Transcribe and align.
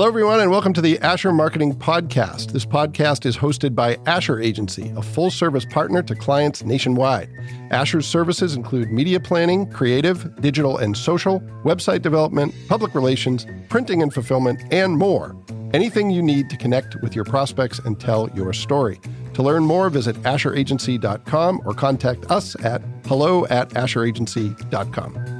Hello, 0.00 0.08
everyone, 0.08 0.40
and 0.40 0.50
welcome 0.50 0.72
to 0.72 0.80
the 0.80 0.98
Asher 1.00 1.30
Marketing 1.30 1.74
Podcast. 1.74 2.52
This 2.52 2.64
podcast 2.64 3.26
is 3.26 3.36
hosted 3.36 3.74
by 3.74 3.98
Asher 4.06 4.40
Agency, 4.40 4.90
a 4.96 5.02
full 5.02 5.30
service 5.30 5.66
partner 5.66 6.02
to 6.04 6.14
clients 6.14 6.64
nationwide. 6.64 7.28
Asher's 7.70 8.06
services 8.06 8.54
include 8.54 8.90
media 8.90 9.20
planning, 9.20 9.70
creative, 9.70 10.40
digital 10.40 10.78
and 10.78 10.96
social, 10.96 11.40
website 11.64 12.00
development, 12.00 12.54
public 12.66 12.94
relations, 12.94 13.46
printing 13.68 14.00
and 14.00 14.14
fulfillment, 14.14 14.62
and 14.72 14.96
more. 14.96 15.36
Anything 15.74 16.10
you 16.10 16.22
need 16.22 16.48
to 16.48 16.56
connect 16.56 16.96
with 17.02 17.14
your 17.14 17.26
prospects 17.26 17.78
and 17.80 18.00
tell 18.00 18.30
your 18.30 18.54
story. 18.54 18.98
To 19.34 19.42
learn 19.42 19.64
more, 19.64 19.90
visit 19.90 20.16
asheragency.com 20.22 21.60
or 21.66 21.74
contact 21.74 22.30
us 22.30 22.56
at 22.64 22.80
hello 23.04 23.44
at 23.48 23.68
asheragency.com. 23.74 25.39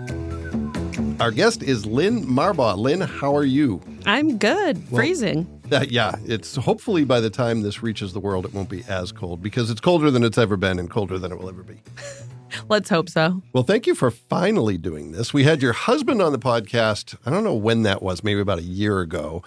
Our 1.21 1.31
guest 1.31 1.63
is 1.63 1.85
Lynn 1.85 2.25
Marbach. 2.25 2.79
Lynn, 2.79 3.03
how 3.03 3.37
are 3.37 3.45
you? 3.45 3.83
I'm 4.07 4.39
good. 4.39 4.83
Freezing. 4.89 5.47
Uh, 5.71 5.85
yeah, 5.87 6.17
it's 6.25 6.57
hopefully 6.57 7.05
by 7.05 7.21
the 7.21 7.29
time 7.29 7.61
this 7.61 7.83
reaches 7.83 8.15
the 8.15 8.21
world, 8.21 8.47
it 8.47 8.55
won't 8.55 8.71
be 8.71 8.83
as 8.89 9.13
cold 9.13 9.43
because 9.43 9.71
it's 9.71 9.83
colder 9.83 10.11
than 10.11 10.25
it's 10.25 10.39
ever 10.39 10.57
been 10.57 10.79
and 10.79 10.89
colder 10.89 11.19
than 11.19 11.31
it 11.31 11.39
will 11.39 11.51
ever 11.51 11.63
be. 11.63 11.83
Let's 12.71 12.89
hope 12.89 13.11
so. 13.11 13.43
Well, 13.53 13.65
thank 13.65 13.87
you 13.87 13.95
for 13.95 14.11
finally 14.11 14.79
doing 14.79 15.13
this. 15.13 15.35
We 15.35 15.45
had 15.45 15.61
your 15.61 15.75
husband 15.75 16.23
on 16.23 16.33
the 16.33 16.39
podcast. 16.39 17.15
I 17.27 17.31
don't 17.31 17.45
know 17.45 17.55
when 17.55 17.83
that 17.83 18.03
was, 18.03 18.25
maybe 18.25 18.41
about 18.41 18.59
a 18.59 18.63
year 18.63 19.01
ago. 19.01 19.43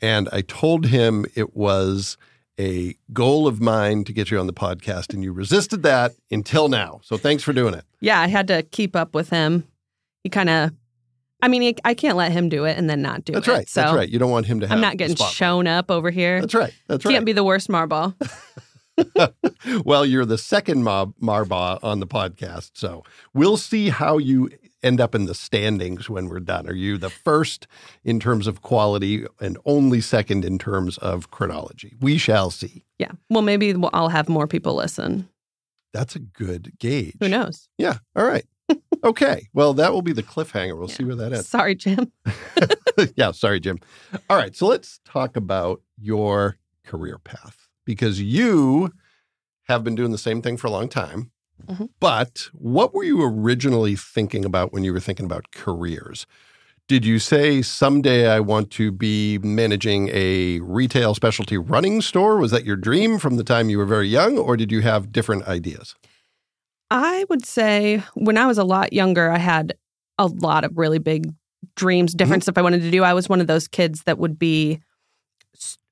And 0.00 0.28
I 0.32 0.42
told 0.42 0.86
him 0.86 1.26
it 1.34 1.56
was 1.56 2.16
a 2.58 2.94
goal 3.12 3.48
of 3.48 3.60
mine 3.60 4.04
to 4.04 4.12
get 4.12 4.30
you 4.30 4.38
on 4.38 4.46
the 4.46 4.52
podcast, 4.52 5.12
and 5.12 5.24
you 5.24 5.32
resisted 5.32 5.82
that 5.82 6.12
until 6.30 6.68
now. 6.68 7.00
So 7.02 7.16
thanks 7.16 7.42
for 7.42 7.52
doing 7.52 7.74
it. 7.74 7.84
Yeah, 8.00 8.20
I 8.20 8.28
had 8.28 8.46
to 8.46 8.62
keep 8.62 8.94
up 8.94 9.12
with 9.12 9.30
him. 9.30 9.66
He 10.22 10.30
kind 10.30 10.48
of, 10.48 10.70
I 11.46 11.48
mean, 11.48 11.76
I 11.84 11.94
can't 11.94 12.16
let 12.16 12.32
him 12.32 12.48
do 12.48 12.64
it 12.64 12.76
and 12.76 12.90
then 12.90 13.00
not 13.00 13.24
do 13.24 13.32
That's 13.32 13.46
it. 13.46 13.50
That's 13.50 13.58
right. 13.58 13.68
So 13.68 13.80
That's 13.82 13.94
right. 13.94 14.08
You 14.08 14.18
don't 14.18 14.32
want 14.32 14.46
him 14.46 14.58
to 14.58 14.66
have 14.66 14.74
I'm 14.74 14.80
not 14.80 14.96
getting 14.96 15.14
shown 15.14 15.68
up 15.68 15.92
over 15.92 16.10
here. 16.10 16.40
That's 16.40 16.54
right. 16.54 16.74
That's 16.88 17.04
right. 17.04 17.12
Can't 17.12 17.24
be 17.24 17.32
the 17.32 17.44
worst 17.44 17.68
Marble. 17.68 18.16
well, 19.84 20.04
you're 20.04 20.24
the 20.24 20.38
second 20.38 20.82
Mar- 20.82 21.12
Marbach 21.22 21.78
on 21.84 22.00
the 22.00 22.06
podcast, 22.06 22.72
so 22.74 23.04
we'll 23.32 23.56
see 23.56 23.90
how 23.90 24.18
you 24.18 24.50
end 24.82 25.00
up 25.00 25.14
in 25.14 25.26
the 25.26 25.36
standings 25.36 26.10
when 26.10 26.28
we're 26.28 26.40
done. 26.40 26.66
Are 26.66 26.74
you 26.74 26.98
the 26.98 27.10
first 27.10 27.68
in 28.02 28.18
terms 28.18 28.48
of 28.48 28.62
quality 28.62 29.24
and 29.38 29.56
only 29.66 30.00
second 30.00 30.44
in 30.44 30.58
terms 30.58 30.98
of 30.98 31.30
chronology? 31.30 31.94
We 32.00 32.18
shall 32.18 32.50
see. 32.50 32.84
yeah. 32.98 33.12
Well, 33.30 33.42
maybe 33.42 33.72
I'll 33.92 34.08
have 34.08 34.28
more 34.28 34.48
people 34.48 34.74
listen. 34.74 35.28
That's 35.92 36.16
a 36.16 36.20
good 36.20 36.72
gauge. 36.80 37.14
Who 37.20 37.28
knows? 37.28 37.68
Yeah. 37.78 37.98
All 38.16 38.24
right. 38.24 38.46
Okay. 39.04 39.48
Well, 39.52 39.74
that 39.74 39.92
will 39.92 40.02
be 40.02 40.12
the 40.12 40.22
cliffhanger. 40.22 40.78
We'll 40.78 40.88
see 40.88 41.04
where 41.04 41.16
that 41.16 41.32
ends. 41.32 41.48
Sorry, 41.48 41.74
Jim. 41.74 42.12
yeah, 43.16 43.30
sorry, 43.32 43.60
Jim. 43.60 43.78
All 44.30 44.36
right, 44.36 44.54
so 44.54 44.66
let's 44.66 45.00
talk 45.04 45.36
about 45.36 45.82
your 46.00 46.56
career 46.84 47.18
path 47.18 47.68
because 47.84 48.20
you 48.20 48.92
have 49.68 49.84
been 49.84 49.94
doing 49.94 50.12
the 50.12 50.18
same 50.18 50.42
thing 50.42 50.56
for 50.56 50.66
a 50.66 50.70
long 50.70 50.88
time. 50.88 51.30
Mhm. 51.66 51.88
But 52.00 52.48
what 52.52 52.94
were 52.94 53.04
you 53.04 53.22
originally 53.22 53.96
thinking 53.96 54.44
about 54.44 54.72
when 54.72 54.84
you 54.84 54.92
were 54.92 55.00
thinking 55.00 55.26
about 55.26 55.50
careers? 55.52 56.26
Did 56.88 57.04
you 57.04 57.18
say 57.18 57.62
someday 57.62 58.28
I 58.28 58.38
want 58.38 58.70
to 58.72 58.92
be 58.92 59.38
managing 59.38 60.08
a 60.12 60.60
retail 60.60 61.14
specialty 61.14 61.58
running 61.58 62.00
store? 62.00 62.36
Was 62.36 62.52
that 62.52 62.64
your 62.64 62.76
dream 62.76 63.18
from 63.18 63.36
the 63.36 63.42
time 63.42 63.68
you 63.68 63.78
were 63.78 63.86
very 63.86 64.06
young, 64.06 64.38
or 64.38 64.56
did 64.56 64.70
you 64.70 64.82
have 64.82 65.10
different 65.10 65.48
ideas? 65.48 65.96
I 66.90 67.24
would 67.28 67.44
say 67.44 68.02
when 68.14 68.36
I 68.38 68.46
was 68.46 68.58
a 68.58 68.64
lot 68.64 68.92
younger, 68.92 69.30
I 69.30 69.38
had 69.38 69.74
a 70.18 70.26
lot 70.26 70.64
of 70.64 70.76
really 70.78 70.98
big 70.98 71.32
dreams, 71.74 72.12
Mm-hmm. 72.12 72.16
different 72.18 72.42
stuff 72.44 72.56
I 72.58 72.62
wanted 72.62 72.82
to 72.82 72.90
do. 72.90 73.02
I 73.04 73.12
was 73.14 73.28
one 73.28 73.40
of 73.40 73.46
those 73.46 73.68
kids 73.68 74.04
that 74.04 74.18
would 74.18 74.38
be 74.38 74.80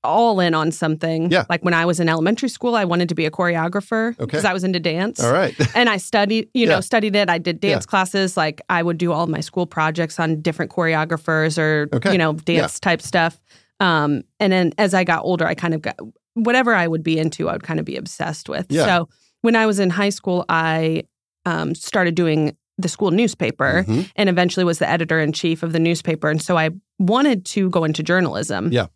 all 0.03 0.39
in 0.39 0.53
on 0.55 0.71
something. 0.71 1.31
Yeah. 1.31 1.45
Like 1.49 1.65
when 1.65 1.73
I 1.73 1.87
was 1.87 1.99
in 1.99 2.11
elementary 2.11 2.51
school, 2.51 2.75
I 2.77 2.85
wanted 2.85 3.09
to 3.09 3.15
be 3.15 3.25
a 3.25 3.31
choreographer 3.31 4.11
Okay. 4.13 4.25
because 4.27 4.45
I 4.45 4.53
was 4.53 4.63
into 4.63 4.79
dance. 4.79 5.19
All 5.25 5.33
right. 5.33 5.55
And 5.75 5.89
I 5.89 5.97
studied, 5.97 6.51
you 6.53 6.67
Yeah. 6.67 6.75
know, 6.75 6.81
studied 6.83 7.17
it. 7.17 7.31
I 7.31 7.39
did 7.39 7.59
Yeah. 7.65 7.71
dance 7.71 7.87
classes. 7.87 8.37
Like 8.37 8.61
I 8.69 8.83
would 8.83 8.99
do 8.99 9.13
all 9.13 9.27
my 9.27 9.41
school 9.41 9.67
projects 9.67 10.21
on 10.21 10.43
different 10.43 10.71
choreographers 10.71 11.57
or, 11.59 11.89
Okay. 11.95 12.13
you 12.13 12.19
know, 12.19 12.35
dance 12.35 12.79
type 12.79 13.01
stuff. 13.01 13.41
Um, 13.81 14.23
and 14.39 14.53
then 14.53 14.73
as 14.77 14.93
I 14.93 15.05
got 15.05 15.25
older, 15.25 15.47
I 15.47 15.55
kind 15.55 15.73
of 15.73 15.81
got 15.81 15.97
whatever 16.35 16.75
I 16.75 16.87
would 16.87 17.03
be 17.03 17.19
into, 17.19 17.49
I 17.49 17.53
would 17.53 17.63
kind 17.63 17.81
of 17.81 17.87
be 17.87 17.97
obsessed 17.97 18.49
with. 18.51 18.67
Yeah. 18.69 18.85
So 18.85 19.09
when 19.45 19.57
I 19.57 19.67
was 19.67 19.79
in 19.79 19.91
high 19.91 20.09
school, 20.09 20.47
I 20.49 21.03
um, 21.45 21.75
started 21.75 22.15
doing 22.15 22.57
the 22.79 22.89
school 22.89 23.11
newspaper 23.11 23.85
Mhm. 23.87 24.11
and 24.17 24.29
eventually 24.31 24.65
was 24.65 24.79
the 24.79 24.89
editor 24.89 25.21
in 25.21 25.33
chief 25.33 25.63
of 25.63 25.73
the 25.75 25.79
newspaper. 25.79 26.31
And 26.31 26.41
so 26.41 26.57
I 26.57 26.71
wanted 26.99 27.45
to 27.47 27.69
go 27.69 27.85
into 27.85 28.03
journalism. 28.03 28.73
Yeah. 28.73 28.87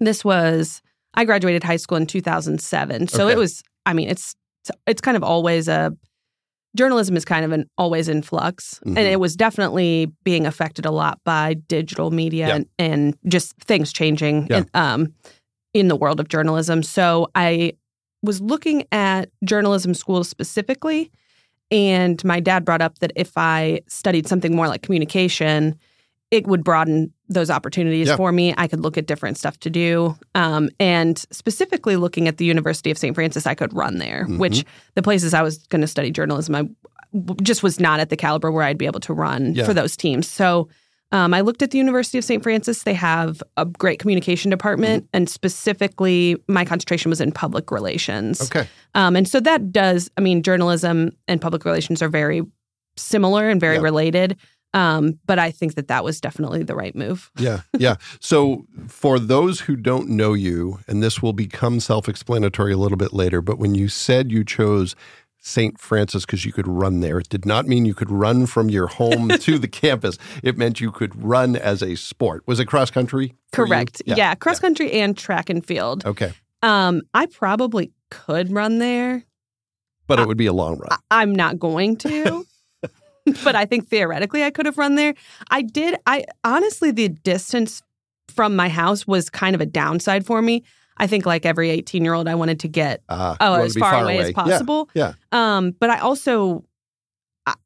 This 0.00 0.24
was 0.24 0.80
I 1.14 1.26
graduated 1.26 1.62
high 1.62 1.76
school 1.76 1.98
in 1.98 2.06
2007. 2.06 3.08
So 3.08 3.24
Okay. 3.24 3.34
it 3.34 3.36
was 3.38 3.62
I 3.84 3.92
mean 3.92 4.08
it's 4.08 4.34
it's 4.86 5.02
kind 5.02 5.16
of 5.16 5.22
always 5.22 5.68
a 5.68 5.92
journalism 6.74 7.14
is 7.16 7.24
kind 7.26 7.44
of 7.44 7.52
an 7.52 7.66
always 7.76 8.08
in 8.08 8.22
flux 8.22 8.80
Mhm. 8.86 8.96
and 8.96 9.06
it 9.06 9.20
was 9.20 9.36
definitely 9.36 10.10
being 10.24 10.46
affected 10.46 10.86
a 10.86 10.90
lot 10.90 11.18
by 11.24 11.54
digital 11.68 12.10
media 12.10 12.48
Yeah. 12.48 12.54
and, 12.54 12.66
and 12.78 13.14
just 13.28 13.52
things 13.58 13.92
changing 13.92 14.46
Yeah. 14.48 14.58
in, 14.58 14.66
um, 14.72 15.12
in 15.74 15.88
the 15.88 15.96
world 15.96 16.18
of 16.18 16.28
journalism. 16.28 16.82
So 16.82 17.28
I 17.34 17.74
was 18.22 18.40
looking 18.40 18.84
at 18.92 19.30
journalism 19.44 19.94
schools 19.94 20.28
specifically 20.28 21.10
and 21.70 22.22
my 22.24 22.38
dad 22.40 22.64
brought 22.64 22.82
up 22.82 22.98
that 22.98 23.12
if 23.16 23.32
I 23.36 23.80
studied 23.88 24.26
something 24.28 24.54
more 24.54 24.68
like 24.68 24.82
communication, 24.82 25.78
it 26.30 26.46
would 26.46 26.62
broaden 26.64 27.12
those 27.28 27.50
opportunities 27.50 28.08
Yeah. 28.08 28.16
for 28.16 28.30
me. 28.30 28.54
I 28.58 28.68
could 28.68 28.80
look 28.80 28.98
at 28.98 29.06
different 29.06 29.38
stuff 29.38 29.58
to 29.60 29.70
do. 29.70 30.14
Um, 30.34 30.68
and 30.78 31.18
specifically 31.30 31.96
looking 31.96 32.28
at 32.28 32.36
the 32.36 32.44
University 32.44 32.90
of 32.90 32.98
St. 32.98 33.14
Francis, 33.14 33.46
I 33.46 33.54
could 33.54 33.72
run 33.74 33.98
there, 33.98 34.26
Mhm. 34.28 34.38
which 34.38 34.64
the 34.94 35.02
places 35.02 35.32
I 35.34 35.42
was 35.42 35.58
going 35.68 35.80
to 35.80 35.86
study 35.86 36.10
journalism, 36.10 36.54
I 36.54 36.68
just 37.42 37.62
was 37.62 37.80
not 37.80 38.00
at 38.00 38.08
the 38.10 38.16
caliber 38.16 38.50
where 38.50 38.64
I'd 38.64 38.78
be 38.78 38.86
able 38.86 39.00
to 39.00 39.12
run 39.14 39.54
Yeah. 39.54 39.64
for 39.64 39.74
those 39.74 39.96
teams. 39.96 40.26
So 40.28 40.68
um, 41.12 41.32
I 41.34 41.40
looked 41.42 41.62
at 41.62 41.70
the 41.70 41.78
University 41.78 42.18
of 42.18 42.24
St. 42.24 42.42
Francis. 42.42 42.82
They 42.82 42.94
have 42.94 43.42
a 43.56 43.64
great 43.64 43.98
communication 44.00 44.50
department, 44.50 45.04
Mm-hmm. 45.04 45.16
and 45.16 45.28
specifically, 45.30 46.36
my 46.48 46.64
concentration 46.64 47.08
was 47.10 47.20
in 47.20 47.30
public 47.32 47.70
relations. 47.70 48.40
Okay. 48.42 48.66
Um, 48.94 49.14
and 49.16 49.28
so 49.28 49.38
that 49.40 49.70
does, 49.72 50.10
I 50.16 50.20
mean, 50.20 50.42
journalism 50.42 51.12
and 51.28 51.40
public 51.40 51.64
relations 51.64 52.02
are 52.02 52.08
very 52.08 52.42
similar 52.96 53.48
and 53.48 53.60
very 53.60 53.76
Yeah. 53.76 53.82
related. 53.82 54.36
Um, 54.74 55.18
but 55.26 55.38
I 55.38 55.50
think 55.50 55.74
that 55.74 55.88
that 55.88 56.02
was 56.02 56.18
definitely 56.18 56.62
the 56.62 56.74
right 56.74 56.96
move. 56.96 57.30
Yeah, 57.38 57.60
yeah. 57.76 57.96
So 58.20 58.64
for 58.88 59.18
those 59.18 59.60
who 59.60 59.76
don't 59.76 60.08
know 60.08 60.32
you, 60.32 60.78
and 60.88 61.02
this 61.02 61.20
will 61.20 61.34
become 61.34 61.78
self-explanatory 61.78 62.72
a 62.72 62.78
little 62.78 62.96
bit 62.96 63.12
later, 63.12 63.42
but 63.42 63.58
when 63.58 63.74
you 63.74 63.88
said 63.88 64.32
you 64.32 64.44
chose 64.44 64.96
St. 65.44 65.78
Francis 65.78 66.24
because 66.24 66.44
you 66.44 66.52
could 66.52 66.68
run 66.68 67.00
there, 67.00 67.18
it 67.18 67.28
did 67.28 67.44
not 67.44 67.66
mean 67.66 67.84
you 67.84 67.94
could 67.94 68.10
run 68.10 68.46
from 68.46 68.70
your 68.70 68.86
home 68.86 69.28
to 69.40 69.58
the 69.58 69.68
campus. 69.68 70.16
It 70.42 70.56
meant 70.56 70.80
you 70.80 70.92
could 70.92 71.20
run 71.22 71.56
as 71.56 71.82
a 71.82 71.96
sport. 71.96 72.44
Was 72.46 72.60
it 72.60 72.66
cross 72.66 72.90
country? 72.90 73.34
Correct. 73.52 74.00
Yeah, 74.06 74.34
cross 74.36 74.60
country 74.60 74.92
and 74.92 75.16
track 75.18 75.50
and 75.50 75.64
field. 75.66 76.06
Okay, 76.06 76.32
Um, 76.62 77.02
I 77.12 77.26
probably 77.26 77.92
could 78.10 78.52
run 78.52 78.78
there. 78.78 79.24
but 80.06 80.20
it 80.20 80.26
would 80.28 80.36
be 80.36 80.46
a 80.46 80.52
long 80.52 80.78
run. 80.78 80.88
I- 80.92 81.22
I'm 81.22 81.34
not 81.34 81.58
going 81.58 81.96
to. 81.98 82.46
but 83.44 83.54
I 83.56 83.64
think 83.64 83.88
theoretically 83.88 84.44
I 84.44 84.50
could 84.50 84.66
have 84.66 84.78
run 84.78 84.94
there. 84.96 85.14
I 85.50 85.62
did. 85.62 85.96
I 86.06 86.24
honestly, 86.44 86.90
the 86.92 87.08
distance 87.08 87.82
from 88.28 88.54
my 88.56 88.68
house 88.68 89.06
was 89.06 89.28
kind 89.30 89.54
of 89.54 89.60
a 89.60 89.66
downside 89.66 90.24
for 90.26 90.40
me. 90.42 90.62
I 90.98 91.06
think, 91.06 91.26
like 91.26 91.44
every 91.46 91.70
18 91.70 92.04
year 92.04 92.14
old, 92.14 92.28
I 92.28 92.34
wanted 92.34 92.60
to 92.60 92.68
get 92.68 93.02
Ah, 93.08 93.36
oh 93.40 93.54
as 93.62 93.74
be 93.74 93.80
far, 93.80 94.02
away, 94.04 94.18
as 94.18 94.32
possible. 94.32 94.88
Yeah. 94.94 95.14
Um, 95.32 95.72
but 95.80 95.90
I 95.90 95.98
also, 95.98 96.64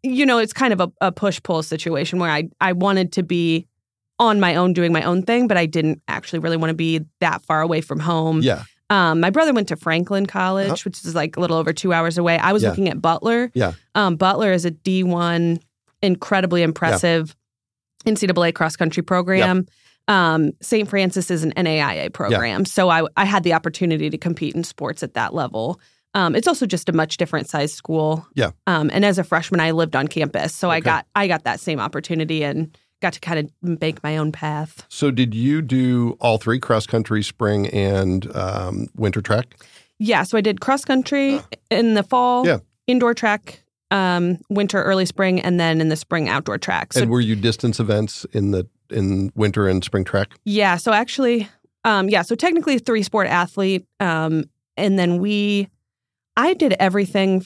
you 0.02 0.24
know, 0.24 0.38
it's 0.38 0.52
kind 0.52 0.72
of 0.72 0.80
a, 0.80 0.90
a 1.00 1.12
push 1.12 1.40
pull 1.42 1.62
situation 1.62 2.18
where 2.18 2.30
I 2.30 2.48
I 2.60 2.72
wanted 2.72 3.12
to 3.12 3.22
be 3.22 3.66
on 4.18 4.40
my 4.40 4.54
own 4.54 4.72
doing 4.72 4.92
my 4.92 5.02
own 5.02 5.22
thing, 5.22 5.46
but 5.48 5.56
I 5.58 5.66
didn't 5.66 6.00
actually 6.08 6.38
really 6.38 6.56
want 6.56 6.70
to 6.70 6.74
be 6.74 7.00
that 7.20 7.42
far 7.44 7.60
away 7.60 7.80
from 7.82 8.00
home. 8.00 8.40
Yeah. 8.42 8.62
Um, 8.88 9.20
my 9.20 9.30
brother 9.30 9.52
went 9.52 9.68
to 9.68 9.76
Franklin 9.76 10.26
College, 10.26 10.68
Uh-huh. 10.70 10.76
which 10.84 11.04
is 11.04 11.14
like 11.14 11.36
a 11.36 11.40
little 11.40 11.56
over 11.56 11.72
two 11.72 11.92
hours 11.92 12.16
away. 12.16 12.38
I 12.38 12.52
was 12.52 12.62
Yeah. 12.62 12.70
looking 12.70 12.88
at 12.88 13.02
Butler. 13.02 13.50
Yeah. 13.52 13.72
Um, 13.94 14.16
Butler 14.16 14.52
is 14.52 14.64
a 14.64 14.70
D 14.70 15.02
one, 15.02 15.58
incredibly 16.02 16.62
impressive 16.62 17.34
NCAA 18.06 18.54
cross 18.54 18.76
country 18.76 19.02
program. 19.02 19.66
Um, 20.08 20.52
St. 20.60 20.88
Francis 20.88 21.30
is 21.30 21.42
an 21.42 21.52
NAIA 21.56 22.12
program, 22.12 22.64
so 22.64 22.88
I 22.90 23.06
I 23.16 23.24
had 23.24 23.42
the 23.42 23.52
opportunity 23.52 24.08
to 24.10 24.18
compete 24.18 24.54
in 24.54 24.64
sports 24.64 25.02
at 25.02 25.14
that 25.14 25.34
level. 25.34 25.80
Um, 26.14 26.34
it's 26.34 26.48
also 26.48 26.64
just 26.64 26.88
a 26.88 26.92
much 26.92 27.18
different 27.18 27.48
size 27.48 27.72
school. 27.74 28.26
Yeah. 28.34 28.52
Um, 28.66 28.90
and 28.92 29.04
as 29.04 29.18
a 29.18 29.24
freshman, 29.24 29.60
I 29.60 29.72
lived 29.72 29.94
on 29.94 30.08
campus, 30.08 30.54
so 30.54 30.70
I 30.70 30.80
got 30.80 31.06
I 31.14 31.26
got 31.28 31.44
that 31.44 31.60
same 31.60 31.80
opportunity 31.80 32.42
and 32.44 32.76
got 33.02 33.12
to 33.12 33.20
kind 33.20 33.38
of 33.38 33.50
make 33.80 34.02
my 34.02 34.16
own 34.16 34.32
path. 34.32 34.86
So 34.88 35.10
did 35.10 35.34
you 35.34 35.60
do 35.60 36.16
all 36.20 36.38
three 36.38 36.58
cross 36.58 36.86
country, 36.86 37.22
spring, 37.22 37.66
and 37.68 38.34
um, 38.34 38.86
winter 38.96 39.20
track? 39.20 39.56
Yeah, 39.98 40.22
so 40.22 40.38
I 40.38 40.40
did 40.40 40.60
cross 40.60 40.84
country 40.84 41.40
in 41.70 41.94
the 41.94 42.02
fall, 42.02 42.46
Yeah. 42.46 42.58
indoor 42.86 43.12
track, 43.12 43.62
um, 43.90 44.38
winter, 44.48 44.82
early 44.82 45.04
spring, 45.06 45.40
and 45.40 45.58
then 45.60 45.80
in 45.80 45.88
the 45.90 45.96
spring 45.96 46.28
outdoor 46.28 46.56
track. 46.58 46.92
So 46.94 47.02
and 47.02 47.10
were 47.10 47.20
you 47.20 47.36
distance 47.36 47.78
events 47.80 48.24
in 48.32 48.50
the 48.52 48.66
in 48.90 49.30
winter 49.34 49.68
and 49.68 49.82
spring 49.84 50.04
track? 50.04 50.28
Yeah. 50.44 50.76
So 50.76 50.92
actually, 50.92 51.48
um, 51.84 52.08
yeah. 52.08 52.22
So 52.22 52.34
technically, 52.34 52.78
three 52.78 53.02
sport 53.02 53.26
athlete, 53.28 53.86
um, 54.00 54.44
and 54.76 54.98
then 54.98 55.18
we, 55.18 55.68
I 56.36 56.54
did 56.54 56.74
everything. 56.80 57.44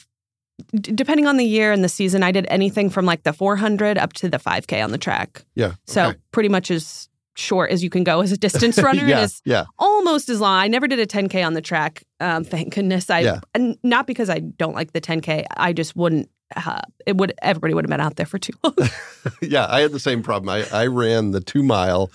d- 0.75 0.93
Depending 0.93 1.27
on 1.27 1.37
the 1.37 1.45
year 1.45 1.73
and 1.73 1.85
the 1.85 1.89
season, 1.89 2.23
I 2.23 2.33
did 2.33 2.47
anything 2.51 2.91
from 2.91 3.05
like 3.07 3.23
the 3.23 3.33
400 3.33 3.99
up 3.99 4.13
to 4.15 4.29
the 4.29 4.39
5K 4.39 4.83
on 4.83 4.91
the 4.93 4.99
track. 4.99 5.45
Yeah. 5.55 5.75
So 5.87 6.09
okay. 6.09 6.19
pretty 6.33 6.49
much 6.49 6.71
as 6.71 7.09
short 7.37 7.71
as 7.71 7.83
you 7.83 7.89
can 7.89 8.03
go 8.05 8.21
as 8.21 8.33
a 8.33 8.37
distance 8.37 8.77
runner. 8.83 9.07
yeah. 9.07 9.21
As 9.21 9.41
Yeah. 9.45 9.65
almost 9.79 10.29
as 10.29 10.41
long. 10.41 10.59
I 10.59 10.69
never 10.69 10.87
did 10.89 10.99
a 10.99 11.07
10K 11.07 11.47
on 11.47 11.55
the 11.55 11.63
track. 11.63 12.03
Um, 12.19 12.45
thank 12.45 12.75
goodness. 12.75 13.09
I 13.09 13.21
Yeah. 13.21 13.41
and 13.55 13.77
not 13.83 14.07
because 14.07 14.29
I 14.29 14.41
don't 14.41 14.75
like 14.75 14.93
the 14.93 15.01
10K. 15.01 15.47
I 15.57 15.73
just 15.73 15.95
wouldn't. 15.97 16.29
Uh, 16.57 16.81
it 17.07 17.17
would. 17.17 17.33
Everybody 17.43 17.75
would 17.75 17.85
have 17.85 17.91
been 17.91 18.01
out 18.01 18.17
there 18.17 18.27
for 18.27 18.39
too 18.39 18.53
long. 18.65 18.75
yeah. 19.43 19.67
I 19.69 19.81
had 19.81 19.93
the 19.93 20.01
same 20.01 20.23
problem. 20.23 20.49
I, 20.49 20.67
I 20.73 20.87
ran 20.87 21.31
the 21.33 21.41
two 21.41 21.63
mile 21.63 22.11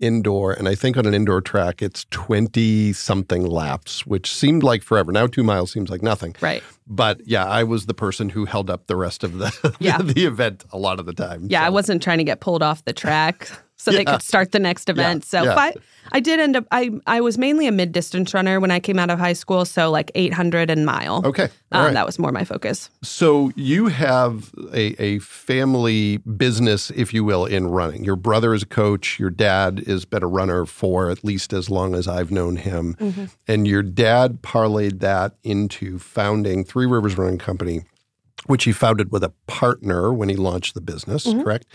indoor, 0.00 0.52
and 0.52 0.68
I 0.68 0.74
think 0.76 0.96
on 0.96 1.06
an 1.06 1.14
indoor 1.14 1.40
track, 1.40 1.82
it's 1.82 2.04
20 2.10 2.92
something 2.92 3.44
laps, 3.44 4.06
which 4.06 4.32
seemed 4.32 4.62
like 4.62 4.82
forever. 4.82 5.10
Now, 5.10 5.26
two 5.26 5.42
miles 5.42 5.72
seems 5.72 5.90
like 5.90 6.02
nothing. 6.02 6.36
right. 6.40 6.62
But 6.86 7.20
yeah, 7.26 7.44
I 7.44 7.64
was 7.64 7.86
the 7.86 7.94
person 7.94 8.28
who 8.30 8.44
held 8.44 8.70
up 8.70 8.86
the 8.86 8.94
rest 8.96 9.24
of 9.24 9.38
the, 9.38 9.74
Yeah. 9.80 9.98
the 9.98 10.24
event 10.24 10.64
a 10.72 10.78
lot 10.78 11.00
of 11.00 11.06
the 11.06 11.12
time. 11.12 11.46
Yeah, 11.50 11.64
I 11.64 11.68
wasn't 11.68 12.02
trying 12.02 12.18
to 12.18 12.24
get 12.24 12.40
pulled 12.40 12.62
off 12.62 12.84
the 12.84 12.92
track 12.92 13.50
so 13.78 13.92
they 13.92 14.04
could 14.04 14.22
start 14.22 14.52
the 14.52 14.58
next 14.58 14.88
event. 14.88 15.24
so 15.24 15.44
yeah. 15.44 15.54
I, 15.56 15.74
I 16.12 16.20
did 16.20 16.40
end 16.40 16.56
up. 16.56 16.66
I 16.70 16.90
I 17.06 17.20
was 17.20 17.38
mainly 17.38 17.66
a 17.66 17.72
mid 17.72 17.92
distance 17.92 18.34
runner 18.34 18.60
when 18.60 18.70
I 18.70 18.80
came 18.80 18.98
out 18.98 19.10
of 19.10 19.18
high 19.18 19.32
school. 19.32 19.64
So 19.64 19.90
like 19.90 20.10
800 20.14 20.70
and 20.70 20.84
mile. 20.84 21.22
Okay. 21.24 21.48
Um, 21.70 21.84
right. 21.84 21.94
That 21.94 22.06
was 22.06 22.18
more 22.18 22.32
my 22.32 22.44
focus. 22.44 22.90
So 23.02 23.52
you 23.54 23.86
have 23.86 24.52
a, 24.72 25.00
a 25.02 25.18
family 25.20 26.16
business, 26.18 26.90
if 26.90 27.12
you 27.12 27.24
will, 27.24 27.44
in 27.44 27.68
running. 27.68 28.04
Your 28.04 28.16
brother 28.16 28.54
is 28.54 28.62
a 28.62 28.66
coach. 28.66 29.18
Your 29.18 29.30
dad 29.30 29.84
has 29.86 30.04
been 30.04 30.22
a 30.22 30.28
runner 30.28 30.64
for 30.64 31.10
at 31.10 31.22
least 31.22 31.52
as 31.52 31.68
long 31.68 31.94
as 31.94 32.08
I've 32.08 32.30
known 32.30 32.56
him. 32.56 32.94
Mm-hmm. 32.98 33.24
And 33.46 33.68
your 33.68 33.82
dad 33.82 34.42
parlayed 34.42 35.00
that 35.00 35.34
into 35.44 35.98
founding 35.98 36.64
Three 36.64 36.86
Rivers 36.86 37.18
Running 37.18 37.38
Company, 37.38 37.82
which 38.46 38.64
he 38.64 38.72
founded 38.72 39.10
with 39.12 39.22
a 39.24 39.32
partner 39.46 40.12
when 40.12 40.28
he 40.28 40.36
launched 40.36 40.74
the 40.74 40.80
business, 40.80 41.26
Mm-hmm. 41.26 41.42
correct? 41.42 41.66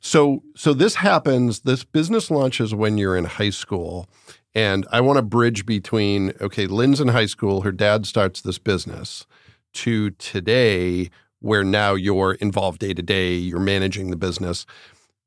So 0.00 0.42
so 0.54 0.72
this 0.72 0.96
happens, 0.96 1.60
this 1.60 1.84
business 1.84 2.30
launches 2.30 2.74
when 2.74 2.98
you're 2.98 3.16
in 3.16 3.24
high 3.24 3.50
school. 3.50 4.08
And 4.54 4.86
I 4.90 5.02
want 5.02 5.18
to 5.18 5.22
bridge 5.22 5.66
between, 5.66 6.32
okay, 6.40 6.66
Lynn's 6.66 7.00
in 7.00 7.08
high 7.08 7.26
school, 7.26 7.60
her 7.60 7.72
dad 7.72 8.06
starts 8.06 8.40
this 8.40 8.58
business, 8.58 9.26
to 9.74 10.10
today, 10.12 11.10
where 11.40 11.62
now 11.62 11.92
you're 11.94 12.32
involved 12.34 12.78
day 12.78 12.94
to 12.94 13.02
day, 13.02 13.34
you're 13.34 13.60
managing 13.60 14.08
the 14.10 14.16
business. 14.16 14.64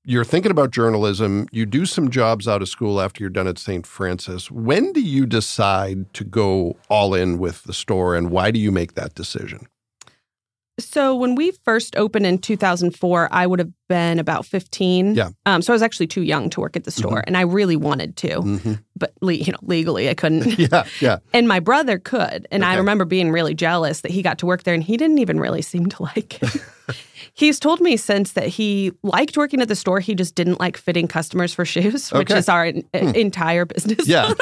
You're 0.03 0.25
thinking 0.25 0.50
about 0.50 0.71
journalism. 0.71 1.47
You 1.51 1.68
do 1.68 1.86
some 1.86 2.09
jobs 2.09 2.47
out 2.47 2.63
of 2.63 2.69
school 2.69 3.00
after 3.00 3.21
you're 3.24 3.30
done 3.30 3.47
at 3.47 3.59
St. 3.59 3.86
Francis. 3.86 4.50
When 4.50 4.91
do 4.94 5.01
you 5.01 5.27
decide 5.27 6.12
to 6.15 6.24
go 6.24 6.77
all 6.89 7.13
in 7.13 7.38
with 7.38 7.65
the 7.65 7.74
store 7.74 8.15
and 8.15 8.31
why 8.31 8.50
do 8.50 8.59
you 8.59 8.71
make 8.71 8.95
that 8.95 9.13
decision? 9.13 9.68
So 10.80 11.16
when 11.16 11.36
we 11.36 11.52
first 11.64 11.96
opened 11.96 12.26
in 12.26 12.38
2004, 12.40 13.30
I 13.31 13.48
would 13.48 13.60
have 13.60 13.72
been 13.89 14.19
about 14.19 14.45
15. 14.45 15.15
Yeah. 15.15 15.31
Um, 15.45 15.62
so 15.62 15.74
I 15.74 15.75
was 15.75 15.81
actually 15.81 16.07
too 16.07 16.21
young 16.24 16.50
to 16.51 16.62
work 16.62 16.77
at 16.77 16.86
the 16.86 16.91
store, 16.91 17.21
and 17.27 17.36
I 17.36 17.41
really 17.41 17.75
wanted 17.75 18.15
to, 18.18 18.30
Mm-hmm. 18.39 18.74
but 18.95 19.12
le- 19.21 19.33
you 19.33 19.51
know, 19.51 19.57
legally 19.63 20.07
I 20.09 20.13
couldn't. 20.13 20.57
Yeah, 20.59 20.86
yeah. 21.01 21.18
and 21.33 21.47
my 21.50 21.59
brother 21.59 22.00
could, 22.00 22.47
and 22.51 22.63
I 22.63 22.75
remember 22.77 23.03
being 23.03 23.31
really 23.31 23.53
jealous 23.53 24.00
that 24.01 24.12
he 24.12 24.21
got 24.21 24.38
to 24.39 24.45
work 24.45 24.63
there, 24.63 24.74
and 24.74 24.81
he 24.83 24.95
didn't 24.95 25.18
even 25.19 25.39
really 25.41 25.62
seem 25.62 25.88
to 25.88 26.03
like 26.03 26.41
it. 26.41 26.63
He's 27.33 27.59
told 27.59 27.80
me 27.80 27.95
since 27.95 28.33
that 28.33 28.47
he 28.47 28.91
liked 29.03 29.38
working 29.38 29.62
at 29.62 29.68
the 29.68 29.75
store. 29.75 30.00
He 30.00 30.15
just 30.15 30.36
didn't 30.36 30.59
like 30.59 30.75
fitting 30.77 31.07
customers 31.07 31.53
for 31.53 31.63
shoes, 31.63 32.09
which 32.13 32.30
Okay. 32.31 32.33
Hmm. 32.33 32.38
is 32.39 32.50
our 32.50 32.65
en- 32.65 32.83
entire 33.15 33.65
business. 33.65 34.07
Yeah. 34.07 34.33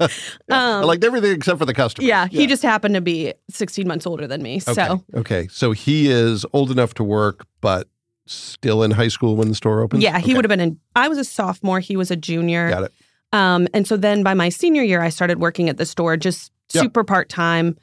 I 0.00 0.08
Um, 0.50 0.84
liked 0.84 1.02
everything 1.04 1.32
except 1.32 1.58
for 1.58 1.64
the 1.64 1.74
customer. 1.74 2.06
yeah, 2.06 2.26
he 2.26 2.46
just 2.46 2.62
happened 2.62 2.94
to 2.94 3.00
be 3.00 3.32
16 3.50 3.88
months 3.88 4.06
older 4.06 4.26
than 4.26 4.42
me. 4.42 4.56
Okay. 4.68 4.74
So 4.74 5.04
okay. 5.14 5.48
So 5.50 5.72
he 5.72 6.10
is 6.10 6.44
old 6.52 6.70
enough 6.70 6.94
to 6.94 7.04
work, 7.04 7.46
but 7.60 7.88
still 8.26 8.82
in 8.82 8.90
high 8.92 9.08
school 9.08 9.36
when 9.36 9.48
the 9.48 9.54
store 9.54 9.80
opened? 9.80 10.02
yeah, 10.02 10.18
he 10.18 10.26
Okay. 10.26 10.34
would 10.34 10.44
have 10.44 10.48
been 10.50 10.60
in. 10.60 10.80
I 10.96 11.08
was 11.08 11.18
a 11.18 11.24
sophomore. 11.24 11.80
He 11.80 11.96
was 11.96 12.10
a 12.10 12.16
junior. 12.16 12.70
Got 12.70 12.84
it. 12.84 12.92
Um, 13.32 13.66
and 13.74 13.86
so 13.86 13.96
then 13.96 14.22
by 14.22 14.34
my 14.34 14.48
senior 14.48 14.82
year, 14.82 15.02
I 15.02 15.08
started 15.08 15.40
working 15.40 15.68
at 15.68 15.76
the 15.76 15.86
store 15.86 16.16
just 16.16 16.52
Yeah. 16.72 16.82
super 16.82 17.04
part 17.04 17.28
time. 17.28 17.76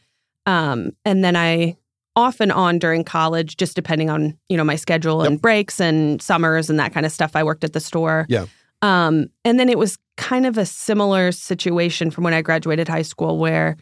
Um, 0.46 0.92
and 1.06 1.24
then 1.24 1.36
I 1.36 1.78
off 2.16 2.40
and 2.42 2.52
on 2.52 2.78
during 2.80 3.04
college, 3.04 3.56
just 3.58 3.76
depending 3.76 4.10
on 4.10 4.38
you 4.50 4.58
know 4.58 4.64
my 4.64 4.76
schedule 4.76 5.22
and 5.22 5.42
breaks 5.42 5.80
and 5.80 6.22
summers 6.22 6.70
and 6.70 6.80
that 6.80 6.94
kind 6.94 7.06
of 7.06 7.12
stuff. 7.12 7.36
I 7.36 7.44
worked 7.44 7.64
at 7.64 7.74
the 7.74 7.80
store. 7.80 8.26
Yeah. 8.30 8.46
Um, 8.82 9.28
and 9.46 9.60
then 9.60 9.70
it 9.70 9.78
was 9.78 9.98
kind 10.18 10.46
of 10.46 10.58
a 10.58 10.66
similar 10.66 11.32
situation 11.32 12.10
from 12.12 12.24
when 12.24 12.34
I 12.34 12.42
graduated 12.42 12.88
high 12.88 13.04
school, 13.04 13.38
where 13.38 13.78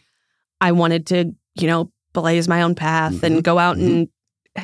I 0.62 0.72
wanted 0.74 1.06
to 1.08 1.34
you 1.56 1.68
know 1.68 1.92
blaze 2.14 2.48
my 2.48 2.62
own 2.62 2.76
path 2.76 3.14
Mhm. 3.14 3.24
and 3.24 3.44
go 3.44 3.58
out 3.58 3.78
and 3.78 4.08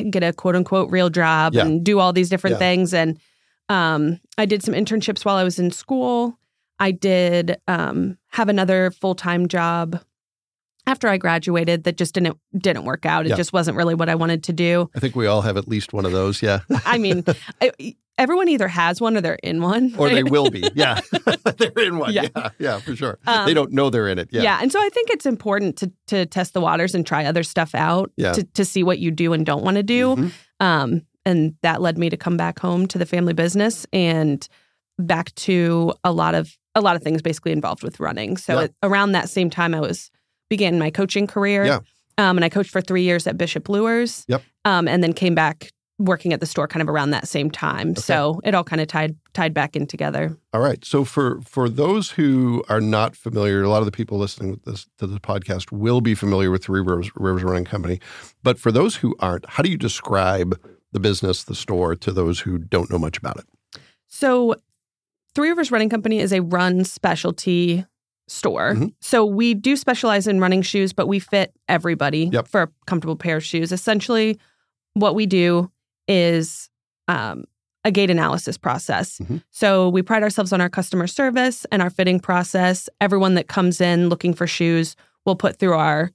get 0.09 0.23
a 0.23 0.33
quote 0.33 0.55
unquote 0.55 0.91
real 0.91 1.09
job 1.09 1.53
Yeah. 1.53 1.65
and 1.65 1.83
do 1.83 1.99
all 1.99 2.13
these 2.13 2.29
different 2.29 2.55
Yeah. 2.55 2.59
things 2.59 2.93
and 2.93 3.19
um, 3.69 4.19
I 4.37 4.45
did 4.45 4.61
some 4.63 4.73
internships 4.75 5.25
while 5.25 5.37
I 5.37 5.43
was 5.43 5.57
in 5.57 5.71
school. 5.71 6.37
I 6.79 6.91
did 6.91 7.57
um, 7.67 8.17
have 8.29 8.47
another 8.49 8.91
full 8.91 9.15
time 9.15 9.47
job 9.47 9.99
after 10.87 11.07
I 11.07 11.17
graduated 11.17 11.83
that 11.85 11.97
just 11.97 12.13
didn't 12.13 12.37
didn't 12.55 12.85
work 12.85 13.05
out. 13.07 13.25
It 13.25 13.29
Yeah. 13.29 13.35
just 13.37 13.53
wasn't 13.53 13.75
really 13.77 13.95
what 13.95 14.07
I 14.07 14.13
wanted 14.15 14.43
to 14.43 14.53
do. 14.53 14.89
I 14.95 14.99
think 14.99 15.15
we 15.15 15.25
all 15.25 15.41
have 15.41 15.57
at 15.57 15.67
least 15.67 15.93
one 15.93 16.05
of 16.05 16.11
those. 16.11 16.43
Yeah. 16.43 16.59
I 16.85 16.99
mean, 16.99 17.23
I, 17.59 17.95
everyone 18.17 18.47
either 18.49 18.67
has 18.67 19.01
one 19.01 19.17
or 19.17 19.21
they're 19.21 19.39
in 19.43 19.61
one, 19.61 19.93
or 19.97 20.09
they 20.09 20.23
will 20.23 20.49
be. 20.49 20.63
Yeah. 20.75 20.99
they're 21.57 21.71
in 21.85 21.97
one. 21.97 22.13
Yeah. 22.13 22.27
Yeah. 22.35 22.49
Yeah, 22.59 22.79
for 22.79 22.95
sure. 22.95 23.19
Um, 23.27 23.45
they 23.45 23.53
don't 23.53 23.71
know 23.71 23.89
they're 23.89 24.07
in 24.07 24.19
it. 24.19 24.29
Yeah. 24.31 24.43
Yeah. 24.43 24.59
and 24.61 24.71
so 24.71 24.79
I 24.81 24.89
think 24.89 25.09
it's 25.09 25.25
important 25.25 25.77
to 25.77 25.91
to 26.07 26.25
test 26.25 26.53
the 26.53 26.61
waters 26.61 26.95
and 26.95 27.05
try 27.05 27.25
other 27.25 27.43
stuff 27.43 27.75
out 27.75 28.11
Yeah. 28.17 28.33
to 28.33 28.43
to 28.43 28.65
see 28.65 28.83
what 28.83 28.99
you 28.99 29.11
do 29.11 29.33
and 29.33 29.45
don't 29.45 29.63
want 29.63 29.77
to 29.77 29.83
do. 29.83 30.15
Mhm. 30.15 30.31
Um, 30.59 31.01
and 31.25 31.55
that 31.63 31.81
led 31.81 31.97
me 31.97 32.09
to 32.09 32.17
come 32.17 32.37
back 32.37 32.59
home 32.59 32.87
to 32.87 32.97
the 32.97 33.05
family 33.05 33.33
business 33.33 33.85
and 33.91 34.47
back 34.99 35.33
to 35.35 35.93
a 36.03 36.11
lot 36.11 36.35
of 36.35 36.55
a 36.75 36.81
lot 36.81 36.95
of 36.95 37.03
things 37.03 37.21
basically 37.21 37.51
involved 37.51 37.83
with 37.83 37.99
running. 37.99 38.37
So 38.37 38.53
Yeah. 38.59 38.63
at, 38.65 38.71
around 38.83 39.13
that 39.13 39.29
same 39.29 39.49
time, 39.49 39.73
I 39.73 39.79
was 39.79 40.11
began 40.49 40.77
my 40.79 40.89
coaching 40.91 41.25
career. 41.27 41.65
Yeah. 41.65 41.79
Um, 42.17 42.37
and 42.37 42.45
I 42.45 42.49
coached 42.49 42.69
for 42.71 42.79
three 42.81 43.01
years 43.03 43.27
at 43.27 43.37
Bishop 43.37 43.67
Luers. 43.67 44.23
Yep. 44.29 44.41
Um, 44.63 44.87
and 44.87 45.03
then 45.03 45.11
came 45.11 45.35
back 45.35 45.71
working 45.97 46.33
at 46.33 46.41
the 46.41 46.45
store 46.45 46.67
kind 46.67 46.81
of 46.81 46.89
around 46.89 47.11
that 47.11 47.25
same 47.27 47.49
time. 47.49 47.95
So 47.95 48.41
it 48.43 48.53
all 48.53 48.65
kind 48.65 48.81
of 48.81 48.87
tied 48.87 49.15
tied 49.33 49.53
back 49.53 49.75
in 49.77 49.87
together. 49.87 50.37
All 50.53 50.59
right. 50.59 50.83
So 50.83 51.05
for 51.05 51.39
for 51.41 51.69
those 51.69 52.11
who 52.11 52.63
are 52.67 52.81
not 52.81 53.15
familiar, 53.15 53.63
a 53.63 53.69
lot 53.69 53.79
of 53.79 53.85
the 53.85 53.91
people 53.93 54.17
listening 54.17 54.51
with 54.51 54.63
this 54.65 54.87
to 54.97 55.07
the 55.07 55.19
podcast 55.21 55.71
will 55.71 56.01
be 56.01 56.13
familiar 56.13 56.51
with 56.51 56.65
Three 56.65 56.81
Rivers, 56.81 57.09
Rivers 57.15 57.43
Running 57.43 57.63
Company. 57.65 58.01
But 58.43 58.59
for 58.59 58.71
those 58.73 58.97
who 58.97 59.15
aren't, 59.19 59.49
how 59.49 59.63
do 59.63 59.69
you 59.69 59.77
describe 59.77 60.59
the 60.91 60.99
business, 60.99 61.43
the 61.43 61.55
store, 61.55 61.95
to 61.95 62.11
those 62.11 62.41
who 62.41 62.57
don't 62.57 62.89
know 62.91 62.99
much 62.99 63.17
about 63.17 63.37
it? 63.37 63.45
So, 64.07 64.55
Three 65.33 65.49
Rivers 65.49 65.71
Running 65.71 65.89
Company 65.89 66.19
is 66.19 66.31
a 66.33 66.41
run 66.41 66.83
specialty 66.85 67.85
store. 68.27 68.73
Mhm. 68.75 68.93
So, 69.01 69.25
we 69.25 69.53
do 69.53 69.75
specialize 69.75 70.27
in 70.27 70.39
running 70.39 70.61
shoes, 70.61 70.93
but 70.93 71.07
we 71.07 71.19
fit 71.19 71.53
everybody 71.69 72.29
Yep. 72.33 72.47
for 72.49 72.61
a 72.63 72.69
comfortable 72.85 73.15
pair 73.15 73.37
of 73.37 73.43
shoes. 73.43 73.71
Essentially, 73.71 74.39
what 74.93 75.15
we 75.15 75.25
do 75.25 75.69
is 76.07 76.69
um, 77.07 77.45
a 77.83 77.91
gait 77.91 78.09
analysis 78.09 78.57
process. 78.57 79.19
Mhm. 79.19 79.43
So, 79.51 79.89
we 79.89 80.01
pride 80.01 80.23
ourselves 80.23 80.51
on 80.51 80.61
our 80.61 80.69
customer 80.69 81.07
service 81.07 81.65
and 81.71 81.81
our 81.81 81.89
fitting 81.89 82.19
process. 82.19 82.89
Everyone 82.99 83.35
that 83.35 83.47
comes 83.47 83.79
in 83.79 84.09
looking 84.09 84.33
for 84.33 84.47
shoes 84.47 84.95
will 85.25 85.35
put 85.35 85.57
through 85.57 85.75
our 85.75 86.11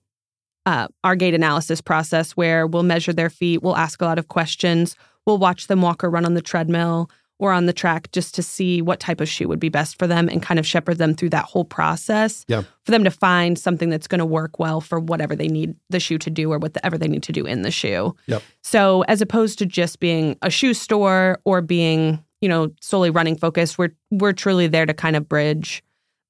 uh, 0.67 0.89
our 1.05 1.17
gait 1.17 1.35
analysis 1.35 1.81
process 1.81 2.33
where 2.33 2.67
we'll 2.67 2.83
measure 2.83 3.13
their 3.13 3.31
feet, 3.31 3.63
we'll 3.63 3.77
ask 3.77 4.03
a 4.03 4.05
lot 4.05 4.19
of 4.19 4.29
questions, 4.29 4.95
we'll 5.27 5.39
watch 5.39 5.69
them 5.69 5.81
walk 5.81 6.05
or 6.05 6.11
run 6.11 6.27
on 6.27 6.35
the 6.35 6.43
treadmill 6.43 7.11
or 7.41 7.53
on 7.53 7.67
the 7.67 7.73
track 7.73 8.13
just 8.13 8.35
to 8.37 8.43
see 8.43 8.81
what 8.83 9.01
type 9.01 9.21
of 9.21 9.29
shoe 9.29 9.49
would 9.49 9.59
be 9.59 9.69
best 9.69 9.99
for 9.99 10.07
them 10.07 10.29
and 10.29 10.43
kind 10.43 10.61
of 10.61 10.67
shepherd 10.67 10.99
them 10.99 11.15
through 11.15 11.31
that 11.31 11.45
whole 11.47 11.65
process 11.65 12.45
Yeah. 12.49 12.63
for 12.85 12.93
them 12.93 13.03
to 13.05 13.11
find 13.11 13.59
something 13.59 13.91
that's 13.91 14.07
going 14.07 14.19
to 14.21 14.27
work 14.27 14.59
well 14.59 14.81
for 14.81 15.01
whatever 15.01 15.35
they 15.35 15.49
need 15.49 15.75
the 15.89 15.99
shoe 15.99 16.19
to 16.19 16.31
do 16.31 16.53
or 16.53 16.59
whatever 16.59 16.97
they 16.97 17.09
need 17.09 17.23
to 17.25 17.33
do 17.33 17.47
in 17.47 17.63
the 17.63 17.71
shoe. 17.71 18.15
Yep. 18.27 18.43
So 18.63 19.03
as 19.09 19.21
opposed 19.21 19.59
to 19.61 19.67
just 19.67 19.99
being 20.01 20.37
a 20.43 20.51
shoe 20.51 20.75
store 20.75 21.41
or 21.45 21.61
being, 21.63 22.23
you 22.41 22.49
know, 22.49 22.71
solely 22.81 23.11
running 23.11 23.37
focused, 23.37 23.79
we're 23.79 23.91
we're 24.11 24.33
truly 24.33 24.67
there 24.67 24.87
to 24.87 24.95
kind 24.95 25.17
of 25.17 25.29
bridge 25.29 25.83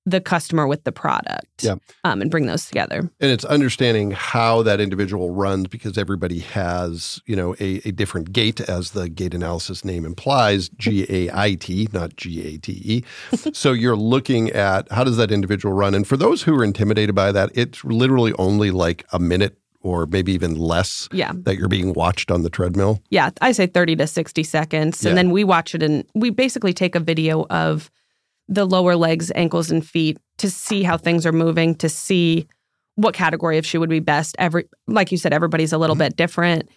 the 0.06 0.20
customer 0.20 0.66
with 0.66 0.84
the 0.84 0.92
product 0.92 1.62
Yeah. 1.62 1.74
um, 2.04 2.22
and 2.22 2.30
bring 2.30 2.46
those 2.46 2.64
together. 2.66 2.98
And 3.20 3.30
it's 3.30 3.44
understanding 3.44 4.12
how 4.12 4.62
that 4.62 4.80
individual 4.80 5.30
runs 5.30 5.68
because 5.68 5.98
everybody 5.98 6.38
has, 6.40 7.20
you 7.26 7.36
know, 7.36 7.54
a, 7.60 7.80
a 7.84 7.92
different 7.92 8.32
gait, 8.32 8.60
as 8.60 8.92
the 8.92 9.08
gait 9.08 9.34
analysis 9.34 9.84
name 9.84 10.04
implies, 10.06 10.68
G 10.78 11.06
A 11.08 11.30
I 11.32 11.54
T, 11.54 11.88
not 11.92 12.16
G 12.16 12.54
A 12.54 12.58
T 12.58 12.72
E. 12.84 13.04
so 13.52 13.72
you're 13.72 13.96
looking 13.96 14.50
at 14.50 14.90
how 14.90 15.04
does 15.04 15.16
that 15.18 15.30
individual 15.30 15.74
run? 15.74 15.94
And 15.94 16.06
for 16.06 16.16
those 16.16 16.42
who 16.42 16.58
are 16.58 16.64
intimidated 16.64 17.14
by 17.14 17.30
that, 17.32 17.50
it's 17.54 17.84
literally 17.84 18.32
only 18.38 18.70
like 18.70 19.04
a 19.12 19.18
minute 19.18 19.56
or 19.82 20.04
maybe 20.06 20.32
even 20.32 20.54
less 20.56 21.08
Yeah. 21.12 21.32
that 21.34 21.56
you're 21.56 21.68
being 21.68 21.94
watched 21.94 22.30
on 22.30 22.42
the 22.42 22.50
treadmill? 22.50 23.00
Yeah, 23.08 23.30
I 23.40 23.52
say 23.52 23.66
30 23.66 23.96
to 23.96 24.06
60 24.06 24.42
seconds. 24.42 25.00
And 25.04 25.10
Yeah. 25.10 25.14
then 25.14 25.30
we 25.30 25.42
watch 25.42 25.74
it 25.74 25.82
and 25.82 26.04
we 26.14 26.28
basically 26.30 26.74
take 26.74 26.94
a 26.94 27.00
video 27.00 27.46
of 27.48 27.90
the 28.50 28.66
lower 28.66 28.96
legs, 28.96 29.32
ankles, 29.34 29.70
and 29.70 29.86
feet 29.86 30.18
to 30.38 30.50
see 30.50 30.82
how 30.82 30.98
things 30.98 31.24
are 31.24 31.32
moving, 31.32 31.74
to 31.76 31.88
see 31.88 32.46
what 32.96 33.14
category 33.14 33.56
of 33.56 33.64
shoe 33.64 33.80
would 33.80 33.88
be 33.88 34.00
best. 34.00 34.36
Every 34.38 34.64
like 34.86 35.10
you 35.12 35.16
said, 35.16 35.32
everybody's 35.32 35.72
a 35.72 35.78
little 35.78 35.96
Mhm. 35.96 36.00
bit 36.00 36.16
different. 36.16 36.68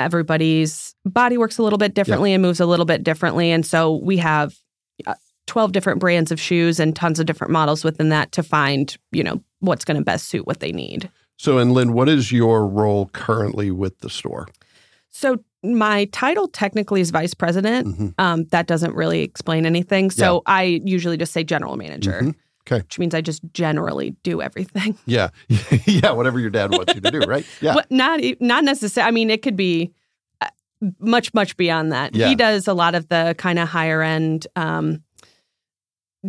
Everybody's 0.00 0.94
body 1.04 1.36
works 1.36 1.58
a 1.58 1.62
little 1.62 1.78
bit 1.78 1.92
differently 1.94 2.32
and 2.32 2.40
moves 2.42 2.60
a 2.60 2.66
little 2.66 2.86
bit 2.86 3.02
differently. 3.04 3.50
And 3.50 3.66
so 3.66 3.96
we 3.96 4.16
have 4.18 4.54
uh, 5.06 5.14
12 5.46 5.72
different 5.72 6.00
brands 6.00 6.30
of 6.32 6.40
shoes 6.40 6.80
and 6.80 6.94
tons 6.96 7.18
of 7.20 7.26
different 7.26 7.52
models 7.52 7.84
within 7.84 8.08
that 8.10 8.32
to 8.32 8.42
find, 8.42 8.96
you 9.12 9.22
know, 9.22 9.42
what's 9.60 9.84
going 9.84 9.96
to 9.96 10.02
best 10.04 10.28
suit 10.28 10.46
what 10.46 10.60
they 10.60 10.72
need. 10.72 11.10
So, 11.36 11.58
and 11.58 11.72
Lynn, 11.72 11.92
what 11.92 12.08
is 12.08 12.32
your 12.32 12.66
role 12.66 13.10
currently 13.12 13.70
with 13.70 13.98
the 14.00 14.10
store? 14.10 14.48
So 15.10 15.38
my 15.64 16.04
title 16.06 16.48
technically 16.48 17.00
is 17.00 17.10
vice 17.10 17.34
president. 17.34 17.86
Mhm. 17.88 18.14
Um, 18.18 18.44
that 18.46 18.66
doesn't 18.66 18.94
really 18.94 19.22
explain 19.22 19.66
anything. 19.66 20.10
So 20.10 20.42
I 20.46 20.80
usually 20.84 21.16
just 21.16 21.32
say 21.32 21.42
general 21.44 21.76
manager, 21.76 22.20
Mhm. 22.22 22.34
Okay. 22.62 22.82
which 22.82 22.98
means 22.98 23.14
I 23.14 23.20
just 23.22 23.42
generally 23.52 24.10
do 24.22 24.40
everything. 24.40 24.96
Yeah, 25.06 25.30
yeah, 25.86 26.12
whatever 26.12 26.38
your 26.38 26.50
dad 26.50 26.70
wants 26.72 26.94
you 26.94 27.00
to 27.00 27.10
do, 27.10 27.20
right? 27.20 27.44
Yeah, 27.60 27.74
But 27.74 27.90
not 27.90 28.20
not 28.40 28.64
necessarily. 28.64 29.08
I 29.08 29.10
mean, 29.10 29.30
it 29.30 29.42
could 29.42 29.56
be 29.56 29.90
uh, 30.40 30.48
much 31.00 31.34
much 31.34 31.56
beyond 31.56 31.90
that. 31.92 32.14
Yeah. 32.14 32.28
He 32.28 32.34
does 32.36 32.68
a 32.68 32.74
lot 32.74 32.94
of 32.94 33.08
the 33.08 33.34
kind 33.38 33.58
of 33.58 33.68
higher 33.68 34.02
end. 34.02 34.46
Um, 34.54 35.02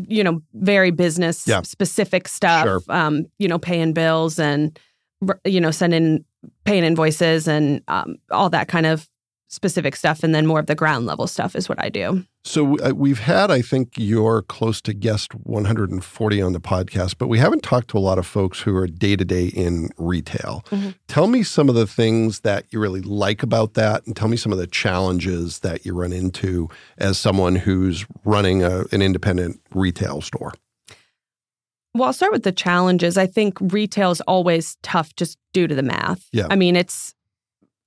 you 0.07 0.23
know, 0.23 0.41
very 0.53 0.91
business 0.91 1.47
Yeah. 1.47 1.61
specific 1.63 2.27
stuff. 2.27 2.63
Sure. 2.65 2.79
Um, 2.89 3.25
you 3.39 3.47
know, 3.47 3.59
paying 3.59 3.93
bills 3.93 4.39
and 4.39 4.77
you 5.45 5.59
know, 5.59 5.71
sending 5.71 6.23
paying 6.65 6.83
invoices 6.83 7.47
and 7.47 7.81
um, 7.87 8.17
all 8.31 8.49
that 8.49 8.67
kind 8.67 8.85
of 8.85 9.07
specific 9.51 9.95
stuff, 9.95 10.23
and 10.23 10.35
then 10.35 10.45
more 10.45 10.59
of 10.59 10.67
the 10.67 10.75
ground 10.75 11.07
level 11.07 11.25
stuff 11.25 11.55
is 11.55 11.67
what 11.67 11.81
I 11.83 11.89
do. 11.89 12.23
So 12.43 12.77
uh, 12.79 12.91
we've 12.95 13.17
had, 13.19 13.49
I 13.49 13.63
think, 13.63 13.93
you're 13.97 14.43
close 14.43 14.79
to 14.81 14.93
guest 14.93 15.33
140 15.33 16.41
on 16.41 16.53
the 16.53 16.59
podcast, 16.59 17.15
but 17.17 17.27
we 17.29 17.39
haven't 17.39 17.63
talked 17.63 17.87
to 17.89 17.97
a 17.97 17.99
lot 17.99 18.19
of 18.19 18.27
folks 18.27 18.61
who 18.61 18.75
are 18.75 18.85
day 18.85 19.15
to 19.15 19.25
day 19.25 19.47
in 19.47 19.89
retail. 19.97 20.63
Mhm. 20.69 20.93
Tell 21.07 21.25
me 21.25 21.41
some 21.41 21.67
of 21.67 21.73
the 21.73 21.87
things 21.87 22.41
that 22.41 22.65
you 22.69 22.79
really 22.79 23.01
like 23.01 23.41
about 23.41 23.73
that, 23.73 24.05
and 24.05 24.15
tell 24.15 24.27
me 24.27 24.37
some 24.37 24.51
of 24.51 24.59
the 24.59 24.67
challenges 24.67 25.59
that 25.59 25.83
you 25.83 25.95
run 25.95 26.13
into 26.13 26.69
as 26.99 27.17
someone 27.17 27.55
who's 27.55 28.05
running 28.23 28.61
a, 28.63 28.83
an 28.91 29.01
independent 29.01 29.59
retail 29.73 30.21
store. 30.21 30.53
Well, 31.99 32.07
I'll 32.07 32.13
start 32.13 32.31
with 32.31 32.43
the 32.43 32.51
challenges. 32.53 33.17
I 33.17 33.27
think 33.27 33.57
retail 33.59 34.11
is 34.11 34.21
always 34.21 34.77
tough 34.83 35.13
just 35.17 35.37
due 35.53 35.67
to 35.67 35.75
the 35.75 35.83
math. 35.83 36.27
Yeah. 36.31 36.47
I 36.49 36.55
mean, 36.55 36.75
it's 36.77 37.13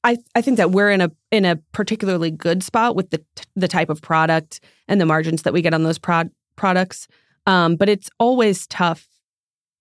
I 0.04 0.18
I 0.34 0.42
think 0.42 0.58
that 0.58 0.70
we're 0.70 0.90
in 0.90 1.00
a 1.00 1.10
in 1.30 1.44
a 1.46 1.56
particularly 1.72 2.30
good 2.30 2.62
spot 2.62 2.94
with 2.94 3.08
the 3.10 3.24
the 3.56 3.68
type 3.68 3.88
of 3.88 4.02
product 4.02 4.60
and 4.86 5.00
the 5.00 5.06
margins 5.06 5.42
that 5.42 5.52
we 5.54 5.62
get 5.62 5.72
on 5.72 5.82
those 5.82 5.98
prod, 5.98 6.30
products. 6.56 7.08
Um, 7.46 7.76
but 7.76 7.88
it's 7.88 8.10
always 8.18 8.66
tough 8.66 9.08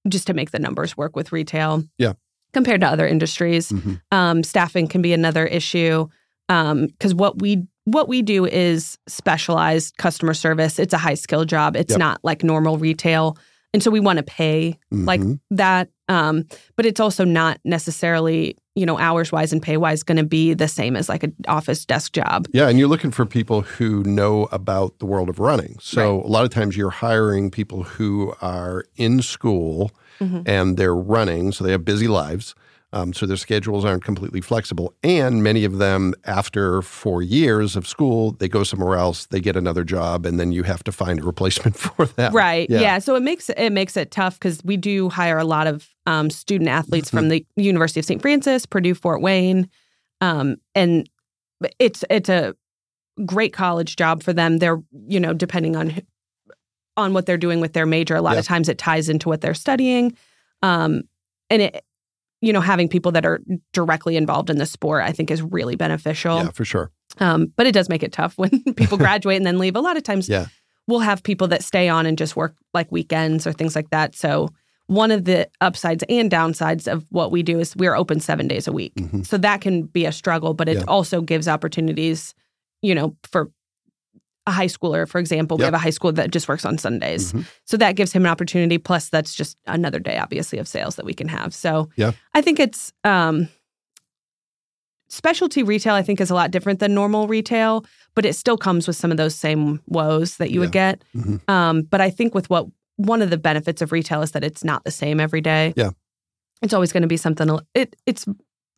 just 0.07 0.27
to 0.27 0.33
make 0.33 0.51
the 0.51 0.59
numbers 0.59 0.95
work 0.95 1.15
with 1.15 1.31
retail. 1.33 1.83
Yeah. 1.97 2.13
Compared 2.53 2.81
to 2.81 2.87
other 2.87 3.07
industries. 3.07 3.69
Mhm. 3.69 4.01
Um, 4.11 4.43
staffing 4.43 4.87
can 4.87 5.01
be 5.01 5.11
another 5.13 5.45
issue 5.45 6.07
because 6.47 7.13
what 7.13 7.41
we 7.41 7.65
what 7.85 8.07
we 8.07 8.21
do 8.21 8.45
is 8.45 8.97
specialized 9.07 9.97
customer 9.97 10.33
service. 10.33 10.79
It's 10.79 10.93
a 10.93 10.97
high 10.97 11.15
skill 11.15 11.43
job. 11.45 11.75
It's 11.75 11.91
Yep. 11.91 11.99
not 11.99 12.19
like 12.23 12.43
normal 12.43 12.77
retail, 12.77 13.37
and 13.73 13.81
so 13.81 13.89
we 13.91 13.99
want 13.99 14.17
to 14.17 14.23
pay 14.23 14.77
like 14.91 15.21
Mhm. 15.21 15.39
that. 15.51 15.89
Um, 16.09 16.45
but 16.75 16.85
it's 16.85 16.99
also 16.99 17.23
not 17.23 17.59
necessarily 17.63 18.55
you 18.75 18.85
know 18.85 18.97
hours 18.97 19.31
wise 19.33 19.51
and 19.51 19.61
pay 19.61 19.75
wise 19.77 20.01
going 20.03 20.17
to 20.17 20.23
be 20.25 20.53
the 20.53 20.67
same 20.67 20.95
as 20.95 21.09
like 21.09 21.23
an 21.23 21.35
office 21.47 21.85
desk 21.85 22.13
job. 22.13 22.47
Yeah, 22.53 22.69
and 22.69 22.79
you're 22.79 22.87
looking 22.87 23.11
for 23.11 23.25
people 23.25 23.61
who 23.61 24.03
know 24.03 24.47
about 24.51 24.99
the 24.99 25.05
world 25.05 25.29
of 25.29 25.39
running. 25.39 25.75
So 25.81 26.17
Right. 26.17 26.25
a 26.25 26.27
lot 26.27 26.43
of 26.45 26.51
times 26.51 26.77
you're 26.77 26.89
hiring 26.89 27.51
people 27.51 27.83
who 27.83 28.33
are 28.41 28.85
in 28.95 29.21
school 29.21 29.91
Mhm. 30.21 30.43
and 30.45 30.77
they're 30.77 30.95
running, 30.95 31.51
so 31.51 31.63
they 31.65 31.71
have 31.71 31.83
busy 31.83 32.07
lives. 32.07 32.55
Um, 32.93 33.13
so 33.13 33.25
their 33.25 33.37
schedules 33.37 33.85
aren't 33.85 34.03
completely 34.03 34.41
flexible. 34.41 34.93
And 35.01 35.41
many 35.41 35.63
of 35.63 35.77
them, 35.77 36.13
after 36.25 36.81
four 36.81 37.21
years 37.21 37.77
of 37.77 37.87
school, 37.87 38.31
they 38.33 38.49
go 38.49 38.63
somewhere 38.63 38.97
else, 38.97 39.27
they 39.27 39.39
get 39.39 39.55
another 39.55 39.85
job, 39.85 40.25
and 40.25 40.37
then 40.37 40.51
you 40.51 40.63
have 40.63 40.83
to 40.83 40.91
find 40.91 41.19
a 41.21 41.23
replacement 41.23 41.75
for 41.77 42.05
them. 42.05 42.33
Right. 42.33 42.69
Yeah. 42.69 42.81
Yeah. 42.81 42.99
So 42.99 43.15
it 43.15 43.21
makes 43.23 43.49
it 43.49 43.69
makes 43.71 43.95
it 43.95 44.11
tough 44.11 44.35
because 44.37 44.61
we 44.65 44.75
do 44.75 45.07
hire 45.07 45.37
a 45.37 45.45
lot 45.45 45.67
of 45.67 45.87
um, 46.05 46.29
student 46.29 46.69
athletes 46.69 47.09
from 47.09 47.29
the 47.29 47.45
University 47.55 47.99
of 48.01 48.05
St. 48.05 48.21
Francis, 48.21 48.65
Purdue, 48.65 48.93
Fort 48.95 49.21
Wayne, 49.21 49.69
um, 50.19 50.57
and 50.75 51.09
it's 51.79 52.03
it's 52.09 52.27
a 52.27 52.55
great 53.25 53.53
college 53.53 53.95
job 53.95 54.21
for 54.21 54.33
them. 54.33 54.57
They're 54.57 54.81
you 55.07 55.19
know 55.21 55.33
depending 55.33 55.77
on 55.77 56.01
on 56.97 57.13
what 57.13 57.25
they're 57.25 57.37
doing 57.37 57.61
with 57.61 57.71
their 57.71 57.85
major. 57.85 58.17
A 58.17 58.21
lot 58.21 58.33
Yeah. 58.33 58.39
of 58.39 58.45
times 58.45 58.67
it 58.67 58.77
ties 58.77 59.07
into 59.07 59.29
what 59.29 59.39
they're 59.39 59.53
studying, 59.53 60.17
um, 60.61 61.03
and 61.49 61.61
it 61.61 61.85
you 62.41 62.51
know 62.51 62.61
having 62.61 62.87
people 62.89 63.11
that 63.13 63.25
are 63.25 63.39
directly 63.73 64.15
involved 64.17 64.49
in 64.49 64.57
the 64.57 64.65
sport 64.65 65.03
I 65.03 65.11
think 65.11 65.31
is 65.31 65.41
really 65.41 65.75
beneficial. 65.75 66.37
Yeah, 66.37 66.51
for 66.51 66.65
sure. 66.65 66.91
Um, 67.19 67.51
but 67.55 67.67
it 67.67 67.73
does 67.73 67.87
make 67.89 68.03
it 68.03 68.11
tough 68.11 68.37
when 68.37 68.61
people 68.75 68.97
graduate 69.05 69.37
and 69.37 69.45
then 69.45 69.59
leave. 69.59 69.75
A 69.75 69.81
lot 69.81 69.97
of 69.97 70.03
times, 70.03 70.27
Yeah. 70.29 70.47
we'll 70.87 70.99
have 70.99 71.23
people 71.23 71.47
that 71.49 71.63
stay 71.63 71.87
on 71.89 72.05
and 72.05 72.17
just 72.17 72.35
work 72.35 72.55
like 72.73 72.91
weekends 72.91 73.45
or 73.45 73.53
things 73.53 73.75
like 73.75 73.89
that. 73.91 74.15
So, 74.15 74.49
one 74.87 75.11
of 75.11 75.23
the 75.25 75.47
upsides 75.61 76.03
and 76.09 76.29
downsides 76.29 76.91
of 76.91 77.05
what 77.11 77.31
we 77.31 77.43
do 77.43 77.59
is 77.59 77.75
we're 77.77 77.95
open 77.95 78.19
seven 78.19 78.47
days 78.47 78.67
a 78.67 78.71
week. 78.73 78.93
Mhm. 78.95 79.25
So, 79.25 79.37
that 79.37 79.61
can 79.61 79.83
be 79.83 80.05
a 80.05 80.11
struggle, 80.11 80.53
but 80.53 80.67
it 80.67 80.77
Yeah. 80.77 80.83
also 80.87 81.21
gives 81.21 81.47
opportunities, 81.47 82.33
you 82.81 82.93
know, 82.95 83.15
for 83.23 83.51
a 84.47 84.51
high 84.51 84.65
schooler, 84.67 85.07
for 85.07 85.19
example. 85.19 85.57
We 85.57 85.63
have 85.65 85.73
a 85.73 85.77
high 85.77 85.91
school 85.91 86.11
that 86.13 86.31
just 86.31 86.47
works 86.47 86.65
on 86.65 86.77
Sundays. 86.77 87.31
Mhm. 87.33 87.45
So, 87.65 87.77
that 87.77 87.95
gives 87.95 88.11
him 88.11 88.25
an 88.25 88.31
opportunity. 88.31 88.77
Plus, 88.79 89.09
that's 89.09 89.35
just 89.35 89.55
another 89.67 89.99
day, 89.99 90.17
obviously, 90.17 90.57
of 90.59 90.67
sales 90.67 90.95
that 90.95 91.05
we 91.05 91.13
can 91.13 91.27
have. 91.27 91.53
So, 91.53 91.89
Yeah. 91.95 92.11
I 92.33 92.41
think 92.41 92.59
it's, 92.59 92.91
um, 93.03 93.47
specialty 95.09 95.61
retail 95.61 95.93
i 95.93 96.01
think 96.01 96.21
is 96.21 96.29
a 96.31 96.33
lot 96.33 96.51
different 96.51 96.79
than 96.79 96.93
normal 96.93 97.27
retail 97.27 97.83
but 98.15 98.25
it 98.25 98.33
still 98.33 98.55
comes 98.57 98.87
with 98.87 98.95
some 98.95 99.11
of 99.11 99.17
those 99.17 99.35
same 99.35 99.81
woes 99.87 100.37
that 100.37 100.51
you 100.51 100.59
would 100.61 100.71
get 100.71 101.03
Mhm. 101.13 101.41
um, 101.49 101.81
but 101.81 101.99
i 101.99 102.09
think 102.09 102.33
with 102.33 102.49
what 102.49 102.65
one 102.95 103.21
of 103.21 103.29
the 103.29 103.37
benefits 103.37 103.81
of 103.81 103.91
retail 103.91 104.21
is 104.21 104.31
that 104.31 104.43
it's 104.43 104.63
not 104.63 104.85
the 104.85 104.91
same 104.91 105.19
every 105.19 105.41
day 105.41 105.73
Yeah. 105.75 105.89
it's 106.61 106.73
always 106.73 106.93
going 106.93 107.01
to 107.01 107.09
be 107.09 107.17
something 107.17 107.49
it 107.75 107.93
it's 108.05 108.25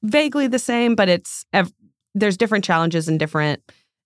vaguely 0.01 0.47
the 0.47 0.57
same 0.57 0.95
but 0.95 1.07
it's 1.07 1.45
ev- 1.53 1.71
there's 2.15 2.35
different 2.35 2.63
challenges 2.65 3.07
and 3.07 3.19
different 3.19 3.61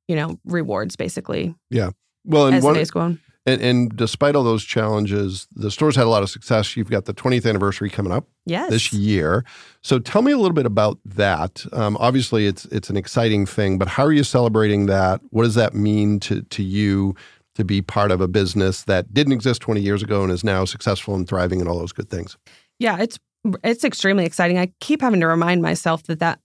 you 0.08 0.16
know 0.16 0.40
rewards 0.46 0.96
basically 0.96 1.56
Yeah. 1.70 1.92
Well, 2.26 2.48
and 2.48 2.56
as 2.58 2.64
one, 2.64 2.74
the 2.74 2.80
days 2.82 2.92
go 2.92 3.00
on 3.00 3.20
and, 3.48 3.62
and 3.62 3.96
despite 3.96 4.36
all 4.36 4.44
those 4.44 4.66
challenges, 4.66 5.48
the 5.56 5.72
store's 5.72 5.96
had 5.96 6.06
a 6.06 6.10
lot 6.10 6.22
of 6.22 6.30
success. 6.30 6.76
You've 6.76 6.90
got 6.90 7.06
the 7.06 7.14
20th 7.14 7.48
anniversary 7.48 7.90
coming 7.90 8.12
up. 8.12 8.28
yes 8.46 8.70
this 8.70 8.92
year. 8.92 9.46
So 9.82 10.00
tell 10.00 10.22
me 10.22 10.34
a 10.34 10.38
little 10.38 10.54
bit 10.54 10.66
about 10.66 11.00
that. 11.06 11.66
Um, 11.72 11.96
obviously, 12.00 12.46
it's 12.46 12.66
it's 12.66 12.90
an 12.90 12.98
exciting 12.98 13.46
thing, 13.46 13.78
but 13.78 13.88
how 13.88 14.04
are 14.04 14.12
you 14.12 14.26
celebrating 14.26 14.88
that? 14.88 15.22
What 15.30 15.44
does 15.44 15.56
that 15.56 15.74
mean 15.74 16.20
to 16.22 16.42
to 16.42 16.62
you 16.62 17.16
to 17.56 17.64
be 17.64 17.82
part 17.82 18.12
of 18.12 18.20
a 18.20 18.28
business 18.28 18.84
that 18.84 19.14
didn't 19.14 19.34
exist 19.34 19.62
20 19.62 19.82
years 19.82 20.04
ago 20.04 20.22
and 20.22 20.32
is 20.32 20.44
now 20.44 20.64
successful 20.64 21.16
and 21.16 21.28
thriving 21.28 21.60
and 21.60 21.70
all 21.70 21.80
those 21.80 21.94
good 21.94 22.10
things? 22.10 22.38
yeah 22.80 22.98
it's 23.00 23.18
it's 23.64 23.84
extremely 23.84 24.26
exciting 24.26 24.58
i 24.58 24.72
keep 24.80 25.02
having 25.02 25.20
to 25.20 25.28
remind 25.28 25.62
myself 25.62 26.04
that 26.04 26.20
that 26.20 26.40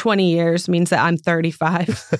20 0.00 0.32
years 0.32 0.66
means 0.66 0.88
that 0.88 1.04
i'm 1.04 1.18
35 1.18 2.10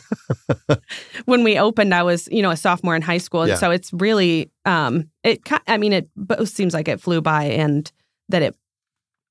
when 1.25 1.43
we 1.45 1.59
opened 1.59 1.95
i 1.95 2.03
was 2.03 2.29
you 2.31 2.43
know 2.43 2.51
a 2.51 2.57
sophomore 2.57 2.95
in 2.95 3.01
high 3.01 3.17
school 3.19 3.41
and 3.41 3.49
Yeah. 3.51 3.57
so 3.57 3.71
it's 3.71 3.91
really 3.95 4.51
um 4.67 5.09
it 5.25 5.41
i 5.67 5.79
mean 5.79 5.95
it 5.95 6.11
both 6.15 6.51
seems 6.51 6.75
like 6.75 6.89
it 6.89 7.01
flew 7.01 7.23
by 7.23 7.45
and 7.45 7.91
that 8.29 8.43
it 8.43 8.55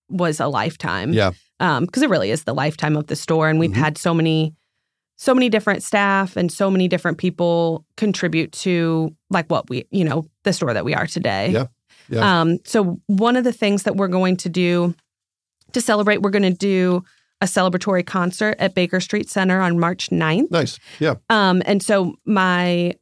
was 0.09 0.39
a 0.39 0.47
lifetime 0.47 1.13
Yeah. 1.13 1.31
um 1.59 1.85
because 1.85 2.01
it 2.01 2.09
really 2.09 2.31
is 2.31 2.43
the 2.45 2.55
lifetime 2.55 2.95
of 2.97 3.05
the 3.05 3.15
store 3.15 3.49
and 3.49 3.59
we've 3.59 3.69
Mhm. 3.69 3.75
had 3.85 3.97
so 3.99 4.15
many 4.15 4.55
so 5.15 5.35
many 5.35 5.47
different 5.49 5.83
staff 5.83 6.35
and 6.35 6.51
so 6.51 6.71
many 6.71 6.87
different 6.87 7.19
people 7.19 7.85
contribute 7.97 8.51
to 8.53 9.15
like 9.29 9.47
what 9.51 9.69
we 9.69 9.85
you 9.91 10.03
know 10.03 10.25
the 10.43 10.53
store 10.53 10.73
that 10.73 10.85
we 10.85 10.95
are 10.95 11.05
today 11.05 11.51
Yeah. 11.51 11.67
Yeah. 12.09 12.41
um 12.41 12.57
so 12.65 12.99
one 13.05 13.35
of 13.35 13.43
the 13.43 13.53
things 13.53 13.83
that 13.83 13.95
we're 13.95 14.07
going 14.07 14.37
to 14.37 14.49
do 14.49 14.95
to 15.73 15.81
celebrate 15.81 16.23
we're 16.23 16.31
going 16.31 16.51
to 16.51 16.65
do 16.73 17.03
a 17.41 17.45
celebratory 17.45 18.05
concert 18.05 18.55
at 18.59 18.75
Baker 18.75 18.99
Street 18.99 19.29
Center 19.29 19.61
on 19.61 19.79
March 19.79 20.09
9th. 20.09 20.51
Nice. 20.51 20.79
Yeah. 20.99 21.15
Um, 21.29 21.61
and 21.65 21.81
so 21.81 22.15
my 22.25 22.93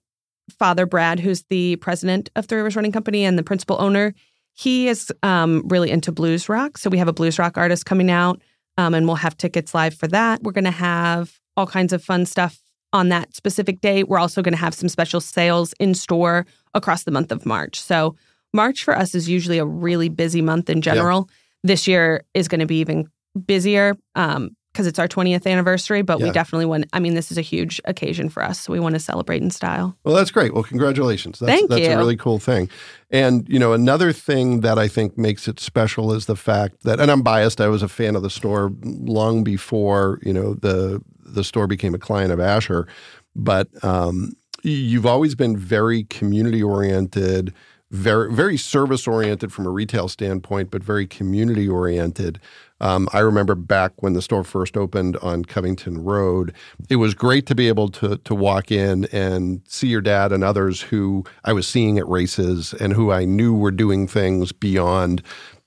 father, 0.59 0.85
Brad, 0.85 1.19
who's 1.19 1.43
the 1.49 1.75
president 1.77 2.29
of 2.35 2.45
Three 2.45 2.57
Rivers 2.57 2.75
Running 2.75 2.91
Company 2.91 3.25
and 3.25 3.37
the 3.37 3.43
principal 3.43 3.81
owner, 3.81 4.13
he 4.53 4.87
is 4.87 5.11
um, 5.23 5.63
really 5.67 5.91
into 5.91 6.11
blues 6.11 6.49
rock. 6.49 6.77
So 6.77 6.89
we 6.89 6.97
have 6.97 7.07
a 7.07 7.13
blues 7.13 7.37
rock 7.37 7.57
artist 7.57 7.85
coming 7.85 8.09
out, 8.09 8.41
um, 8.77 8.93
and 8.93 9.05
we'll 9.05 9.15
have 9.15 9.37
tickets 9.37 9.73
live 9.73 9.93
for 9.93 10.07
that. 10.07 10.41
We're 10.43 10.51
going 10.51 10.63
to 10.65 10.71
have 10.71 11.39
all 11.55 11.67
kinds 11.67 11.93
of 11.93 12.03
fun 12.03 12.25
stuff 12.25 12.59
on 12.93 13.09
that 13.09 13.35
specific 13.35 13.81
day. 13.81 14.03
We're 14.03 14.19
also 14.19 14.41
going 14.41 14.53
to 14.53 14.59
have 14.59 14.73
some 14.73 14.89
special 14.89 15.19
sales 15.19 15.73
in 15.79 15.93
store 15.93 16.45
across 16.73 17.03
the 17.03 17.11
month 17.11 17.31
of 17.31 17.45
March. 17.45 17.79
So 17.79 18.15
March 18.53 18.83
for 18.83 18.97
us 18.97 19.13
is 19.13 19.27
usually 19.27 19.57
a 19.57 19.65
really 19.65 20.09
busy 20.09 20.41
month 20.41 20.69
in 20.69 20.81
general. 20.81 21.29
This 21.63 21.87
year 21.87 22.23
is 22.33 22.47
going 22.47 22.61
to 22.61 22.65
be 22.65 22.79
even 22.79 23.09
busier 23.37 23.95
um, 24.15 24.55
because 24.73 24.85
it's 24.85 24.99
our 24.99 25.07
20th 25.07 25.47
anniversary, 25.47 26.03
but 26.03 26.19
Yeah. 26.19 26.27
we 26.27 26.31
definitely 26.31 26.67
want, 26.67 26.85
I 26.93 26.99
mean, 26.99 27.15
this 27.15 27.31
is 27.31 27.37
a 27.39 27.41
huge 27.41 27.81
occasion 27.85 28.29
for 28.29 28.43
us. 28.43 28.59
So 28.59 28.71
we 28.71 28.79
want 28.79 28.93
to 28.93 28.99
celebrate 28.99 29.41
in 29.41 29.49
style. 29.49 29.97
Well, 30.03 30.13
that's 30.13 30.29
great. 30.29 30.53
Well, 30.53 30.61
congratulations. 30.61 31.39
That's, 31.39 31.51
Thank 31.51 31.69
that's 31.71 31.87
a 31.87 31.97
really 31.97 32.15
cool 32.15 32.37
thing. 32.37 32.69
And, 33.09 33.47
you 33.49 33.57
know, 33.57 33.73
another 33.73 34.13
thing 34.13 34.61
that 34.61 34.77
I 34.77 34.87
think 34.87 35.17
makes 35.17 35.47
it 35.47 35.59
special 35.59 36.13
is 36.13 36.27
the 36.27 36.35
fact 36.35 36.83
that, 36.83 36.99
and 36.99 37.09
I'm 37.09 37.23
biased, 37.23 37.59
I 37.59 37.69
was 37.69 37.81
a 37.81 37.87
fan 37.87 38.15
of 38.15 38.21
the 38.21 38.29
store 38.29 38.71
long 38.83 39.43
before, 39.43 40.19
you 40.21 40.33
know, 40.33 40.53
the, 40.53 41.01
the 41.25 41.43
store 41.43 41.65
became 41.65 41.95
a 41.95 41.99
client 41.99 42.31
of 42.31 42.39
Asher. 42.39 42.87
But 43.35 43.69
um, 43.83 44.33
you've 44.61 45.07
always 45.07 45.33
been 45.33 45.57
very 45.57 46.03
community 46.03 46.61
oriented, 46.61 47.51
very, 47.89 48.31
very 48.31 48.57
service 48.57 49.07
oriented 49.07 49.51
from 49.51 49.65
a 49.65 49.71
retail 49.71 50.07
standpoint, 50.07 50.69
but 50.69 50.83
very 50.83 51.07
community 51.07 51.67
oriented. 51.67 52.39
Um, 52.79 53.07
I 53.13 53.19
remember 53.19 53.55
back 53.55 53.91
when 54.01 54.13
the 54.13 54.21
store 54.21 54.43
first 54.43 54.77
opened 54.77 55.17
on 55.17 55.45
Covington 55.45 56.03
Road, 56.03 56.53
it 56.89 56.97
was 56.97 57.13
great 57.13 57.45
to 57.47 57.55
be 57.55 57.67
able 57.67 57.89
to 57.89 58.17
to 58.17 58.35
walk 58.35 58.71
in 58.71 59.05
and 59.05 59.61
see 59.67 59.87
your 59.87 60.01
dad 60.01 60.31
and 60.31 60.43
others 60.43 60.81
who 60.81 61.23
I 61.43 61.53
was 61.53 61.67
seeing 61.67 61.97
at 61.97 62.07
races 62.07 62.73
and 62.79 62.93
who 62.93 63.11
I 63.11 63.25
knew 63.25 63.53
were 63.53 63.71
doing 63.71 64.07
things 64.07 64.51
beyond 64.51 65.23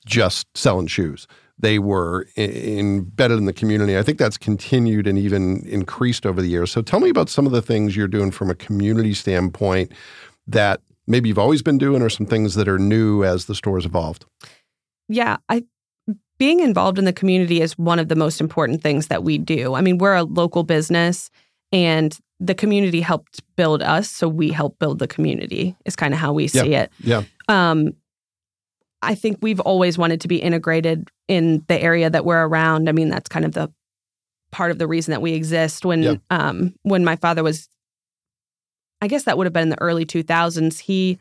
just 0.06 0.46
selling 0.56 0.86
shoes. 0.86 1.26
They 1.58 1.78
were 1.78 2.26
embedded 2.38 3.36
in 3.36 3.44
the 3.44 3.52
community. 3.52 3.98
I 3.98 4.02
think 4.02 4.18
that's 4.18 4.38
continued 4.38 5.06
and 5.06 5.18
even 5.18 5.66
increased 5.66 6.24
over 6.24 6.40
the 6.40 6.48
years. 6.48 6.70
So 6.70 6.80
tell 6.80 7.00
me 7.00 7.10
about 7.10 7.28
some 7.28 7.44
of 7.44 7.52
the 7.52 7.60
things 7.60 7.94
you're 7.94 8.08
doing 8.08 8.30
from 8.30 8.48
a 8.48 8.54
community 8.54 9.12
standpoint 9.12 9.92
that 10.46 10.80
maybe 11.06 11.28
you've 11.28 11.38
always 11.38 11.60
been 11.60 11.76
doing 11.76 12.00
or 12.00 12.08
some 12.08 12.24
things 12.24 12.54
that 12.54 12.66
are 12.66 12.78
new 12.78 13.24
as 13.24 13.44
the 13.44 13.54
store's 13.54 13.84
evolved. 13.84 14.24
Yeah, 15.08 15.36
I 15.50 15.64
being 16.40 16.58
involved 16.60 16.98
in 16.98 17.04
the 17.04 17.12
community 17.12 17.60
is 17.60 17.78
one 17.78 17.98
of 17.98 18.08
the 18.08 18.16
most 18.16 18.40
important 18.40 18.82
things 18.82 19.08
that 19.08 19.22
we 19.22 19.36
do. 19.38 19.74
I 19.74 19.82
mean, 19.82 19.98
we're 19.98 20.14
a 20.14 20.24
local 20.24 20.64
business 20.64 21.30
and 21.70 22.18
the 22.40 22.54
community 22.54 23.02
helped 23.02 23.42
build 23.56 23.82
us, 23.82 24.08
so 24.10 24.26
we 24.26 24.50
help 24.50 24.78
build 24.78 24.98
the 24.98 25.06
community. 25.06 25.76
Is 25.84 25.94
kind 25.94 26.14
of 26.14 26.18
how 26.18 26.32
we 26.32 26.44
Yeah. 26.44 26.62
see 26.62 26.74
it. 26.74 26.90
Yeah. 27.04 27.22
Um 27.48 27.92
I 29.02 29.14
think 29.14 29.38
we've 29.40 29.60
always 29.60 29.96
wanted 29.98 30.20
to 30.22 30.28
be 30.28 30.36
integrated 30.36 31.08
in 31.28 31.62
the 31.68 31.80
area 31.80 32.10
that 32.10 32.24
we're 32.24 32.44
around. 32.46 32.88
I 32.88 32.92
mean, 32.92 33.08
that's 33.10 33.28
kind 33.28 33.44
of 33.44 33.52
the 33.52 33.70
part 34.50 34.70
of 34.70 34.78
the 34.78 34.86
reason 34.88 35.12
that 35.12 35.22
we 35.22 35.32
exist. 35.34 35.84
When 35.84 36.02
Yeah. 36.02 36.14
um 36.30 36.74
when 36.82 37.04
my 37.04 37.16
father 37.16 37.42
was 37.42 37.68
I 39.02 39.08
guess 39.08 39.24
that 39.24 39.36
would 39.36 39.46
have 39.46 39.52
been 39.52 39.64
in 39.64 39.68
the 39.70 39.80
early 39.80 40.04
2000s, 40.06 40.78
he 40.80 41.18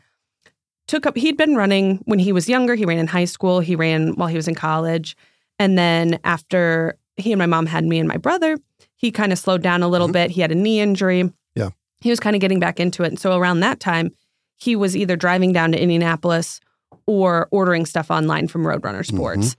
took 0.90 1.06
up 1.06 1.16
he'd 1.16 1.36
been 1.36 1.54
running 1.54 1.98
when 2.06 2.18
he 2.18 2.32
was 2.32 2.48
younger, 2.48 2.74
he 2.74 2.84
ran 2.84 2.98
in 2.98 3.06
high 3.06 3.24
school, 3.24 3.60
he 3.60 3.76
ran 3.76 4.14
while 4.16 4.26
he 4.28 4.34
was 4.36 4.48
in 4.48 4.56
college. 4.56 5.16
And 5.58 5.78
then 5.78 6.18
after 6.24 6.96
he 7.16 7.30
and 7.32 7.38
my 7.38 7.46
mom 7.46 7.66
had 7.66 7.84
me 7.84 7.98
and 8.00 8.08
my 8.08 8.16
brother, 8.16 8.58
he 8.96 9.12
kind 9.12 9.32
of 9.32 9.38
slowed 9.38 9.62
down 9.62 9.82
a 9.84 9.88
little 9.88 10.08
Mhm. 10.08 10.12
bit. 10.12 10.30
He 10.32 10.40
had 10.40 10.50
a 10.50 10.54
knee 10.56 10.80
injury. 10.80 11.32
Yeah. 11.54 11.70
He 12.00 12.10
was 12.10 12.18
kind 12.18 12.34
of 12.34 12.40
getting 12.40 12.58
back 12.58 12.80
into 12.80 13.04
it. 13.04 13.08
And 13.08 13.20
so 13.20 13.36
around 13.38 13.60
that 13.60 13.78
time, 13.78 14.10
he 14.56 14.74
was 14.74 14.96
either 14.96 15.14
driving 15.16 15.52
down 15.52 15.70
to 15.72 15.80
Indianapolis 15.80 16.58
or 17.06 17.46
ordering 17.52 17.86
stuff 17.86 18.10
online 18.10 18.48
from 18.48 18.64
Roadrunner 18.64 19.06
Sports. 19.06 19.54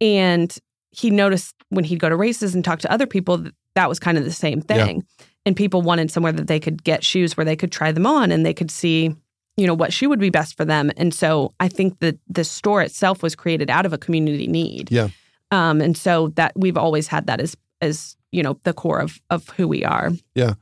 And 0.00 0.52
he 0.90 1.10
noticed 1.10 1.54
when 1.68 1.84
he'd 1.84 2.00
go 2.00 2.08
to 2.08 2.16
races 2.16 2.54
and 2.56 2.64
talk 2.64 2.80
to 2.80 2.92
other 2.92 3.06
people 3.06 3.38
that 3.38 3.54
that 3.76 3.88
was 3.88 3.98
kind 4.00 4.18
of 4.18 4.24
the 4.24 4.32
same 4.32 4.62
Yeah. 4.68 4.84
thing. 4.84 5.04
And 5.46 5.56
people 5.56 5.80
wanted 5.80 6.10
somewhere 6.10 6.32
that 6.32 6.46
they 6.48 6.60
could 6.60 6.82
get 6.84 7.02
shoes 7.04 7.36
where 7.36 7.44
they 7.44 7.56
could 7.56 7.72
try 7.72 7.92
them 7.92 8.06
on 8.06 8.30
and 8.32 8.44
they 8.44 8.52
could 8.54 8.70
see, 8.70 9.14
you 9.56 9.66
know, 9.66 9.74
what 9.74 9.92
she 9.92 10.06
would 10.06 10.18
be 10.18 10.30
best 10.30 10.56
for 10.56 10.64
them. 10.64 10.90
And 10.96 11.12
so 11.12 11.52
I 11.60 11.68
think 11.68 11.98
that 12.00 12.18
the 12.28 12.44
store 12.44 12.82
itself 12.82 13.22
was 13.22 13.34
created 13.34 13.70
out 13.70 13.86
of 13.86 13.92
a 13.92 13.98
community 13.98 14.46
need. 14.46 14.90
Yeah. 14.90 15.08
Um, 15.50 15.80
and 15.80 15.96
so 15.96 16.28
that 16.28 16.52
we've 16.56 16.78
always 16.78 17.08
had 17.08 17.26
that 17.26 17.40
as 17.40 17.56
as, 17.80 18.16
you 18.30 18.42
know, 18.42 18.58
the 18.64 18.72
core 18.72 19.00
of 19.00 19.20
of 19.28 19.48
who 19.50 19.68
we 19.68 19.84
are. 19.84 20.10
Yeah. 20.34 20.54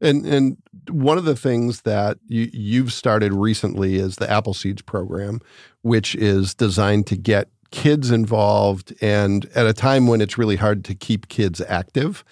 And 0.00 0.26
and 0.26 0.56
one 0.90 1.18
of 1.18 1.24
the 1.24 1.36
things 1.36 1.82
that 1.82 2.18
you, 2.26 2.50
you've 2.52 2.92
started 2.92 3.32
recently 3.32 3.96
is 3.96 4.16
the 4.16 4.30
Apple 4.30 4.54
Seeds 4.54 4.82
program, 4.82 5.40
which 5.82 6.14
is 6.14 6.54
designed 6.54 7.06
to 7.08 7.16
get 7.16 7.48
kids 7.70 8.10
involved 8.10 8.92
and 9.00 9.46
at 9.54 9.66
a 9.66 9.72
time 9.72 10.06
when 10.06 10.20
it's 10.20 10.36
really 10.36 10.56
hard 10.56 10.84
to 10.84 10.94
keep 10.94 11.28
kids 11.28 11.60
active. 11.68 12.24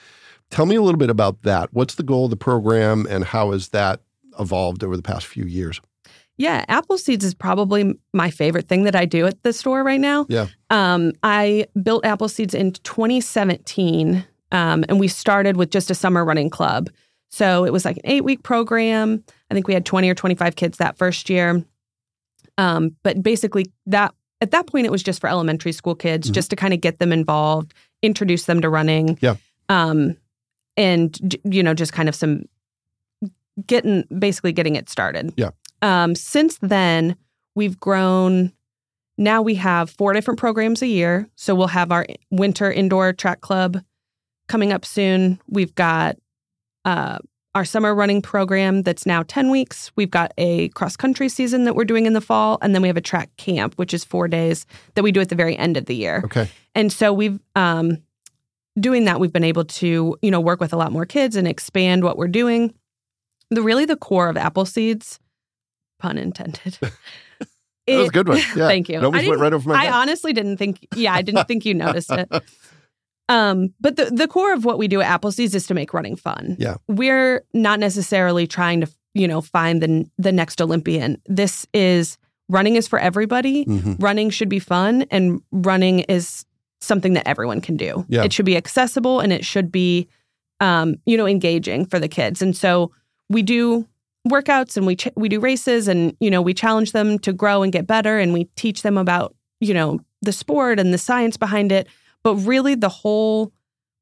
Tell 0.51 0.67
me 0.67 0.75
a 0.77 0.83
little 0.83 0.99
bit 0.99 1.11
about 1.11 1.43
that. 1.43 1.69
What's 1.73 1.95
the 1.95 2.03
goal 2.03 2.25
of 2.25 2.31
the 2.31 2.37
program 2.37 3.07
and 3.09 3.25
how 3.25 3.53
has 3.53 3.69
that 3.69 4.01
evolved 4.39 4.83
over 4.83 4.97
the 4.97 5.03
past 5.03 5.27
few 5.27 5.45
years? 5.45 5.81
Yeah, 6.38 6.64
apple 6.68 6.96
seeds 6.98 7.24
is 7.24 7.35
probably 7.35 7.94
my 8.12 8.31
favorite 8.31 8.68
thing 8.68 8.85
that 8.85 8.94
I 8.94 9.05
do 9.05 9.27
at 9.27 9.42
the 9.42 9.53
store 9.53 9.83
right 9.83 10.01
now. 10.01 10.24
Yeah. 10.29 10.46
Um, 10.70 11.12
I 11.22 11.66
built 11.83 12.05
apple 12.07 12.29
seeds 12.29 12.55
in 12.55 12.72
2017, 12.72 14.24
um, 14.53 14.85
and 14.88 15.01
we 15.01 15.09
started 15.09 15.57
with 15.57 15.70
just 15.70 15.90
a 15.90 15.94
summer 15.94 16.24
running 16.24 16.48
club. 16.48 16.88
So 17.31 17.64
it 17.64 17.72
was 17.72 17.85
like 17.85 17.96
an 17.96 18.03
eight 18.05 18.24
week 18.24 18.42
program. 18.42 19.22
I 19.51 19.55
think 19.55 19.66
we 19.68 19.74
had 19.74 19.85
20 19.85 20.09
or 20.09 20.14
25 20.14 20.57
kids 20.57 20.79
that 20.79 20.96
first 20.96 21.29
year. 21.29 21.62
Um, 22.57 22.96
but 23.03 23.22
basically, 23.22 23.66
that 23.87 24.14
at 24.40 24.53
that 24.53 24.66
point, 24.68 24.87
it 24.87 24.90
was 24.92 25.03
just 25.03 25.20
for 25.20 25.29
elementary 25.29 25.72
school 25.72 25.94
kids, 25.96 26.31
Mhm. 26.31 26.35
just 26.35 26.51
to 26.51 26.57
kind 26.57 26.72
of 26.72 26.81
get 26.81 27.01
them 27.01 27.12
involved, 27.12 27.74
introduce 28.03 28.44
them 28.44 28.61
to 28.62 28.68
running. 28.70 29.18
Yeah. 29.20 29.35
Um, 29.68 30.16
and 30.77 31.37
you 31.44 31.62
know, 31.62 31.74
just 31.74 31.92
kind 31.92 32.09
of 32.09 32.14
some 32.14 32.44
getting 33.66 34.05
basically 34.18 34.53
getting 34.53 34.77
it 34.77 34.88
started. 34.88 35.33
Yeah. 35.37 35.51
Um, 35.83 36.14
since 36.14 36.59
then, 36.59 37.17
we've 37.55 37.79
grown. 37.79 38.53
Now 39.17 39.43
we 39.43 39.57
have 39.57 39.91
four 39.91 40.12
different 40.12 40.38
programs 40.38 40.81
a 40.81 40.87
year. 40.87 41.29
So 41.35 41.55
we'll 41.55 41.69
have 41.69 41.91
our 41.91 42.07
winter 42.31 42.71
indoor 42.71 43.12
track 43.12 43.41
club 43.41 43.83
coming 44.49 44.73
up 44.73 44.85
soon. 44.85 45.41
We've 45.49 45.75
got 45.75 46.17
uh, 46.85 47.19
our 47.55 47.64
summer 47.64 47.95
running 47.95 48.23
program 48.23 48.83
that's 48.83 49.07
now 49.07 49.25
10 49.27 49.51
weeks. 49.51 49.91
We've 49.97 50.11
got 50.11 50.33
a 50.38 50.69
cross 50.71 50.97
country 50.97 51.29
season 51.29 51.64
that 51.64 51.75
we're 51.75 51.85
doing 51.85 52.07
in 52.07 52.12
the 52.12 52.21
fall. 52.21 52.59
And 52.62 52.75
then 52.75 52.83
we 52.83 52.88
have 52.88 52.97
a 52.97 53.03
track 53.03 53.31
camp, 53.37 53.75
which 53.75 53.93
is 53.93 54.05
four 54.05 54.29
days 54.29 54.64
that 54.95 55.03
we 55.03 55.11
do 55.11 55.21
at 55.21 55.29
the 55.29 55.35
very 55.35 55.57
end 55.57 55.77
of 55.77 55.87
the 55.87 55.97
year. 55.97 56.23
Okay. 56.25 56.49
And 56.77 56.93
so 56.93 57.12
we've 57.12 57.41
um, 57.57 57.99
doing 58.79 59.05
that, 59.05 59.21
we've 59.21 59.33
been 59.33 59.45
able 59.45 59.64
to, 59.64 60.17
you 60.23 60.31
know, 60.31 60.41
work 60.41 60.61
with 60.61 60.73
a 60.73 60.77
lot 60.77 60.93
more 60.93 61.07
kids 61.07 61.37
and 61.37 61.49
expand 61.49 62.05
what 62.05 62.17
we're 62.17 62.29
doing. 62.29 62.75
The 63.51 63.62
really 63.62 63.85
the 63.85 63.97
core 63.97 64.29
of 64.29 64.37
apple 64.37 64.64
seeds, 64.64 65.19
pun 65.99 66.19
intended. 66.19 66.79
That 67.87 67.97
was 67.97 68.09
a 68.09 68.13
good 68.13 68.29
one. 68.29 68.37
Yeah. 68.55 68.69
Thank 68.69 68.91
you. 68.91 68.99
It 68.99 69.05
almost 69.05 69.25
I 69.25 69.29
went 69.29 69.41
right 69.41 69.53
over 69.55 69.67
my 69.67 69.87
I 69.87 69.91
honestly 69.91 70.35
didn't 70.35 70.59
think. 70.59 70.87
Yeah, 70.95 71.15
I 71.15 71.23
didn't 71.23 71.49
think 71.49 71.65
you 71.65 71.73
noticed 71.87 72.13
it. 72.13 72.29
Um, 73.31 73.73
but 73.81 73.97
the 73.97 74.07
the 74.07 74.29
core 74.29 74.53
of 74.53 74.65
what 74.67 74.79
we 74.79 74.89
do 74.89 75.01
at 75.01 75.21
Appleseeds 75.21 75.55
is 75.55 75.67
to 75.69 75.75
make 75.75 75.95
running 75.95 76.15
fun. 76.17 76.57
Yeah. 76.59 76.77
we're 76.87 77.45
not 77.55 77.81
necessarily 77.81 78.47
trying 78.47 78.83
to 78.83 78.91
you 79.15 79.27
know 79.27 79.41
find 79.41 79.83
the 79.83 80.05
the 80.19 80.33
next 80.33 80.61
Olympian. 80.61 81.21
This 81.27 81.67
is 81.73 82.19
running 82.51 82.77
is 82.77 82.87
for 82.87 82.99
everybody. 82.99 83.65
Mhm. 83.65 83.97
Running 84.03 84.29
should 84.31 84.49
be 84.51 84.59
fun, 84.59 85.07
and 85.11 85.41
running 85.51 86.01
is 86.01 86.45
something 86.81 87.15
that 87.15 87.27
everyone 87.27 87.61
can 87.63 87.77
do. 87.79 88.05
Yeah. 88.09 88.23
It 88.25 88.33
should 88.35 88.47
be 88.47 88.57
accessible 88.57 89.19
and 89.19 89.33
it 89.33 89.45
should 89.45 89.73
be, 89.73 90.09
um, 90.61 90.97
you 91.07 91.17
know, 91.17 91.27
engaging 91.27 91.87
for 91.87 91.99
the 91.99 92.07
kids. 92.09 92.41
And 92.41 92.57
so 92.57 92.93
we 93.29 93.43
do 93.43 93.87
workouts 94.29 94.77
and 94.77 94.87
we 94.87 94.97
ch- 94.97 95.09
we 95.17 95.29
do 95.29 95.41
races 95.41 95.88
and 95.88 96.17
you 96.21 96.31
know 96.31 96.41
we 96.43 96.55
challenge 96.55 96.93
them 96.93 97.19
to 97.21 97.33
grow 97.33 97.62
and 97.62 97.73
get 97.73 97.87
better 97.87 98.19
and 98.19 98.33
we 98.33 98.45
teach 98.57 98.83
them 98.83 98.97
about 98.99 99.35
you 99.61 99.75
know 99.75 100.01
the 100.23 100.33
sport 100.33 100.79
and 100.81 100.93
the 100.93 100.99
science 100.99 101.37
behind 101.37 101.73
it. 101.73 101.87
But 102.23 102.35
really, 102.37 102.75
the 102.75 102.88
whole 102.88 103.53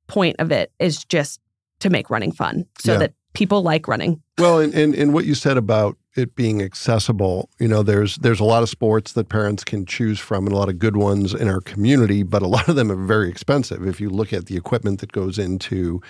point 0.09 0.37
of 0.39 0.51
it 0.53 0.73
is 0.79 1.05
just 1.05 1.41
to 1.81 1.91
make 1.91 2.09
running 2.11 2.33
fun, 2.33 2.65
so 2.79 2.93
Yeah. 2.93 2.99
that 2.99 3.13
people 3.35 3.63
like 3.63 3.87
running. 3.89 4.23
Well, 4.39 4.59
and, 4.61 4.73
and 4.75 4.95
and 4.95 5.13
what 5.13 5.25
you 5.27 5.35
said 5.35 5.57
about 5.59 5.97
it 6.15 6.35
being 6.35 6.63
accessible, 6.63 7.51
you 7.59 7.69
know, 7.69 7.83
there's 7.83 8.17
there's 8.17 8.41
a 8.41 8.45
lot 8.45 8.63
of 8.63 8.71
sports 8.71 9.13
that 9.13 9.29
parents 9.29 9.65
can 9.65 9.85
choose 9.85 10.19
from, 10.19 10.47
and 10.47 10.55
a 10.55 10.59
lot 10.59 10.71
of 10.71 10.79
good 10.79 10.97
ones 10.97 11.35
in 11.35 11.49
our 11.49 11.61
community, 11.61 12.23
but 12.23 12.41
a 12.43 12.47
lot 12.47 12.69
of 12.69 12.77
them 12.77 12.91
are 12.91 12.97
very 13.07 13.29
expensive. 13.29 13.87
If 13.87 14.01
you 14.01 14.09
look 14.09 14.33
at 14.33 14.47
the 14.47 14.57
equipment 14.57 15.01
that 15.01 15.13
goes 15.13 15.39
into 15.39 16.01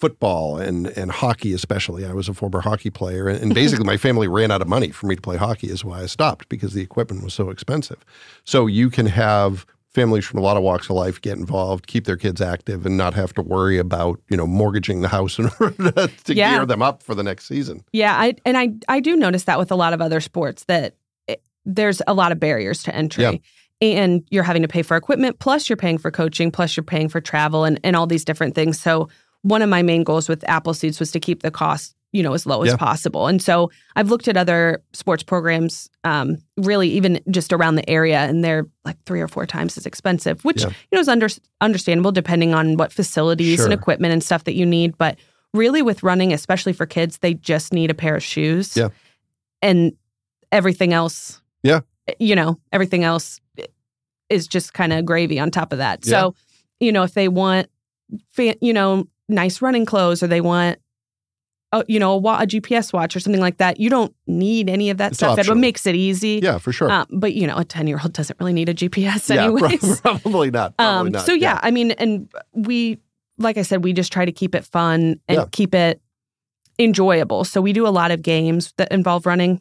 football 0.00 0.58
and 0.58 0.86
and 0.88 1.10
hockey, 1.10 1.52
especially, 1.52 2.04
I 2.06 2.12
was 2.12 2.28
a 2.28 2.34
former 2.34 2.60
hockey 2.60 2.90
player, 2.90 3.28
and, 3.28 3.40
and 3.42 3.54
basically 3.54 3.84
my 3.84 3.96
family 3.96 4.26
ran 4.38 4.50
out 4.50 4.62
of 4.62 4.68
money 4.68 4.90
for 4.90 5.06
me 5.06 5.14
to 5.16 5.22
play 5.22 5.36
hockey. 5.36 5.68
Is 5.68 5.84
why 5.84 6.00
I 6.02 6.06
stopped 6.06 6.48
because 6.48 6.72
the 6.74 6.82
equipment 6.82 7.22
was 7.22 7.34
so 7.34 7.50
expensive. 7.50 8.04
So 8.44 8.66
you 8.66 8.90
can 8.90 9.06
have 9.06 9.66
families 9.92 10.24
from 10.24 10.38
a 10.38 10.42
lot 10.42 10.56
of 10.56 10.62
walks 10.62 10.88
of 10.88 10.94
life 10.94 11.20
get 11.20 11.36
involved, 11.36 11.88
keep 11.88 12.04
their 12.04 12.16
kids 12.16 12.40
active, 12.40 12.86
and 12.86 12.96
not 12.96 13.12
have 13.12 13.34
to 13.34 13.42
worry 13.42 13.76
about 13.78 14.20
you 14.28 14.36
know 14.36 14.46
mortgaging 14.46 15.00
the 15.02 15.08
house 15.08 15.38
in 15.40 15.50
order 15.60 15.92
to, 15.92 16.08
to 16.24 16.34
Yeah. 16.34 16.56
gear 16.56 16.66
them 16.66 16.82
up 16.82 17.02
for 17.02 17.14
the 17.14 17.22
next 17.22 17.46
season. 17.46 17.84
Yeah, 17.92 18.14
I 18.16 18.34
and 18.44 18.56
I 18.56 18.70
I 18.88 19.00
do 19.00 19.16
notice 19.16 19.44
that 19.44 19.58
with 19.58 19.70
a 19.70 19.76
lot 19.76 19.92
of 19.92 20.00
other 20.00 20.20
sports 20.20 20.64
that 20.64 20.94
it, 21.28 21.42
there's 21.64 22.00
a 22.06 22.14
lot 22.14 22.32
of 22.32 22.40
barriers 22.40 22.82
to 22.84 22.94
entry. 22.94 23.24
Yeah. 23.24 23.32
And 23.82 24.26
you're 24.30 24.42
having 24.42 24.60
to 24.60 24.68
pay 24.68 24.82
for 24.82 24.94
equipment, 24.94 25.38
plus 25.38 25.70
you're 25.70 25.76
paying 25.78 25.96
for 25.96 26.10
coaching, 26.10 26.50
plus 26.50 26.76
you're 26.76 26.84
paying 26.84 27.08
for 27.08 27.18
travel 27.18 27.64
and, 27.64 27.80
and 27.82 27.96
all 27.96 28.06
these 28.06 28.26
different 28.26 28.54
things. 28.54 28.78
So 28.78 29.08
one 29.42 29.62
of 29.62 29.68
my 29.68 29.82
main 29.82 30.04
goals 30.04 30.28
with 30.28 30.44
Apple 30.48 30.74
Seeds 30.74 31.00
was 31.00 31.10
to 31.12 31.20
keep 31.20 31.42
the 31.42 31.50
cost 31.50 31.94
you 32.12 32.24
know 32.24 32.32
as 32.34 32.44
low 32.44 32.64
Yeah. 32.64 32.72
as 32.72 32.76
possible. 32.76 33.28
And 33.28 33.40
so 33.40 33.70
I've 33.94 34.10
looked 34.10 34.26
at 34.26 34.36
other 34.36 34.82
sports 34.92 35.22
programs, 35.22 35.88
um, 36.02 36.38
really 36.56 36.88
even 36.88 37.20
just 37.30 37.52
around 37.52 37.76
the 37.76 37.88
area, 37.88 38.18
and 38.18 38.42
they're 38.44 38.66
like 38.84 38.96
three 39.04 39.20
or 39.20 39.28
four 39.28 39.46
times 39.46 39.78
as 39.78 39.86
expensive, 39.86 40.44
which 40.44 40.62
Yeah. 40.62 40.70
you 40.70 40.96
know 40.96 41.00
is 41.00 41.08
under, 41.08 41.28
understandable 41.60 42.10
depending 42.10 42.52
on 42.52 42.76
what 42.76 42.92
facilities 42.92 43.60
and 43.64 43.72
equipment 43.72 44.12
and 44.12 44.24
stuff 44.24 44.42
that 44.44 44.54
you 44.54 44.66
need. 44.66 44.98
But 44.98 45.18
really, 45.54 45.82
with 45.82 46.02
running, 46.02 46.32
especially 46.32 46.72
for 46.72 46.84
kids, 46.84 47.18
they 47.18 47.34
just 47.34 47.72
need 47.72 47.90
a 47.92 47.94
pair 47.94 48.16
of 48.16 48.24
shoes. 48.24 48.76
Yeah. 48.76 48.88
and 49.62 49.92
everything 50.50 50.92
else. 50.92 51.40
Yeah. 51.62 51.80
you 52.18 52.34
know 52.34 52.58
everything 52.72 53.04
else 53.04 53.40
is 54.28 54.48
just 54.48 54.74
kind 54.74 54.92
of 54.92 55.04
gravy 55.04 55.38
on 55.38 55.52
top 55.52 55.70
of 55.72 55.78
that. 55.78 56.04
So 56.04 56.34
you 56.80 56.90
know 56.90 57.04
if 57.04 57.14
they 57.14 57.28
want, 57.28 57.68
you 58.36 58.72
know, 58.72 59.06
nice 59.30 59.62
running 59.62 59.86
clothes 59.86 60.22
or 60.22 60.26
they 60.26 60.40
want 60.40 60.78
a, 61.72 61.84
you 61.88 62.00
know, 62.00 62.12
a, 62.12 62.16
wa- 62.16 62.40
a 62.40 62.46
GPS 62.46 62.92
watch 62.92 63.14
or 63.14 63.20
something 63.20 63.40
like 63.40 63.58
that. 63.58 63.78
You 63.78 63.88
don't 63.90 64.14
need 64.26 64.68
any 64.68 64.90
of 64.90 64.98
that 64.98 65.12
It's 65.12 65.18
stuff. 65.18 65.38
It 65.38 65.54
makes 65.54 65.86
it 65.86 65.94
easy. 65.94 66.40
Yeah, 66.42 66.58
for 66.58 66.72
sure. 66.72 66.90
Um, 66.90 67.06
but 67.12 67.32
you 67.34 67.46
know, 67.46 67.56
a 67.56 67.64
ten 67.64 67.86
year 67.86 67.98
old 68.02 68.12
doesn't 68.12 68.38
really 68.40 68.52
need 68.52 68.68
a 68.68 68.74
GPS 68.74 69.32
yeah, 69.34 69.44
anyways. 69.44 70.00
probably 70.00 70.50
not. 70.50 70.76
Probably 70.76 70.98
um, 71.08 71.12
not. 71.12 71.26
so 71.26 71.32
yeah, 71.32 71.60
I 71.62 71.70
mean, 71.70 71.92
and 71.92 72.28
we, 72.52 72.98
like 73.38 73.56
I 73.56 73.62
said, 73.62 73.84
we 73.84 73.92
just 73.92 74.12
try 74.12 74.24
to 74.24 74.32
keep 74.32 74.54
it 74.54 74.64
fun 74.64 75.20
and 75.28 75.38
Yeah. 75.38 75.44
keep 75.52 75.74
it 75.74 76.00
enjoyable. 76.78 77.44
So 77.44 77.60
we 77.60 77.72
do 77.72 77.86
a 77.86 77.90
lot 77.90 78.10
of 78.10 78.22
games 78.22 78.72
that 78.76 78.90
involve 78.90 79.26
running. 79.26 79.60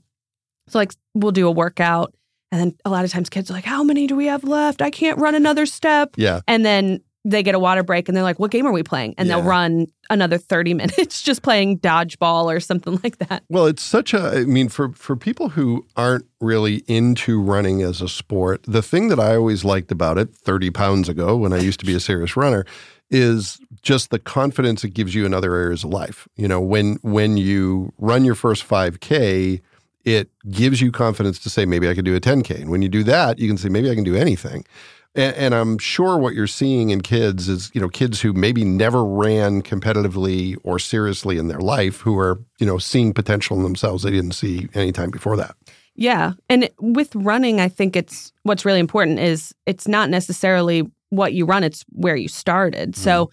So 0.67 0.79
like 0.79 0.93
we'll 1.13 1.31
do 1.31 1.47
a 1.47 1.51
workout, 1.51 2.13
and 2.51 2.59
then 2.61 2.75
a 2.85 2.89
lot 2.89 3.05
of 3.05 3.11
times 3.11 3.29
kids 3.29 3.49
are 3.49 3.53
like, 3.53 3.65
"How 3.65 3.83
many 3.83 4.07
do 4.07 4.15
we 4.15 4.27
have 4.27 4.43
left? 4.43 4.81
I 4.81 4.89
can't 4.89 5.19
run 5.19 5.35
another 5.35 5.65
step." 5.65 6.13
Yeah. 6.15 6.41
And 6.47 6.65
then 6.65 7.01
they 7.25 7.43
get 7.43 7.53
a 7.53 7.59
water 7.59 7.83
break 7.83 8.07
and 8.07 8.15
they're 8.15 8.23
like, 8.23 8.39
what 8.39 8.51
game 8.51 8.65
are 8.65 8.71
we 8.71 8.83
playing? 8.83 9.13
And 9.17 9.29
they'll 9.29 9.43
run 9.43 9.87
another 10.09 10.37
30 10.37 10.73
minutes 10.75 11.21
just 11.21 11.41
playing 11.41 11.79
dodgeball 11.79 12.45
or 12.45 12.59
something 12.59 12.99
like 13.03 13.17
that. 13.17 13.43
Well, 13.49 13.65
it's 13.65 13.83
such 13.83 14.13
a. 14.13 14.39
I 14.39 14.45
mean, 14.45 14.69
for 14.69 14.91
for 14.93 15.15
people 15.15 15.49
who 15.49 15.85
aren't 15.95 16.25
really 16.39 16.77
into 16.87 17.41
running 17.41 17.81
as 17.81 18.01
a 18.01 18.07
sport, 18.07 18.63
the 18.63 18.81
thing 18.81 19.09
that 19.09 19.19
I 19.19 19.35
always 19.35 19.65
liked 19.65 19.91
about 19.91 20.17
it, 20.17 20.33
thirty 20.33 20.69
pounds 20.69 21.09
ago, 21.09 21.35
when 21.35 21.53
I 21.53 21.57
used 21.57 21.79
to 21.81 21.85
be 21.85 21.93
a 21.95 21.99
serious 21.99 22.37
runner, 22.37 22.65
is 23.09 23.59
just 23.81 24.11
the 24.11 24.19
confidence 24.19 24.83
it 24.83 24.93
gives 24.93 25.15
you 25.15 25.25
in 25.25 25.33
other 25.33 25.55
areas 25.55 25.83
of 25.83 25.89
life. 25.91 26.27
You 26.35 26.47
know, 26.47 26.61
when 26.61 26.95
when 27.01 27.37
you 27.37 27.93
run 27.97 28.23
your 28.23 28.35
first 28.35 28.63
five 28.63 28.99
k, 28.99 29.61
it 30.05 30.29
gives 30.49 30.81
you 30.81 30.91
confidence 30.91 31.39
to 31.39 31.49
say 31.49 31.65
maybe 31.65 31.89
I 31.89 31.93
can 31.93 32.05
do 32.05 32.15
a 32.15 32.19
ten 32.19 32.43
k, 32.43 32.61
and 32.61 32.69
when 32.69 32.81
you 32.81 32.89
do 32.89 33.03
that, 33.03 33.39
you 33.39 33.47
can 33.47 33.57
say 33.57 33.69
maybe 33.69 33.91
I 33.91 33.95
can 33.95 34.03
do 34.03 34.15
anything. 34.15 34.65
And, 35.15 35.35
and 35.35 35.55
I'm 35.55 35.77
sure 35.77 36.17
what 36.17 36.33
you're 36.33 36.47
seeing 36.47 36.91
in 36.91 37.01
kids 37.01 37.49
is, 37.49 37.71
you 37.73 37.81
know, 37.81 37.89
kids 37.89 38.21
who 38.21 38.33
maybe 38.33 38.63
never 38.63 39.03
ran 39.03 39.61
competitively 39.61 40.57
or 40.63 40.79
seriously 40.79 41.37
in 41.37 41.47
their 41.47 41.59
life, 41.59 42.01
who 42.01 42.17
are, 42.17 42.39
you 42.59 42.65
know, 42.65 42.77
seeing 42.77 43.13
potential 43.13 43.57
in 43.57 43.63
themselves 43.63 44.03
they 44.03 44.11
didn't 44.11 44.33
see 44.33 44.67
any 44.73 44.91
time 44.91 45.09
before 45.09 45.35
that. 45.37 45.55
Yeah. 45.95 46.33
And 46.47 46.69
with 46.79 47.13
running, 47.15 47.59
I 47.59 47.67
think 47.67 47.95
it's 47.95 48.31
what's 48.43 48.63
really 48.63 48.79
important 48.79 49.19
is 49.19 49.53
it's 49.65 49.87
not 49.87 50.09
necessarily 50.09 50.89
what 51.09 51.33
you 51.33 51.45
run, 51.45 51.63
it's 51.63 51.83
where 51.89 52.15
you 52.15 52.27
started. 52.27 52.95
So, 52.95 53.25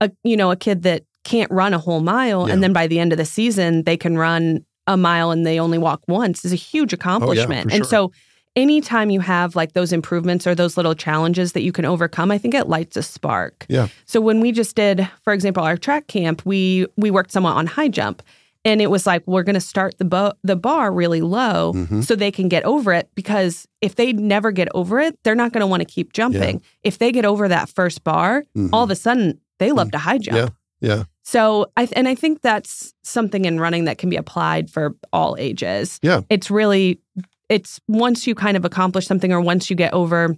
mm-hmm. 0.00 0.06
a, 0.06 0.28
you 0.28 0.36
know, 0.36 0.50
a 0.50 0.56
kid 0.56 0.82
that 0.84 1.02
can't 1.24 1.50
run 1.50 1.74
a 1.74 1.78
whole 1.78 2.00
mile 2.00 2.46
Yeah. 2.46 2.54
and 2.54 2.62
then 2.62 2.72
by 2.72 2.86
the 2.86 3.00
end 3.00 3.12
of 3.12 3.18
the 3.18 3.24
season, 3.24 3.82
they 3.82 3.96
can 3.96 4.16
run 4.16 4.64
a 4.86 4.96
mile 4.96 5.32
and 5.32 5.44
they 5.44 5.58
only 5.58 5.78
walk 5.78 6.02
once 6.06 6.44
is 6.44 6.52
a 6.52 6.56
huge 6.56 6.94
oh, 6.94 6.96
accomplishment. 6.96 7.70
for 7.70 7.74
And 7.74 7.84
sure. 7.84 7.90
so, 7.90 8.12
anytime 8.56 9.10
you 9.10 9.20
have 9.20 9.54
like 9.54 9.72
those 9.74 9.92
improvements 9.92 10.46
or 10.46 10.54
those 10.54 10.76
little 10.76 10.94
challenges 10.94 11.52
that 11.52 11.62
you 11.62 11.72
can 11.72 11.84
overcome, 11.84 12.30
I 12.30 12.38
think 12.38 12.54
it 12.54 12.68
lights 12.68 12.96
a 12.96 13.02
spark. 13.02 13.66
Yeah. 13.68 13.88
So 14.06 14.20
when 14.20 14.40
we 14.40 14.50
just 14.52 14.74
did, 14.74 15.08
for 15.22 15.32
example, 15.32 15.62
our 15.62 15.76
track 15.76 16.06
camp, 16.08 16.42
we 16.44 16.86
we 16.96 17.10
worked 17.10 17.30
somewhat 17.32 17.52
on 17.56 17.66
high 17.66 17.88
jump, 17.88 18.22
and 18.64 18.80
it 18.82 18.90
was 18.90 19.06
like 19.06 19.22
we're 19.26 19.42
going 19.44 19.54
to 19.54 19.60
start 19.60 19.98
the 19.98 20.04
bo- 20.04 20.32
the 20.42 20.56
bar 20.56 20.90
really 20.90 21.20
low 21.20 21.72
Mhm. 21.74 22.04
so 22.04 22.16
they 22.16 22.30
can 22.32 22.48
get 22.48 22.64
over 22.64 22.92
it 22.92 23.08
because 23.14 23.68
if 23.80 23.94
they 23.94 24.12
never 24.12 24.50
get 24.50 24.68
over 24.74 24.98
it, 24.98 25.18
they're 25.22 25.34
not 25.36 25.52
going 25.52 25.60
to 25.60 25.66
want 25.68 25.82
to 25.82 25.84
keep 25.86 26.12
jumping. 26.12 26.62
If 26.82 26.98
they 26.98 27.12
get 27.12 27.24
over 27.24 27.46
that 27.48 27.68
first 27.68 28.02
bar, 28.02 28.44
Mhm. 28.56 28.70
all 28.72 28.82
of 28.84 28.90
a 28.90 28.96
sudden 28.96 29.38
they 29.58 29.70
love 29.72 29.90
to 29.92 29.98
high 29.98 30.18
jump. 30.18 30.36
Yeah. 30.36 30.48
Yeah. 30.80 31.02
So 31.22 31.66
I 31.76 31.88
and 31.92 32.06
I 32.08 32.14
think 32.14 32.40
that's 32.42 32.92
something 33.02 33.44
in 33.44 33.58
running 33.60 33.84
that 33.84 33.98
can 33.98 34.10
be 34.10 34.16
applied 34.16 34.70
for 34.70 34.94
all 35.12 35.34
ages. 35.38 35.98
Yeah. 36.02 36.20
It's 36.28 36.50
really 36.50 37.00
it's 37.48 37.80
once 37.88 38.26
you 38.26 38.34
kind 38.34 38.56
of 38.56 38.64
accomplish 38.64 39.06
something 39.06 39.32
or 39.32 39.40
once 39.40 39.70
you 39.70 39.76
get 39.76 39.92
over 39.92 40.36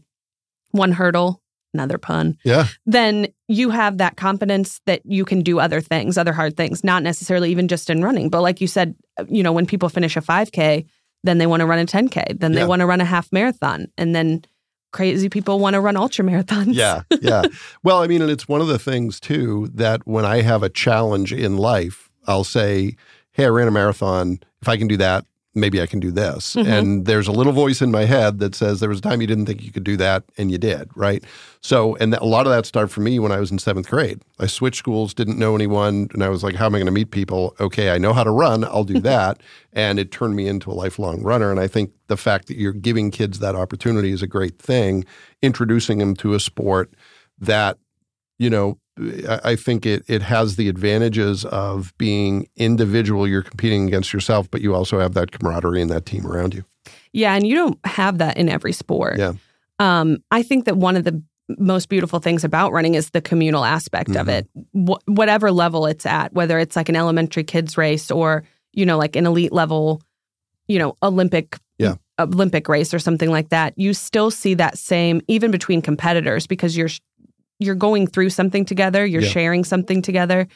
one 0.73 0.92
hurdle, 0.92 1.40
another 1.75 1.99
pun, 1.99 2.37
Yeah. 2.44 2.66
then 2.87 3.29
you 3.47 3.71
have 3.71 3.99
that 3.99 4.16
confidence 4.16 4.81
that 4.87 5.01
you 5.05 5.25
can 5.25 5.42
do 5.42 5.59
other 5.59 5.81
things, 5.81 6.18
other 6.18 6.33
hard 6.33 6.57
things, 6.57 6.85
not 6.85 7.03
necessarily 7.03 7.51
even 7.51 7.68
just 7.68 7.88
in 7.90 8.03
running. 8.03 8.29
But 8.29 8.42
like 8.42 8.61
you 8.61 8.66
said, 8.66 8.94
you 9.29 9.42
know, 9.42 9.53
when 9.53 9.66
people 9.66 9.88
finish 9.88 10.16
a 10.16 10.21
5K, 10.21 10.87
then 11.25 11.38
they 11.38 11.47
want 11.47 11.61
to 11.61 11.66
run 11.66 11.79
a 11.79 11.85
10K, 11.87 12.38
then 12.38 12.53
they 12.53 12.64
want 12.64 12.81
to 12.81 12.87
run 12.87 13.01
a 13.01 13.05
half 13.05 13.33
marathon, 13.33 13.87
and 13.99 14.14
then 14.14 14.42
crazy 14.92 15.29
people 15.29 15.59
want 15.59 15.75
to 15.75 15.81
run 15.81 15.97
ultra 15.97 16.25
marathons. 16.25 16.75
Yeah, 16.75 17.03
yeah. 17.21 17.42
well, 17.83 17.99
I 18.03 18.07
mean, 18.07 18.23
and 18.23 18.31
it's 18.31 18.47
one 18.49 18.61
of 18.61 18.68
the 18.68 18.79
things 18.79 19.18
too 19.21 19.68
that 19.75 20.07
when 20.07 20.25
I 20.25 20.42
have 20.42 20.62
a 20.62 20.68
challenge 20.68 21.33
in 21.33 21.57
life, 21.57 22.09
I'll 22.27 22.44
say, 22.44 22.94
"Hey, 23.33 23.44
I 23.47 23.49
ran 23.49 23.68
a 23.68 23.71
marathon. 23.73 24.38
If 24.62 24.68
I 24.68 24.77
can 24.77 24.87
do 24.88 24.97
that, 24.99 25.25
maybe 25.55 25.81
I 25.83 25.87
can 25.87 26.01
do 26.01 26.11
this." 26.11 26.55
Mhm. 26.55 26.67
And 26.67 27.07
there's 27.07 27.27
a 27.29 27.33
little 27.33 27.53
voice 27.53 27.81
in 27.83 27.91
my 27.91 28.05
head 28.05 28.39
that 28.41 28.55
says 28.55 28.81
there 28.81 28.89
was 28.89 28.99
a 28.99 29.03
time 29.03 29.21
you 29.21 29.27
didn't 29.27 29.47
think 29.47 29.63
you 29.65 29.73
could 29.73 29.85
do 29.85 29.97
that, 29.97 30.25
and 30.37 30.51
you 30.51 30.59
did, 30.59 30.89
right? 30.95 31.25
So, 31.61 31.97
and 31.97 32.15
a 32.15 32.25
lot 32.25 32.47
of 32.47 32.53
that 32.53 32.67
started 32.67 32.89
for 32.89 33.01
me 33.01 33.19
when 33.19 33.33
I 33.33 33.41
was 33.41 33.51
in 33.51 33.59
seventh 33.59 33.89
grade. 33.89 34.21
I 34.39 34.47
switched 34.47 34.79
schools, 34.79 35.15
didn't 35.15 35.39
know 35.39 35.55
anyone, 35.57 36.09
and 36.15 36.23
I 36.23 36.29
was 36.29 36.43
like, 36.45 36.55
"How 36.55 36.67
am 36.67 36.75
I 36.75 36.79
going 36.79 36.87
to 36.87 36.93
meet 36.93 37.11
people?" 37.11 37.55
Okay, 37.61 37.91
I 37.91 37.99
know 37.99 38.13
how 38.13 38.25
to 38.25 38.31
run. 38.31 38.65
I'll 38.65 38.85
do 38.85 39.01
that, 39.01 39.43
and 39.73 39.99
it 39.99 40.11
turned 40.13 40.37
me 40.37 40.47
into 40.47 40.71
a 40.71 40.75
lifelong 40.75 41.23
runner. 41.23 41.51
And 41.51 41.59
I 41.61 41.67
think 41.67 41.91
the 42.09 42.17
fact 42.17 42.47
that 42.49 42.57
you're 42.57 42.73
giving 42.73 43.11
kids 43.11 43.39
that 43.41 43.55
opportunity 43.57 44.13
is 44.13 44.23
a 44.23 44.27
great 44.27 44.59
thing. 44.61 45.05
Introducing 45.43 45.99
them 45.99 46.15
to 46.17 46.35
a 46.35 46.41
sport 46.41 46.95
that 47.41 47.79
you 48.39 48.51
know 48.51 48.79
I 49.45 49.57
think 49.57 49.87
it 49.87 50.03
it 50.09 50.23
has 50.23 50.57
the 50.57 50.69
advantages 50.69 51.45
of 51.45 51.93
being 51.99 52.49
individual. 52.57 53.27
You're 53.29 53.43
competing 53.43 53.87
against 53.87 54.13
yourself, 54.13 54.51
but 54.51 54.61
you 54.61 54.75
also 54.75 54.99
have 54.99 55.15
that 55.15 55.31
camaraderie 55.33 55.81
and 55.83 55.91
that 55.91 56.07
team 56.07 56.27
around 56.27 56.55
you. 56.55 56.65
Yeah, 57.13 57.35
and 57.35 57.47
you 57.47 57.55
don't 57.55 57.79
have 57.85 58.19
that 58.19 58.37
in 58.37 58.49
every 58.49 58.73
sport. 58.73 59.19
Yeah. 59.19 59.33
Um, 59.79 60.19
I 60.31 60.43
think 60.43 60.65
that 60.65 60.77
one 60.77 60.97
of 60.97 61.05
the 61.05 61.23
most 61.59 61.89
beautiful 61.89 62.19
things 62.19 62.45
about 62.45 62.73
running 62.73 62.95
is 62.95 63.11
the 63.11 63.21
communal 63.23 63.65
aspect 63.65 64.11
of 64.17 64.27
Mhm. 64.27 64.33
it. 64.39 64.49
Wh- 64.75 65.09
whatever 65.09 65.51
level 65.51 65.87
it's 65.87 66.05
at, 66.05 66.33
whether 66.35 66.59
it's 66.59 66.77
like 66.77 66.89
an 66.91 66.97
elementary 66.97 67.45
kids 67.45 67.79
race 67.79 68.11
or 68.11 68.45
you 68.75 68.85
know 68.85 68.99
like 68.99 69.17
an 69.17 69.27
elite 69.27 69.53
level, 69.53 70.03
you 70.67 70.79
know 70.79 70.95
Olympic 71.03 71.57
Yeah. 71.79 71.95
Olympic 72.19 72.69
race 72.69 72.93
or 72.93 72.99
something 72.99 73.31
like 73.31 73.51
that, 73.51 73.73
you 73.77 73.95
still 73.95 74.31
see 74.31 74.55
that 74.55 74.77
same 74.77 75.21
even 75.29 75.51
between 75.51 75.81
competitors 75.81 76.47
because 76.47 76.77
you're 76.77 76.89
you're 77.59 77.75
going 77.75 78.07
through 78.07 78.31
something 78.31 78.64
together, 78.64 79.05
you're 79.05 79.23
Yeah. 79.23 79.29
sharing 79.29 79.64
something 79.64 80.03
together, 80.03 80.47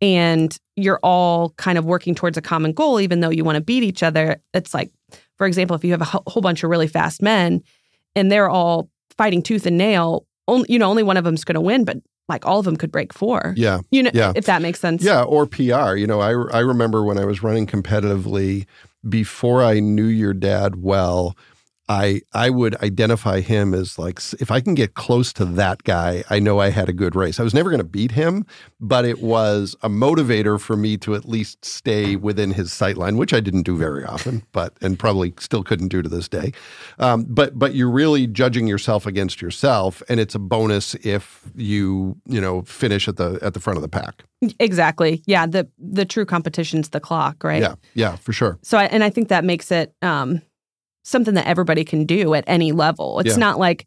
and 0.00 0.56
you're 0.76 1.00
all 1.02 1.50
kind 1.56 1.78
of 1.78 1.84
working 1.84 2.14
towards 2.14 2.36
a 2.36 2.42
common 2.42 2.72
goal, 2.72 3.00
even 3.00 3.20
though 3.20 3.30
you 3.30 3.44
want 3.44 3.56
to 3.56 3.62
beat 3.62 3.82
each 3.82 4.02
other. 4.02 4.36
It's 4.54 4.74
like, 4.74 4.90
for 5.38 5.46
example, 5.46 5.74
if 5.76 5.84
you 5.84 5.92
have 5.92 6.02
a 6.02 6.04
whole 6.26 6.42
bunch 6.42 6.62
of 6.64 6.70
really 6.70 6.86
fast 6.88 7.22
men 7.22 7.62
and 8.14 8.30
they're 8.30 8.48
all 8.50 8.90
fighting 9.16 9.42
tooth 9.42 9.66
and 9.66 9.78
nail, 9.78 10.26
only, 10.48 10.66
you 10.70 10.78
know, 10.78 10.90
only 10.90 11.02
one 11.02 11.16
of 11.16 11.24
them's 11.24 11.44
going 11.44 11.54
to 11.54 11.60
win, 11.60 11.84
but 11.84 11.98
like 12.28 12.44
all 12.44 12.58
of 12.58 12.64
them 12.64 12.76
could 12.76 12.90
break 12.92 13.12
four. 13.12 13.54
Yeah, 13.56 13.80
You 13.90 14.02
know, 14.02 14.10
Yeah. 14.12 14.32
if 14.34 14.46
that 14.46 14.60
makes 14.60 14.80
sense. 14.80 15.02
yeah, 15.02 15.22
or 15.22 15.46
PR. 15.46 15.94
You 15.96 16.06
know, 16.06 16.20
I 16.20 16.30
I 16.52 16.60
remember 16.60 17.04
when 17.04 17.18
I 17.18 17.24
was 17.24 17.42
running 17.42 17.66
competitively 17.66 18.66
before 19.08 19.62
I 19.62 19.80
knew 19.80 20.06
your 20.06 20.34
dad 20.34 20.82
well. 20.82 21.36
I 21.88 22.22
I 22.32 22.50
would 22.50 22.74
identify 22.82 23.40
him 23.40 23.72
as 23.72 23.98
like 23.98 24.20
if 24.40 24.50
I 24.50 24.60
can 24.60 24.74
get 24.74 24.94
close 24.94 25.32
to 25.34 25.44
that 25.44 25.84
guy, 25.84 26.24
I 26.28 26.40
know 26.40 26.58
I 26.58 26.70
had 26.70 26.88
a 26.88 26.92
good 26.92 27.14
race. 27.14 27.38
I 27.38 27.44
was 27.44 27.54
never 27.54 27.70
going 27.70 27.78
to 27.78 27.84
beat 27.84 28.12
him, 28.12 28.44
but 28.80 29.04
it 29.04 29.22
was 29.22 29.76
a 29.82 29.88
motivator 29.88 30.60
for 30.60 30.76
me 30.76 30.96
to 30.98 31.14
at 31.14 31.24
least 31.24 31.64
stay 31.64 32.16
within 32.16 32.50
his 32.52 32.72
sight 32.72 32.96
line, 32.96 33.16
which 33.16 33.32
I 33.32 33.40
didn't 33.40 33.62
do 33.62 33.76
very 33.76 34.04
often, 34.04 34.42
but 34.52 34.72
and 34.80 34.98
probably 34.98 35.32
still 35.38 35.62
couldn't 35.62 35.88
do 35.88 36.02
to 36.02 36.08
this 36.08 36.28
day. 36.28 36.52
Um, 36.98 37.24
but 37.28 37.58
but 37.58 37.74
you're 37.74 37.90
really 37.90 38.26
judging 38.26 38.66
yourself 38.66 39.06
against 39.06 39.40
yourself, 39.40 40.02
and 40.08 40.18
it's 40.18 40.34
a 40.34 40.40
bonus 40.40 40.94
if 40.96 41.42
you 41.54 42.16
you 42.26 42.40
know 42.40 42.62
finish 42.62 43.06
at 43.06 43.16
the 43.16 43.38
at 43.42 43.54
the 43.54 43.60
front 43.60 43.76
of 43.76 43.82
the 43.82 43.88
pack. 43.88 44.24
Exactly. 44.60 45.22
Yeah. 45.26 45.46
The 45.46 45.68
the 45.78 46.04
true 46.04 46.26
competition's 46.26 46.90
the 46.90 47.00
clock, 47.00 47.42
right? 47.44 47.62
Yeah, 47.62 47.74
yeah, 47.94 48.16
for 48.16 48.32
sure. 48.32 48.58
So, 48.62 48.76
I, 48.78 48.84
and 48.86 49.02
I 49.02 49.10
think 49.10 49.28
that 49.28 49.44
makes 49.44 49.70
it 49.70 49.94
um, 50.02 50.42
something 51.06 51.34
that 51.34 51.46
everybody 51.46 51.84
can 51.84 52.04
do 52.04 52.34
at 52.34 52.44
any 52.46 52.72
level. 52.72 53.20
It's 53.20 53.30
Yeah. 53.30 53.36
not 53.36 53.58
like, 53.58 53.86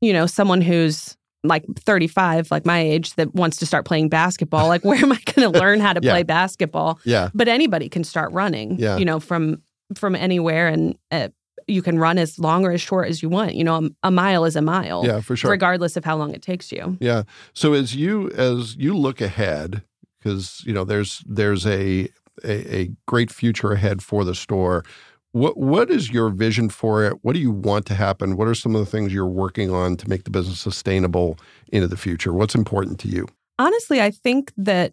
you 0.00 0.12
know, 0.12 0.26
someone 0.26 0.60
who's 0.60 1.16
like 1.42 1.64
35, 1.78 2.50
like 2.50 2.66
my 2.66 2.78
age, 2.80 3.14
that 3.14 3.34
wants 3.34 3.56
to 3.58 3.66
start 3.66 3.86
playing 3.86 4.10
basketball. 4.10 4.68
Like, 4.68 4.84
where 4.84 4.98
am 4.98 5.10
I 5.10 5.18
going 5.34 5.50
to 5.52 5.58
learn 5.58 5.80
how 5.80 5.94
to 5.94 6.00
Yeah. 6.02 6.12
play 6.12 6.22
basketball? 6.22 7.00
Yeah, 7.04 7.30
But 7.34 7.48
anybody 7.48 7.88
can 7.88 8.04
start 8.04 8.30
running. 8.32 8.78
Yeah. 8.78 8.98
You 8.98 9.04
know, 9.06 9.20
from 9.20 9.62
from 9.96 10.14
anywhere, 10.14 10.68
and 10.68 10.96
uh, 11.10 11.28
you 11.66 11.82
can 11.82 11.98
run 11.98 12.16
as 12.18 12.38
long 12.38 12.64
or 12.64 12.70
as 12.72 12.80
short 12.80 13.08
as 13.08 13.22
you 13.22 13.28
want. 13.28 13.54
You 13.54 13.64
know, 13.64 13.76
a, 13.76 14.08
a 14.08 14.10
mile 14.10 14.44
is 14.44 14.54
a 14.54 14.62
mile, 14.62 15.02
yeah, 15.04 15.20
for 15.20 15.34
sure. 15.36 15.50
regardless 15.50 15.96
of 15.96 16.04
how 16.04 16.16
long 16.16 16.32
it 16.34 16.42
takes 16.42 16.70
you. 16.70 16.96
Yeah. 17.00 17.22
So 17.54 17.72
as 17.72 17.96
you 17.96 18.30
as 18.32 18.76
you 18.76 18.94
look 18.96 19.20
ahead, 19.20 19.82
because 20.18 20.62
you 20.66 20.72
know 20.74 20.84
there's 20.84 21.24
there's 21.26 21.66
a 21.66 22.08
a, 22.44 22.76
a 22.80 22.90
great 23.06 23.30
future 23.32 23.72
ahead 23.72 24.02
for 24.02 24.24
the 24.24 24.34
store. 24.34 24.84
What 25.32 25.56
what 25.56 25.90
is 25.90 26.10
your 26.10 26.30
vision 26.30 26.68
for 26.68 27.04
it? 27.04 27.18
What 27.22 27.34
do 27.34 27.40
you 27.40 27.52
want 27.52 27.86
to 27.86 27.94
happen? 27.94 28.36
What 28.36 28.48
are 28.48 28.54
some 28.54 28.74
of 28.74 28.80
the 28.80 28.90
things 28.90 29.14
you're 29.14 29.26
working 29.26 29.70
on 29.70 29.96
to 29.98 30.08
make 30.08 30.24
the 30.24 30.30
business 30.30 30.60
sustainable 30.60 31.38
into 31.72 31.86
the 31.86 31.96
future? 31.96 32.32
What's 32.32 32.54
important 32.54 32.98
to 33.00 33.08
you? 33.08 33.26
Honestly, 33.58 34.00
I 34.00 34.10
think 34.10 34.52
that 34.56 34.92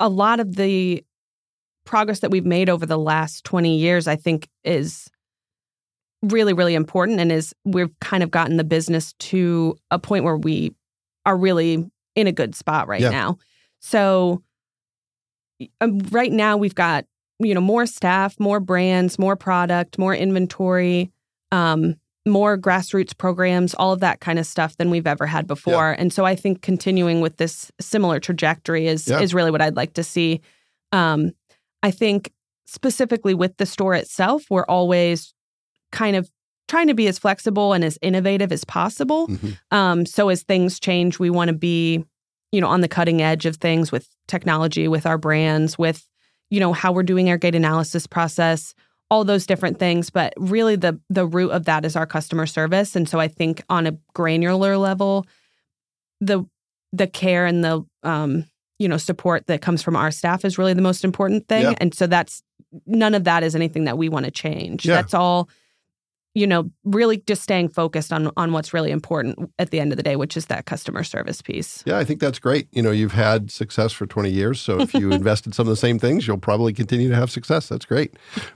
a 0.00 0.08
lot 0.08 0.40
of 0.40 0.56
the 0.56 1.04
progress 1.84 2.20
that 2.20 2.30
we've 2.30 2.46
made 2.46 2.68
over 2.68 2.86
the 2.86 2.98
last 2.98 3.44
20 3.44 3.76
years, 3.76 4.08
I 4.08 4.16
think, 4.16 4.48
is 4.64 5.08
really, 6.22 6.52
really 6.52 6.74
important 6.74 7.20
and 7.20 7.30
is 7.30 7.54
we've 7.64 7.92
kind 8.00 8.22
of 8.22 8.30
gotten 8.30 8.56
the 8.56 8.64
business 8.64 9.12
to 9.14 9.76
a 9.90 9.98
point 9.98 10.24
where 10.24 10.36
we 10.36 10.74
are 11.26 11.36
really 11.36 11.90
in 12.14 12.26
a 12.26 12.32
good 12.32 12.54
spot 12.54 12.88
right 12.88 13.00
yeah. 13.00 13.10
now. 13.10 13.38
So 13.80 14.42
um, 15.80 15.98
right 16.10 16.32
now 16.32 16.56
we've 16.56 16.74
got 16.74 17.06
you 17.40 17.54
know 17.54 17.60
more 17.60 17.86
staff, 17.86 18.38
more 18.38 18.60
brands, 18.60 19.18
more 19.18 19.36
product, 19.36 19.98
more 19.98 20.14
inventory, 20.14 21.10
um, 21.50 21.96
more 22.26 22.58
grassroots 22.58 23.16
programs, 23.16 23.74
all 23.74 23.92
of 23.92 24.00
that 24.00 24.20
kind 24.20 24.38
of 24.38 24.46
stuff 24.46 24.76
than 24.76 24.90
we've 24.90 25.06
ever 25.06 25.26
had 25.26 25.46
before. 25.46 25.90
Yeah. 25.90 25.96
And 25.98 26.12
so 26.12 26.24
I 26.24 26.36
think 26.36 26.62
continuing 26.62 27.20
with 27.20 27.38
this 27.38 27.72
similar 27.80 28.20
trajectory 28.20 28.86
is 28.86 29.08
yeah. 29.08 29.20
is 29.20 29.34
really 29.34 29.50
what 29.50 29.62
I'd 29.62 29.76
like 29.76 29.94
to 29.94 30.04
see. 30.04 30.40
Um, 30.92 31.32
I 31.82 31.90
think 31.90 32.32
specifically 32.66 33.34
with 33.34 33.56
the 33.56 33.66
store 33.66 33.94
itself, 33.94 34.44
we're 34.50 34.66
always 34.66 35.34
kind 35.92 36.14
of 36.14 36.30
trying 36.68 36.86
to 36.86 36.94
be 36.94 37.08
as 37.08 37.18
flexible 37.18 37.72
and 37.72 37.82
as 37.82 37.98
innovative 38.00 38.52
as 38.52 38.64
possible. 38.64 39.26
Mm-hmm. 39.26 39.76
Um, 39.76 40.06
so 40.06 40.28
as 40.28 40.44
things 40.44 40.78
change, 40.78 41.18
we 41.18 41.28
want 41.28 41.48
to 41.48 41.54
be, 41.54 42.04
you 42.52 42.60
know, 42.60 42.68
on 42.68 42.80
the 42.80 42.88
cutting 42.88 43.20
edge 43.20 43.44
of 43.44 43.56
things 43.56 43.90
with 43.90 44.06
technology, 44.28 44.86
with 44.86 45.04
our 45.04 45.18
brands, 45.18 45.76
with, 45.76 46.06
you 46.50 46.60
know, 46.60 46.72
how 46.72 46.92
we're 46.92 47.02
doing 47.02 47.30
our 47.30 47.38
gait 47.38 47.54
analysis 47.54 48.06
process, 48.06 48.74
all 49.10 49.24
those 49.24 49.46
different 49.46 49.78
things. 49.78 50.10
But 50.10 50.34
really 50.36 50.76
the 50.76 51.00
the 51.08 51.26
root 51.26 51.50
of 51.50 51.64
that 51.64 51.84
is 51.84 51.96
our 51.96 52.06
customer 52.06 52.46
service. 52.46 52.94
And 52.96 53.08
so 53.08 53.18
I 53.18 53.28
think 53.28 53.62
on 53.68 53.86
a 53.86 53.96
granular 54.14 54.76
level, 54.76 55.26
the 56.20 56.44
the 56.92 57.06
care 57.06 57.46
and 57.46 57.64
the 57.64 57.84
um, 58.02 58.44
you 58.80 58.88
know, 58.88 58.96
support 58.96 59.46
that 59.46 59.60
comes 59.60 59.82
from 59.82 59.94
our 59.94 60.10
staff 60.10 60.42
is 60.42 60.56
really 60.56 60.72
the 60.72 60.82
most 60.82 61.04
important 61.04 61.46
thing. 61.48 61.64
Yeah. 61.64 61.74
And 61.78 61.94
so 61.94 62.06
that's 62.06 62.42
none 62.86 63.14
of 63.14 63.24
that 63.24 63.42
is 63.42 63.54
anything 63.54 63.84
that 63.84 63.98
we 63.98 64.08
want 64.08 64.24
to 64.24 64.30
change. 64.30 64.86
Yeah. 64.86 64.96
That's 64.96 65.12
all 65.12 65.50
you 66.40 66.46
know, 66.46 66.70
really 66.84 67.18
just 67.26 67.42
staying 67.42 67.68
focused 67.68 68.12
on 68.12 68.30
on 68.38 68.52
what's 68.52 68.72
really 68.72 68.90
important 68.90 69.52
at 69.58 69.70
the 69.70 69.78
end 69.78 69.92
of 69.92 69.98
the 69.98 70.02
day, 70.02 70.16
which 70.16 70.36
is 70.38 70.46
that 70.46 70.64
customer 70.64 71.04
service 71.04 71.42
piece. 71.42 71.84
Yeah, 71.86 71.98
I 71.98 72.04
think 72.04 72.18
that's 72.18 72.38
great. 72.38 72.66
You 72.72 72.82
know, 72.82 72.90
you've 72.90 73.12
had 73.12 73.50
success 73.50 73.92
for 73.92 74.06
20 74.06 74.30
years, 74.30 74.58
so 74.58 74.80
if 74.80 74.94
you 74.94 75.12
invest 75.20 75.44
in 75.44 75.52
some 75.52 75.66
of 75.66 75.70
the 75.70 75.76
same 75.76 75.98
things, 75.98 76.26
you'll 76.26 76.38
probably 76.38 76.72
continue 76.72 77.10
to 77.10 77.14
have 77.14 77.30
success. 77.30 77.68
That's 77.68 77.84
great. 77.84 78.14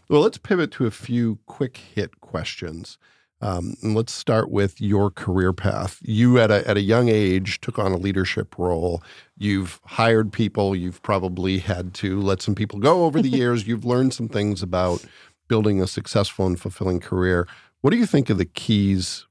Well, 0.08 0.22
let's 0.22 0.38
pivot 0.38 0.70
to 0.72 0.86
a 0.86 0.90
few 0.90 1.38
quick 1.46 1.76
hit 1.76 2.22
questions. 2.22 2.96
Um, 3.40 3.74
and 3.82 3.94
let's 3.94 4.12
start 4.12 4.50
with 4.50 4.80
your 4.80 5.10
career 5.10 5.52
path. 5.52 5.98
You, 6.00 6.38
at 6.38 6.50
a, 6.50 6.66
at 6.66 6.78
a 6.78 6.80
young 6.80 7.10
age, 7.10 7.60
took 7.60 7.78
on 7.78 7.92
a 7.92 7.98
leadership 7.98 8.58
role. 8.58 9.02
You've 9.36 9.80
hired 9.84 10.32
people. 10.32 10.74
You've 10.74 11.02
probably 11.02 11.58
had 11.58 11.92
to 11.94 12.22
let 12.22 12.40
some 12.40 12.54
people 12.54 12.78
go 12.78 13.04
over 13.04 13.20
the 13.20 13.28
years. 13.40 13.66
You've 13.66 13.84
learned 13.84 14.14
some 14.14 14.28
things 14.28 14.62
about 14.62 15.04
building 15.48 15.80
a 15.80 15.86
successful 15.86 16.46
and 16.46 16.58
fulfilling 16.58 17.00
career. 17.00 17.46
What 17.84 17.90
do 17.90 17.98
you 17.98 18.06
think 18.06 18.30
of 18.30 18.38
the 18.38 18.46
keys 18.46 19.26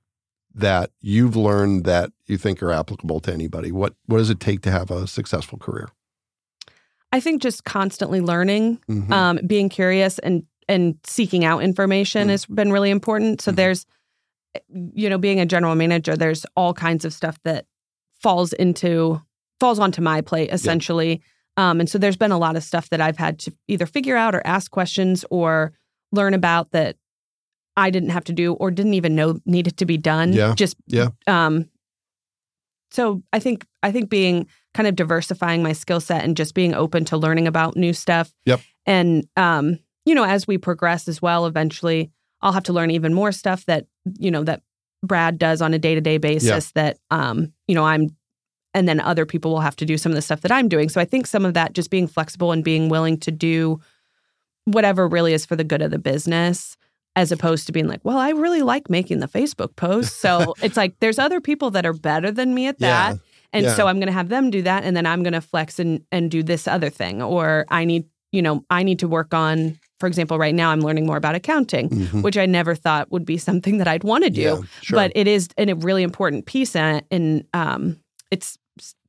that 0.53 0.91
you've 1.01 1.35
learned 1.35 1.85
that 1.85 2.11
you 2.27 2.37
think 2.37 2.61
are 2.61 2.71
applicable 2.71 3.19
to 3.21 3.33
anybody? 3.33 3.71
What 3.71 3.95
what 4.05 4.19
does 4.19 4.29
it 4.29 4.39
take 4.39 4.61
to 4.61 4.69
have 4.69 4.91
a 4.91 5.07
successful 5.07 5.57
career? 5.57 5.89
I 7.11 7.19
think 7.19 7.41
just 7.41 7.63
constantly 7.63 8.21
learning, 8.21 8.79
mm-hmm. 8.87 9.11
um, 9.11 9.39
being 9.47 9.69
curious, 9.69 10.19
and 10.19 10.43
and 10.69 10.99
seeking 11.03 11.43
out 11.43 11.63
information 11.63 12.21
mm-hmm. 12.21 12.29
has 12.29 12.45
been 12.45 12.71
really 12.71 12.91
important. 12.91 13.41
So 13.41 13.49
mm-hmm. 13.49 13.55
there's, 13.55 13.87
you 14.69 15.09
know, 15.09 15.17
being 15.17 15.39
a 15.39 15.47
general 15.47 15.73
manager, 15.73 16.15
there's 16.15 16.45
all 16.55 16.75
kinds 16.75 17.05
of 17.05 17.13
stuff 17.13 17.39
that 17.45 17.65
falls 18.21 18.53
into 18.53 19.19
falls 19.59 19.79
onto 19.79 20.03
my 20.03 20.21
plate 20.21 20.51
essentially. 20.51 21.23
Um, 21.57 21.79
and 21.79 21.89
so 21.89 21.97
there's 21.97 22.17
been 22.17 22.31
a 22.31 22.37
lot 22.37 22.55
of 22.55 22.63
stuff 22.63 22.91
that 22.91 23.01
I've 23.01 23.17
had 23.17 23.39
to 23.39 23.53
either 23.67 23.87
figure 23.87 24.15
out 24.15 24.35
or 24.35 24.45
ask 24.45 24.69
questions 24.69 25.25
or 25.31 25.73
learn 26.11 26.35
about 26.35 26.69
that 26.69 26.97
I 27.75 27.89
didn't 27.89 28.09
have 28.09 28.23
to 28.25 28.33
do 28.33 28.53
or 28.53 28.71
didn't 28.71 28.93
even 28.93 29.15
know 29.15 29.39
needed 29.45 29.77
to 29.77 29.85
be 29.85 29.97
done. 29.97 30.33
Yeah. 30.33 30.53
Just 30.55 30.77
yeah. 30.87 31.09
Um, 31.27 31.69
so 32.91 33.23
I 33.33 33.39
think 33.39 33.65
I 33.81 33.91
think 33.91 34.09
being 34.09 34.47
kind 34.73 34.87
of 34.87 34.95
diversifying 34.95 35.63
my 35.63 35.73
skill 35.73 35.99
set 35.99 36.23
and 36.23 36.37
just 36.37 36.53
being 36.53 36.73
open 36.73 37.05
to 37.05 37.17
learning 37.17 37.47
about 37.47 37.75
new 37.75 37.93
stuff. 37.93 38.31
Yep. 38.45 38.61
And 38.85 39.27
um, 39.35 39.79
you 40.05 40.13
know, 40.13 40.23
as 40.23 40.47
we 40.47 40.57
progress 40.57 41.07
as 41.07 41.21
well, 41.21 41.45
eventually 41.45 42.11
I'll 42.41 42.51
have 42.51 42.63
to 42.63 42.73
learn 42.73 42.91
even 42.91 43.13
more 43.13 43.31
stuff 43.31 43.65
that 43.65 43.87
you 44.19 44.29
know 44.29 44.43
that 44.43 44.61
Brad 45.01 45.39
does 45.39 45.61
on 45.61 45.73
a 45.73 45.79
day 45.79 45.95
to 45.95 46.01
day 46.01 46.17
basis. 46.17 46.71
That 46.73 46.97
um, 47.09 47.53
you 47.67 47.73
know, 47.73 47.83
I'm, 47.83 48.15
and 48.75 48.87
then 48.87 48.99
other 48.99 49.25
people 49.25 49.51
will 49.51 49.61
have 49.61 49.75
to 49.77 49.85
do 49.85 49.97
some 49.97 50.11
of 50.11 50.15
the 50.15 50.21
stuff 50.21 50.41
that 50.41 50.51
I'm 50.51 50.69
doing. 50.69 50.89
So 50.89 51.01
I 51.01 51.05
think 51.05 51.25
some 51.25 51.45
of 51.45 51.55
that 51.55 51.73
just 51.73 51.89
being 51.89 52.07
flexible 52.07 52.51
and 52.51 52.63
being 52.63 52.89
willing 52.89 53.17
to 53.21 53.31
do 53.31 53.79
whatever 54.65 55.07
really 55.07 55.33
is 55.33 55.45
for 55.45 55.55
the 55.55 55.63
good 55.63 55.81
of 55.81 55.91
the 55.91 55.99
business 55.99 56.77
as 57.15 57.31
opposed 57.31 57.67
to 57.67 57.71
being 57.71 57.87
like, 57.87 58.01
well, 58.03 58.17
I 58.17 58.29
really 58.29 58.61
like 58.61 58.89
making 58.89 59.19
the 59.19 59.27
Facebook 59.27 59.75
post. 59.75 60.19
So 60.19 60.55
it's 60.63 60.77
like 60.77 60.99
there's 60.99 61.19
other 61.19 61.39
people 61.39 61.71
that 61.71 61.85
are 61.85 61.93
better 61.93 62.31
than 62.31 62.53
me 62.53 62.67
at 62.67 62.79
that. 62.79 63.13
Yeah. 63.13 63.19
And 63.53 63.65
yeah. 63.65 63.75
so 63.75 63.87
I'm 63.87 63.97
going 63.97 64.07
to 64.07 64.13
have 64.13 64.29
them 64.29 64.49
do 64.49 64.63
that. 64.63 64.83
And 64.83 64.97
then 64.97 65.05
I'm 65.05 65.21
going 65.21 65.33
to 65.33 65.41
flex 65.41 65.77
and, 65.77 66.03
and 66.11 66.31
do 66.31 66.41
this 66.41 66.67
other 66.67 66.89
thing. 66.89 67.21
Or 67.21 67.65
I 67.69 67.85
need, 67.85 68.05
you 68.31 68.41
know, 68.41 68.65
I 68.71 68.81
need 68.81 68.99
to 68.99 69.07
work 69.07 69.33
on, 69.33 69.79
for 69.99 70.07
example, 70.07 70.39
right 70.39 70.55
now 70.55 70.71
I'm 70.71 70.81
learning 70.81 71.05
more 71.05 71.17
about 71.17 71.35
accounting, 71.35 71.89
mm-hmm. 71.89 72.21
which 72.23 72.35
I 72.35 72.47
never 72.47 72.73
thought 72.73 73.11
would 73.11 73.25
be 73.25 73.37
something 73.37 73.77
that 73.77 73.87
I'd 73.87 74.03
want 74.03 74.23
to 74.23 74.31
do. 74.31 74.41
Yeah, 74.41 74.61
sure. 74.81 74.95
But 74.97 75.11
it 75.13 75.27
is 75.27 75.49
a 75.57 75.71
really 75.75 76.01
important 76.01 76.47
piece. 76.47 76.75
And, 76.75 77.03
and 77.11 77.45
um, 77.53 77.99
it's 78.31 78.57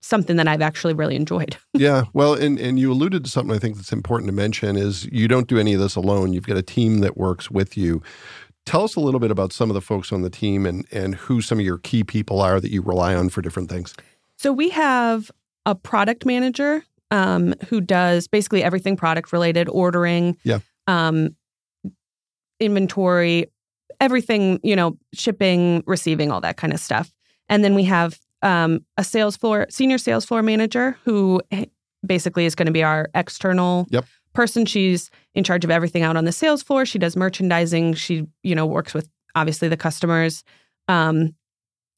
something 0.04 0.36
that 0.36 0.46
I've 0.46 0.60
actually 0.60 0.92
really 0.92 1.16
enjoyed. 1.16 1.56
yeah, 1.72 2.04
well, 2.12 2.34
and 2.34 2.58
and 2.58 2.78
you 2.78 2.92
alluded 2.92 3.24
to 3.24 3.30
something 3.30 3.54
I 3.54 3.58
think 3.58 3.76
that's 3.76 3.92
important 3.92 4.28
to 4.28 4.34
mention 4.34 4.76
is 4.76 5.06
you 5.06 5.28
don't 5.28 5.48
do 5.48 5.58
any 5.58 5.74
of 5.74 5.80
this 5.80 5.96
alone. 5.96 6.32
You've 6.32 6.46
got 6.46 6.56
a 6.56 6.62
team 6.62 7.00
that 7.00 7.16
works 7.16 7.50
with 7.50 7.76
you. 7.76 8.02
Tell 8.66 8.84
us 8.84 8.96
a 8.96 9.00
little 9.00 9.20
bit 9.20 9.30
about 9.30 9.52
some 9.52 9.70
of 9.70 9.74
the 9.74 9.80
folks 9.80 10.12
on 10.12 10.22
the 10.22 10.30
team 10.30 10.66
and 10.66 10.86
and 10.92 11.14
who 11.14 11.40
some 11.40 11.58
of 11.58 11.64
your 11.64 11.78
key 11.78 12.04
people 12.04 12.40
are 12.40 12.60
that 12.60 12.70
you 12.70 12.82
rely 12.82 13.14
on 13.14 13.30
for 13.30 13.40
different 13.42 13.70
things. 13.70 13.94
So 14.36 14.52
we 14.52 14.68
have 14.70 15.30
a 15.66 15.74
product 15.74 16.26
manager 16.26 16.84
um, 17.10 17.54
who 17.68 17.80
does 17.80 18.28
basically 18.28 18.62
everything 18.62 18.96
product 18.96 19.32
related, 19.32 19.68
ordering, 19.68 20.36
yeah, 20.44 20.58
um, 20.86 21.34
inventory, 22.60 23.46
everything 24.00 24.60
you 24.62 24.76
know, 24.76 24.98
shipping, 25.14 25.82
receiving, 25.86 26.30
all 26.30 26.42
that 26.42 26.56
kind 26.56 26.72
of 26.72 26.80
stuff. 26.80 27.10
And 27.48 27.62
then 27.62 27.74
we 27.74 27.84
have 27.84 28.18
um, 28.44 28.84
a 28.96 29.02
sales 29.02 29.36
floor 29.36 29.66
senior 29.70 29.98
sales 29.98 30.24
floor 30.24 30.42
manager 30.42 30.96
who 31.04 31.40
basically 32.06 32.44
is 32.44 32.54
going 32.54 32.66
to 32.66 32.72
be 32.72 32.84
our 32.84 33.08
external 33.14 33.86
yep. 33.90 34.04
person. 34.34 34.66
She's 34.66 35.10
in 35.34 35.42
charge 35.42 35.64
of 35.64 35.70
everything 35.70 36.02
out 36.02 36.16
on 36.16 36.26
the 36.26 36.32
sales 36.32 36.62
floor. 36.62 36.84
She 36.84 36.98
does 36.98 37.16
merchandising. 37.16 37.94
She 37.94 38.26
you 38.42 38.54
know 38.54 38.66
works 38.66 38.94
with 38.94 39.08
obviously 39.34 39.68
the 39.68 39.76
customers. 39.76 40.44
Um, 40.86 41.34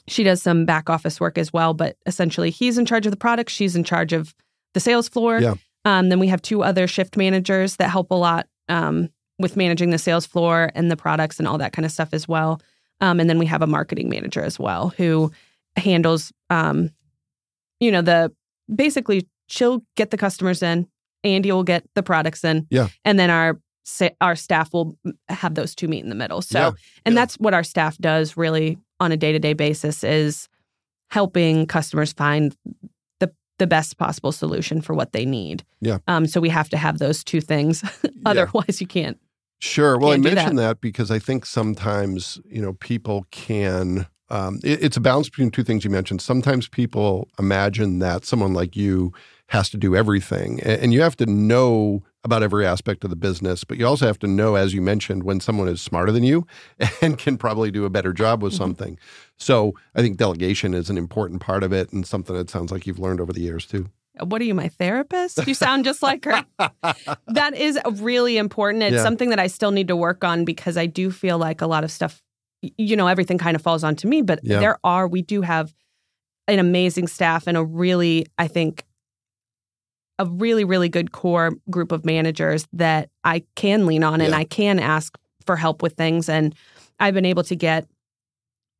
she 0.08 0.22
does 0.22 0.40
some 0.40 0.64
back 0.64 0.88
office 0.88 1.20
work 1.20 1.36
as 1.36 1.52
well, 1.52 1.74
but 1.74 1.96
essentially 2.06 2.50
he's 2.50 2.78
in 2.78 2.86
charge 2.86 3.06
of 3.06 3.10
the 3.10 3.16
product. 3.16 3.50
She's 3.50 3.74
in 3.74 3.82
charge 3.82 4.12
of 4.12 4.34
the 4.72 4.80
sales 4.80 5.08
floor. 5.08 5.40
Yeah. 5.40 5.54
Um, 5.84 6.08
then 6.08 6.20
we 6.20 6.28
have 6.28 6.42
two 6.42 6.62
other 6.62 6.86
shift 6.86 7.16
managers 7.16 7.76
that 7.76 7.90
help 7.90 8.12
a 8.12 8.14
lot 8.14 8.46
um, 8.68 9.08
with 9.38 9.56
managing 9.56 9.90
the 9.90 9.98
sales 9.98 10.26
floor 10.26 10.70
and 10.76 10.90
the 10.90 10.96
products 10.96 11.38
and 11.38 11.48
all 11.48 11.58
that 11.58 11.72
kind 11.72 11.84
of 11.84 11.92
stuff 11.92 12.10
as 12.12 12.28
well. 12.28 12.60
Um, 13.00 13.18
and 13.18 13.28
then 13.28 13.38
we 13.38 13.46
have 13.46 13.62
a 13.62 13.66
marketing 13.66 14.08
manager 14.08 14.42
as 14.42 14.58
well 14.58 14.90
who 14.96 15.32
handles 15.76 16.32
um 16.50 16.90
you 17.80 17.90
know 17.90 18.02
the 18.02 18.32
basically 18.74 19.28
she'll 19.48 19.82
get 19.96 20.10
the 20.10 20.16
customers 20.16 20.62
in 20.62 20.86
andy 21.24 21.50
will 21.52 21.64
get 21.64 21.84
the 21.94 22.02
products 22.02 22.44
in 22.44 22.66
yeah 22.70 22.88
and 23.04 23.18
then 23.18 23.30
our 23.30 23.60
our 24.20 24.34
staff 24.34 24.72
will 24.72 24.98
have 25.28 25.54
those 25.54 25.74
two 25.74 25.86
meet 25.88 26.02
in 26.02 26.08
the 26.08 26.14
middle 26.14 26.42
so 26.42 26.58
yeah. 26.58 26.70
and 27.04 27.14
yeah. 27.14 27.20
that's 27.20 27.36
what 27.36 27.54
our 27.54 27.62
staff 27.62 27.96
does 27.98 28.36
really 28.36 28.78
on 28.98 29.12
a 29.12 29.16
day-to-day 29.16 29.52
basis 29.52 30.02
is 30.02 30.48
helping 31.10 31.66
customers 31.66 32.12
find 32.12 32.56
the 33.20 33.32
the 33.58 33.66
best 33.66 33.96
possible 33.96 34.32
solution 34.32 34.80
for 34.80 34.94
what 34.94 35.12
they 35.12 35.24
need 35.24 35.64
yeah 35.80 35.98
um 36.08 36.26
so 36.26 36.40
we 36.40 36.48
have 36.48 36.68
to 36.68 36.76
have 36.76 36.98
those 36.98 37.22
two 37.22 37.40
things 37.40 37.84
otherwise 38.26 38.64
yeah. 38.68 38.76
you 38.80 38.86
can't 38.86 39.18
sure 39.60 39.98
well 39.98 40.10
can't 40.10 40.26
i 40.26 40.34
mentioned 40.34 40.58
that. 40.58 40.62
that 40.62 40.80
because 40.80 41.10
i 41.10 41.18
think 41.18 41.46
sometimes 41.46 42.40
you 42.44 42.60
know 42.60 42.72
people 42.74 43.24
can 43.30 44.06
um, 44.30 44.60
it, 44.64 44.82
it's 44.82 44.96
a 44.96 45.00
balance 45.00 45.28
between 45.28 45.50
two 45.50 45.62
things 45.62 45.84
you 45.84 45.90
mentioned. 45.90 46.20
Sometimes 46.20 46.68
people 46.68 47.28
imagine 47.38 47.98
that 48.00 48.24
someone 48.24 48.52
like 48.52 48.76
you 48.76 49.12
has 49.48 49.70
to 49.70 49.76
do 49.76 49.94
everything, 49.94 50.60
and, 50.62 50.82
and 50.82 50.92
you 50.92 51.00
have 51.00 51.16
to 51.16 51.26
know 51.26 52.02
about 52.24 52.42
every 52.42 52.66
aspect 52.66 53.04
of 53.04 53.10
the 53.10 53.16
business, 53.16 53.62
but 53.62 53.78
you 53.78 53.86
also 53.86 54.04
have 54.04 54.18
to 54.18 54.26
know, 54.26 54.56
as 54.56 54.74
you 54.74 54.82
mentioned, 54.82 55.22
when 55.22 55.38
someone 55.38 55.68
is 55.68 55.80
smarter 55.80 56.10
than 56.10 56.24
you 56.24 56.44
and 57.00 57.18
can 57.18 57.38
probably 57.38 57.70
do 57.70 57.84
a 57.84 57.90
better 57.90 58.12
job 58.12 58.42
with 58.42 58.52
mm-hmm. 58.52 58.64
something. 58.64 58.98
So 59.36 59.74
I 59.94 60.02
think 60.02 60.16
delegation 60.16 60.74
is 60.74 60.90
an 60.90 60.98
important 60.98 61.40
part 61.40 61.62
of 61.62 61.72
it 61.72 61.92
and 61.92 62.04
something 62.04 62.34
that 62.34 62.50
sounds 62.50 62.72
like 62.72 62.84
you've 62.84 62.98
learned 62.98 63.20
over 63.20 63.32
the 63.32 63.42
years 63.42 63.64
too. 63.64 63.86
what 64.18 64.40
are 64.40 64.44
you, 64.44 64.54
my 64.54 64.68
therapist? 64.68 65.46
You 65.46 65.54
sound 65.54 65.84
just 65.84 66.02
like 66.02 66.24
her. 66.24 66.44
that 67.28 67.54
is 67.54 67.78
really 67.92 68.38
important. 68.38 68.82
It's 68.82 68.94
Yeah. 68.94 69.02
something 69.04 69.30
that 69.30 69.38
I 69.38 69.46
still 69.46 69.70
need 69.70 69.88
to 69.88 69.96
work 69.96 70.24
on 70.24 70.44
because 70.44 70.76
I 70.76 70.86
do 70.86 71.12
feel 71.12 71.38
like 71.38 71.60
a 71.60 71.66
lot 71.68 71.84
of 71.84 71.92
stuff, 71.92 72.22
you 72.76 72.96
know, 72.96 73.06
everything 73.06 73.38
kind 73.38 73.54
of 73.54 73.62
falls 73.62 73.84
onto 73.84 74.08
me. 74.08 74.22
But 74.22 74.40
Yeah. 74.42 74.60
there 74.60 74.78
are, 74.84 75.08
we 75.08 75.22
do 75.22 75.42
have 75.42 75.74
an 76.48 76.58
amazing 76.58 77.06
staff 77.08 77.46
and 77.46 77.56
a 77.56 77.64
really, 77.64 78.26
I 78.38 78.48
think, 78.48 78.84
a 80.18 80.26
really, 80.26 80.64
really 80.64 80.88
good 80.88 81.12
core 81.12 81.52
group 81.68 81.92
of 81.92 82.04
managers 82.04 82.66
that 82.72 83.10
I 83.24 83.42
can 83.54 83.86
lean 83.86 84.02
on 84.02 84.20
and 84.20 84.34
I 84.34 84.44
can 84.44 84.78
ask 84.78 85.16
for 85.44 85.56
help 85.56 85.82
with 85.82 85.94
things. 85.94 86.28
And 86.28 86.54
I've 86.98 87.14
been 87.14 87.26
able 87.26 87.42
to 87.44 87.56
get, 87.56 87.86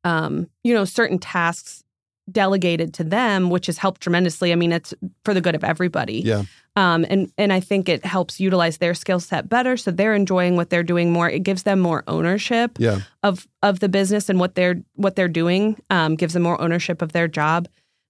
um, 0.03 0.47
you 0.63 0.73
know, 0.73 0.85
certain 0.85 1.19
tasks 1.19 1.83
delegated 2.31 2.93
to 2.95 3.03
them, 3.03 3.49
which 3.49 3.67
has 3.67 3.77
helped 3.77 4.01
tremendously. 4.01 4.51
I 4.51 4.55
mean, 4.55 4.71
it's 4.71 4.93
for 5.23 5.33
the 5.33 5.41
good 5.41 5.55
of 5.55 5.63
everybody. 5.63 6.21
Yeah. 6.21 6.43
Um, 6.75 7.05
and 7.09 7.31
and 7.37 7.51
I 7.51 7.59
think 7.59 7.89
it 7.89 8.05
helps 8.05 8.39
utilize 8.39 8.77
their 8.77 8.93
skill 8.93 9.19
set 9.19 9.49
better, 9.49 9.77
so 9.77 9.89
they're 9.89 10.13
enjoying 10.13 10.55
what 10.57 10.69
they're 10.69 10.83
doing 10.83 11.11
more. 11.11 11.29
It 11.29 11.43
gives 11.43 11.63
them 11.63 11.79
more 11.79 12.03
ownership 12.07 12.77
Yeah. 12.79 12.99
of 13.23 13.47
of 13.63 13.79
the 13.79 13.89
business 13.89 14.29
and 14.29 14.39
what 14.39 14.53
they're 14.55 14.75
what 14.95 15.15
they're 15.15 15.27
doing. 15.27 15.77
Um, 15.89 16.15
gives 16.15 16.33
them 16.33 16.43
more 16.43 16.59
ownership 16.61 17.01
of 17.01 17.13
their 17.13 17.27
job. 17.27 17.67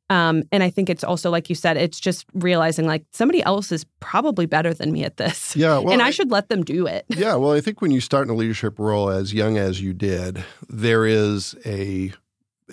Um, 0.09 0.43
and 0.53 0.63
I 0.63 0.69
think 0.69 0.89
it's 0.89 1.03
also 1.03 1.29
like 1.29 1.49
you 1.49 1.55
said, 1.55 1.75
it's 1.75 1.99
just 1.99 2.25
realizing 2.33 2.87
like 2.87 3.03
somebody 3.11 3.43
else 3.43 3.73
is 3.73 3.85
probably 3.99 4.45
better 4.45 4.73
than 4.73 4.91
me 4.93 5.03
at 5.03 5.17
this, 5.17 5.53
Yeah. 5.55 5.79
Well, 5.79 5.91
and 5.91 6.01
I 6.01 6.11
should 6.11 6.31
let 6.31 6.47
them 6.47 6.63
do 6.63 6.87
it. 6.87 7.03
Yeah, 7.09 7.35
well, 7.35 7.51
I 7.51 7.59
think 7.59 7.81
when 7.81 7.91
you 7.91 7.99
start 7.99 8.25
in 8.25 8.33
a 8.33 8.37
leadership 8.37 8.79
role 8.79 9.09
as 9.09 9.33
young 9.33 9.57
as 9.57 9.81
you 9.81 9.91
did, 9.93 10.43
there 10.69 11.05
is 11.05 11.55
a 11.65 12.13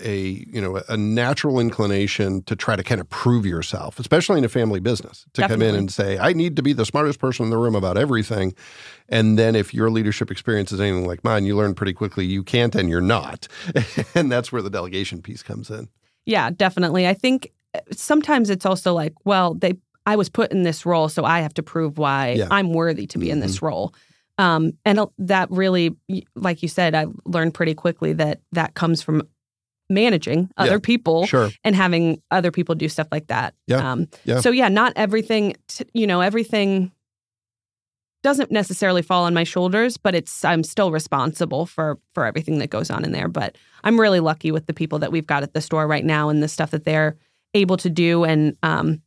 a 0.03 0.45
you 0.49 0.61
know 0.61 0.83
a 0.89 0.97
natural 0.97 1.61
inclination 1.61 2.43
to 2.45 2.57
try 2.57 2.77
to 2.77 2.83
kind 2.83 3.01
of 3.01 3.09
prove 3.11 3.47
yourself, 3.47 3.99
especially 3.99 4.39
in 4.39 4.45
a 4.45 4.49
family 4.49 4.81
business, 4.81 5.25
to 5.35 5.47
come 5.47 5.63
in 5.63 5.75
and 5.75 5.93
say, 5.93 6.19
"I 6.19 6.33
need 6.33 6.57
to 6.57 6.63
be 6.63 6.73
the 6.73 6.85
smartest 6.85 7.19
person 7.19 7.45
in 7.45 7.51
the 7.51 7.59
room 7.59 7.75
about 7.75 7.97
everything." 7.97 8.55
And 9.09 9.39
then 9.39 9.55
if 9.55 9.75
your 9.75 9.91
leadership 9.91 10.31
experience 10.31 10.73
is 10.73 10.81
anything 10.81 11.07
like 11.07 11.23
mine, 11.25 11.45
you 11.45 11.57
learn 11.57 11.75
pretty 11.75 11.93
quickly 11.93 12.25
you 12.25 12.43
can't 12.43 12.75
and 12.75 12.89
you're 12.89 13.01
not, 13.01 13.47
and 14.15 14.31
that's 14.31 14.51
where 14.51 14.63
the 14.63 14.71
delegation 14.71 15.23
piece 15.23 15.43
comes 15.43 15.71
in. 15.71 15.89
Yeah, 16.27 16.51
definitely. 16.51 17.07
I 17.07 17.15
think 17.15 17.53
uh, 17.75 17.81
sometimes 17.93 18.51
it's 18.51 18.67
also 18.67 18.95
like, 18.95 19.13
well, 19.25 19.55
they 19.55 19.75
I 20.07 20.17
was 20.17 20.29
put 20.29 20.53
in 20.53 20.63
this 20.63 20.85
role, 20.85 21.09
so 21.09 21.25
I 21.25 21.41
have 21.41 21.55
to 21.55 21.63
prove 21.63 21.99
why 21.99 22.33
Yeah. 22.33 22.49
I'm 22.51 22.73
worthy 22.73 23.07
to 23.09 23.19
be 23.19 23.31
in 23.31 23.41
this 23.41 23.63
role. 23.63 23.95
Um, 24.37 24.73
and 24.85 24.99
uh, 24.99 25.07
that 25.19 25.51
really, 25.51 25.97
like 26.35 26.63
you 26.63 26.69
said, 26.69 26.95
I 26.95 27.07
learned 27.25 27.55
pretty 27.55 27.75
quickly 27.75 28.13
that 28.15 28.41
that 28.53 28.75
comes 28.75 29.01
from 29.03 29.23
managing 29.91 30.51
other 30.57 30.73
Yeah, 30.73 30.79
people 30.83 31.27
Sure. 31.27 31.51
and 31.63 31.77
having 31.77 32.23
other 32.31 32.51
people 32.51 32.75
do 32.75 32.89
stuff 32.89 33.09
like 33.13 33.27
that. 33.29 33.55
Yeah, 33.67 33.93
Um, 33.93 34.09
yeah. 34.25 34.41
So 34.41 34.51
yeah, 34.51 34.69
not 34.69 34.93
everything. 34.97 35.55
T- 35.69 35.85
you 35.93 36.07
know, 36.07 36.21
everything 36.21 36.91
doesn't 38.23 38.51
necessarily 38.51 39.03
fall 39.03 39.25
on 39.25 39.35
my 39.35 39.45
shoulders, 39.45 39.99
but 39.99 40.15
it's 40.15 40.45
I'm 40.45 40.63
still 40.63 40.91
responsible 40.91 41.67
for 41.67 41.99
for 42.15 42.25
everything 42.25 42.59
that 42.59 42.71
goes 42.71 42.91
on 42.91 43.05
in 43.05 43.13
there. 43.13 43.29
But 43.29 43.57
I'm 43.85 44.01
really 44.01 44.21
lucky 44.21 44.51
with 44.51 44.67
the 44.67 44.73
people 44.73 44.99
that 45.01 45.13
we've 45.13 45.27
got 45.27 45.43
at 45.43 45.53
the 45.53 45.61
store 45.61 45.87
right 45.87 46.05
now 46.05 46.31
and 46.31 46.43
the 46.43 46.49
stuff 46.49 46.71
that 46.71 46.85
they're 46.85 47.17
able 47.53 47.77
to 47.77 47.91
do 47.91 48.25
and 48.25 48.57
um, 48.63 49.03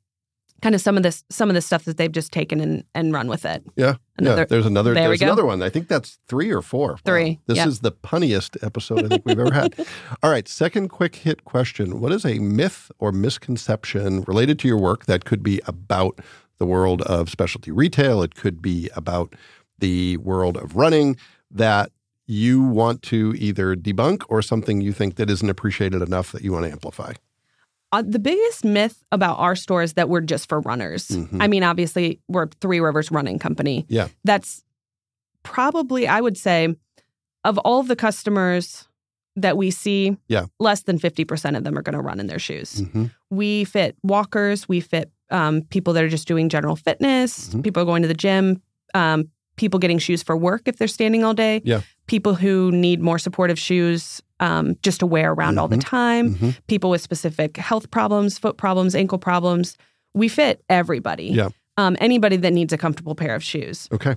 kind 0.61 0.73
of 0.75 0.81
some 0.81 0.97
of 0.97 1.03
this 1.03 1.23
some 1.29 1.49
of 1.49 1.55
the 1.55 1.61
stuff 1.61 1.85
that 1.85 1.97
they've 1.97 2.11
just 2.11 2.31
taken 2.31 2.59
and 2.59 2.83
and 2.95 3.13
run 3.13 3.27
with 3.27 3.45
it. 3.45 3.63
Yeah. 3.75 3.95
Another- 4.17 4.41
yeah. 4.41 4.45
There's 4.49 4.65
another. 4.65 4.93
there 4.93 5.07
there's 5.07 5.21
another 5.21 5.45
one. 5.45 5.61
I 5.61 5.69
think 5.69 5.87
that's 5.87 6.17
three 6.27 6.51
or 6.51 6.61
four. 6.61 6.93
Wow. 6.93 6.97
Three, 7.05 7.39
This 7.45 7.57
yeah. 7.57 7.67
is 7.67 7.79
the 7.79 7.91
punniest 7.91 8.63
episode 8.65 9.05
I 9.05 9.07
think 9.09 9.25
we've 9.25 9.39
ever 9.39 9.53
had. 9.53 9.75
All 10.23 10.31
right. 10.31 10.47
Second 10.47 10.89
quick 10.89 11.17
hit 11.17 11.45
question: 11.45 11.99
What 11.99 12.11
is 12.11 12.25
a 12.25 12.39
myth 12.39 12.91
or 12.99 13.11
misconception 13.11 14.23
related 14.27 14.59
to 14.59 14.67
your 14.67 14.77
work 14.79 15.05
that 15.05 15.25
could 15.25 15.43
be 15.43 15.61
about 15.67 16.19
the 16.57 16.65
world 16.65 17.01
of 17.03 17.29
specialty 17.29 17.71
retail? 17.71 18.23
It 18.23 18.35
could 18.35 18.61
be 18.61 18.89
about 18.95 19.35
the 19.79 20.17
world 20.17 20.57
of 20.57 20.75
running 20.75 21.17
that 21.51 21.91
you 22.25 22.61
want 22.61 23.01
to 23.03 23.33
either 23.37 23.75
debunk 23.75 24.23
or 24.27 24.41
something 24.41 24.81
you 24.81 24.91
think 24.91 25.15
that 25.15 25.29
isn't 25.29 25.49
appreciated 25.49 26.01
enough 26.01 26.31
that 26.33 26.41
you 26.41 26.51
want 26.51 26.65
to 26.65 26.71
amplify. 26.71 27.13
Uh, 27.91 28.03
the 28.05 28.19
biggest 28.19 28.65
myth 28.65 29.03
about 29.11 29.39
our 29.39 29.55
store 29.55 29.81
is 29.81 29.93
that 29.93 30.09
we're 30.09 30.21
just 30.21 30.49
for 30.49 30.59
runners. 30.61 31.07
Mhm. 31.07 31.41
I 31.41 31.47
mean, 31.47 31.63
obviously, 31.63 32.19
we're 32.27 32.47
Three 32.59 32.79
Rivers 32.81 33.11
Running 33.11 33.39
Company. 33.39 33.85
Yeah. 33.87 34.09
That's 34.25 34.63
probably, 35.43 36.07
I 36.07 36.19
would 36.21 36.37
say, 36.37 36.75
of 37.43 37.57
all 37.59 37.83
the 37.83 37.95
customers 37.95 38.87
that 39.35 39.55
we 39.55 39.71
see, 39.71 40.17
Yeah. 40.27 40.47
less 40.59 40.81
than 40.83 40.97
50% 40.99 41.55
of 41.55 41.63
them 41.63 41.77
are 41.77 41.81
going 41.81 41.95
to 41.95 42.01
run 42.01 42.19
in 42.19 42.27
their 42.27 42.39
shoes. 42.39 42.81
Mhm. 42.81 43.11
We 43.29 43.63
fit 43.63 43.95
walkers, 44.03 44.67
we 44.67 44.79
fit 44.79 45.11
um, 45.29 45.61
people 45.63 45.91
that 45.91 46.01
are 46.05 46.07
just 46.09 46.25
doing 46.25 46.47
general 46.47 46.77
fitness, 46.77 47.49
Mhm. 47.49 47.61
people 47.61 47.83
going 47.83 48.01
to 48.01 48.07
the 48.07 48.13
gym, 48.13 48.61
um, 48.93 49.25
people 49.57 49.77
getting 49.77 49.97
shoes 49.99 50.23
for 50.23 50.37
work 50.37 50.61
if 50.67 50.77
they're 50.77 50.87
standing 50.87 51.21
all 51.25 51.33
day, 51.33 51.61
Yeah. 51.65 51.81
People 52.07 52.35
who 52.35 52.71
need 52.71 53.01
more 53.01 53.19
supportive 53.19 53.59
shoes 53.59 54.21
um, 54.39 54.75
just 54.83 54.99
to 54.99 55.05
wear 55.05 55.31
around 55.33 55.57
all 55.57 55.67
the 55.67 55.77
Mhm. 55.77 55.85
time 55.85 56.35
Mhm. 56.35 56.57
people 56.67 56.89
with 56.89 57.01
specific 57.01 57.57
health 57.57 57.89
problems, 57.91 58.37
foot 58.37 58.55
problems, 58.57 58.95
ankle 58.95 59.17
problems. 59.17 59.75
We 60.13 60.27
fit 60.27 60.63
everybody. 60.69 61.25
Yeah. 61.27 61.49
Um, 61.77 61.97
anybody 61.99 62.37
that 62.37 62.53
needs 62.53 62.71
a 62.73 62.77
comfortable 62.77 63.15
pair 63.15 63.35
of 63.35 63.43
shoes. 63.43 63.87
Okay. 63.91 64.15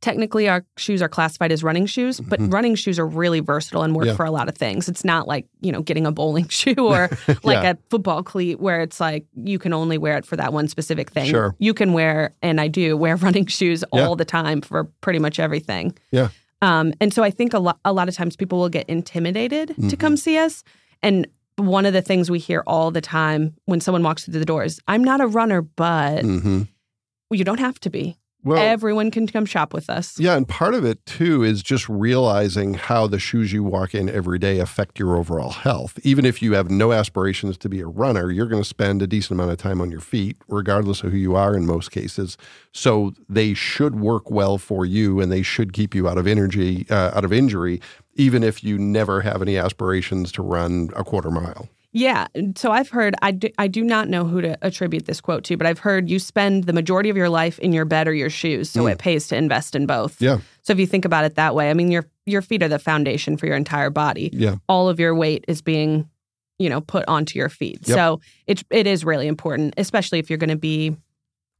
Technically, 0.00 0.48
our 0.48 0.64
shoes 0.78 1.02
are 1.02 1.10
classified 1.10 1.52
as 1.52 1.62
running 1.62 1.84
shoes, 1.84 2.20
but 2.20 2.40
Mhm. 2.40 2.50
running 2.50 2.74
shoes 2.74 2.98
are 2.98 3.06
really 3.06 3.40
versatile 3.40 3.82
and 3.82 3.94
work 3.94 4.06
Yeah. 4.06 4.14
for 4.14 4.24
a 4.24 4.30
lot 4.30 4.48
of 4.48 4.56
things. 4.56 4.88
It's 4.88 5.04
not 5.04 5.28
like, 5.28 5.44
you 5.60 5.70
know, 5.72 5.82
getting 5.82 6.06
a 6.06 6.12
bowling 6.12 6.48
shoe 6.48 6.74
or 6.78 7.10
like 7.44 7.62
Yeah. 7.62 7.72
a 7.72 7.76
football 7.90 8.22
cleat 8.22 8.60
where 8.60 8.80
it's 8.80 8.98
like 8.98 9.26
you 9.36 9.58
can 9.58 9.74
only 9.74 9.98
wear 9.98 10.16
it 10.16 10.24
for 10.24 10.36
that 10.36 10.54
one 10.54 10.68
specific 10.68 11.10
thing. 11.10 11.28
Sure. 11.28 11.54
You 11.58 11.74
can 11.74 11.92
wear, 11.92 12.32
and 12.40 12.62
I 12.62 12.68
do 12.68 12.96
wear 12.96 13.16
running 13.44 13.44
shoes 13.44 13.84
Yeah. 13.92 14.06
all 14.06 14.16
the 14.16 14.24
time 14.24 14.62
for 14.62 14.84
pretty 15.02 15.18
much 15.18 15.38
everything. 15.38 15.92
Yeah. 16.12 16.28
Um, 16.62 16.92
and 17.00 17.12
so 17.12 17.22
I 17.22 17.30
think 17.30 17.54
a 17.54 17.58
lot 17.58 17.78
a 17.84 17.92
lot 17.92 18.08
of 18.08 18.14
times 18.14 18.36
people 18.36 18.58
will 18.58 18.68
get 18.68 18.88
intimidated 18.88 19.68
to 19.68 19.96
Mhm. 19.96 19.98
come 19.98 20.16
see 20.16 20.36
us. 20.38 20.62
And 21.02 21.26
one 21.56 21.86
of 21.86 21.92
the 21.92 22.02
things 22.02 22.30
we 22.30 22.38
hear 22.38 22.62
all 22.66 22.90
the 22.90 23.00
time 23.00 23.54
when 23.66 23.80
someone 23.80 24.02
walks 24.02 24.24
through 24.24 24.38
the 24.38 24.44
doors, 24.44 24.80
I'm 24.88 25.02
not 25.04 25.20
a 25.20 25.26
runner, 25.26 25.62
but 25.62 26.24
Mhm. 26.24 26.68
you 27.30 27.44
don't 27.44 27.60
have 27.60 27.78
to 27.80 27.90
be. 27.90 28.16
Well, 28.42 28.58
Everyone 28.58 29.10
can 29.10 29.26
come 29.26 29.44
shop 29.44 29.74
with 29.74 29.90
us. 29.90 30.18
Yeah, 30.18 30.36
and 30.36 30.48
part 30.48 30.74
of 30.74 30.84
it 30.84 31.04
too 31.04 31.42
is 31.42 31.62
just 31.62 31.88
realizing 31.88 32.74
how 32.74 33.06
the 33.06 33.18
shoes 33.18 33.52
you 33.52 33.62
walk 33.62 33.94
in 33.94 34.08
every 34.08 34.38
day 34.38 34.60
affect 34.60 34.98
your 34.98 35.16
overall 35.16 35.50
health. 35.50 35.98
Even 36.04 36.24
if 36.24 36.40
you 36.40 36.54
have 36.54 36.70
no 36.70 36.92
aspirations 36.92 37.58
to 37.58 37.68
be 37.68 37.80
a 37.80 37.86
runner, 37.86 38.30
you're 38.30 38.46
going 38.46 38.62
to 38.62 38.68
spend 38.68 39.02
a 39.02 39.06
decent 39.06 39.32
amount 39.32 39.50
of 39.50 39.58
time 39.58 39.80
on 39.80 39.90
your 39.90 40.00
feet, 40.00 40.36
regardless 40.48 41.02
of 41.02 41.12
who 41.12 41.18
you 41.18 41.36
are 41.36 41.54
in 41.54 41.66
most 41.66 41.90
cases. 41.90 42.38
So 42.72 43.12
they 43.28 43.52
should 43.52 43.96
work 44.00 44.30
well 44.30 44.56
for 44.56 44.86
you, 44.86 45.20
and 45.20 45.30
they 45.30 45.42
should 45.42 45.72
keep 45.72 45.94
you 45.94 46.08
out 46.08 46.16
of 46.16 46.26
energy, 46.26 46.86
uh, 46.88 47.10
out 47.14 47.24
of 47.24 47.32
injury, 47.32 47.80
even 48.14 48.42
if 48.42 48.64
you 48.64 48.78
never 48.78 49.20
have 49.20 49.42
any 49.42 49.58
aspirations 49.58 50.32
to 50.32 50.42
run 50.42 50.90
a 50.96 51.04
quarter 51.04 51.30
mile. 51.30 51.68
Yeah. 51.92 52.28
So 52.56 52.70
I've 52.70 52.88
heard, 52.88 53.14
I 53.20 53.32
do, 53.32 53.48
I 53.58 53.66
do 53.66 53.82
not 53.82 54.08
know 54.08 54.24
who 54.24 54.40
to 54.40 54.56
attribute 54.62 55.06
this 55.06 55.20
quote 55.20 55.42
to, 55.44 55.56
but 55.56 55.66
I've 55.66 55.80
heard 55.80 56.08
you 56.08 56.18
spend 56.20 56.64
the 56.64 56.72
majority 56.72 57.10
of 57.10 57.16
your 57.16 57.28
life 57.28 57.58
in 57.58 57.72
your 57.72 57.84
bed 57.84 58.06
or 58.06 58.14
your 58.14 58.30
shoes. 58.30 58.70
So 58.70 58.84
Mm. 58.84 58.92
it 58.92 58.98
pays 58.98 59.26
to 59.28 59.36
invest 59.36 59.74
in 59.74 59.86
both. 59.86 60.20
Yeah, 60.22 60.38
So 60.62 60.72
if 60.72 60.78
you 60.78 60.86
think 60.86 61.04
about 61.04 61.24
it 61.24 61.34
that 61.34 61.54
way, 61.54 61.68
I 61.68 61.74
mean, 61.74 61.90
your, 61.90 62.06
your 62.26 62.42
feet 62.42 62.62
are 62.62 62.68
the 62.68 62.78
foundation 62.78 63.36
for 63.36 63.46
your 63.46 63.56
entire 63.56 63.90
body. 63.90 64.30
yeah, 64.32 64.56
All 64.68 64.88
of 64.88 65.00
your 65.00 65.14
weight 65.16 65.44
is 65.48 65.62
being, 65.62 66.08
you 66.60 66.68
know, 66.70 66.80
put 66.80 67.04
onto 67.08 67.38
your 67.38 67.48
feet. 67.48 67.80
Yep. 67.88 67.96
So 67.96 68.20
it, 68.46 68.62
it 68.70 68.86
is 68.86 69.04
really 69.04 69.26
important, 69.26 69.74
especially 69.76 70.20
if 70.20 70.30
you're 70.30 70.38
going 70.38 70.50
to 70.50 70.56
be 70.56 70.96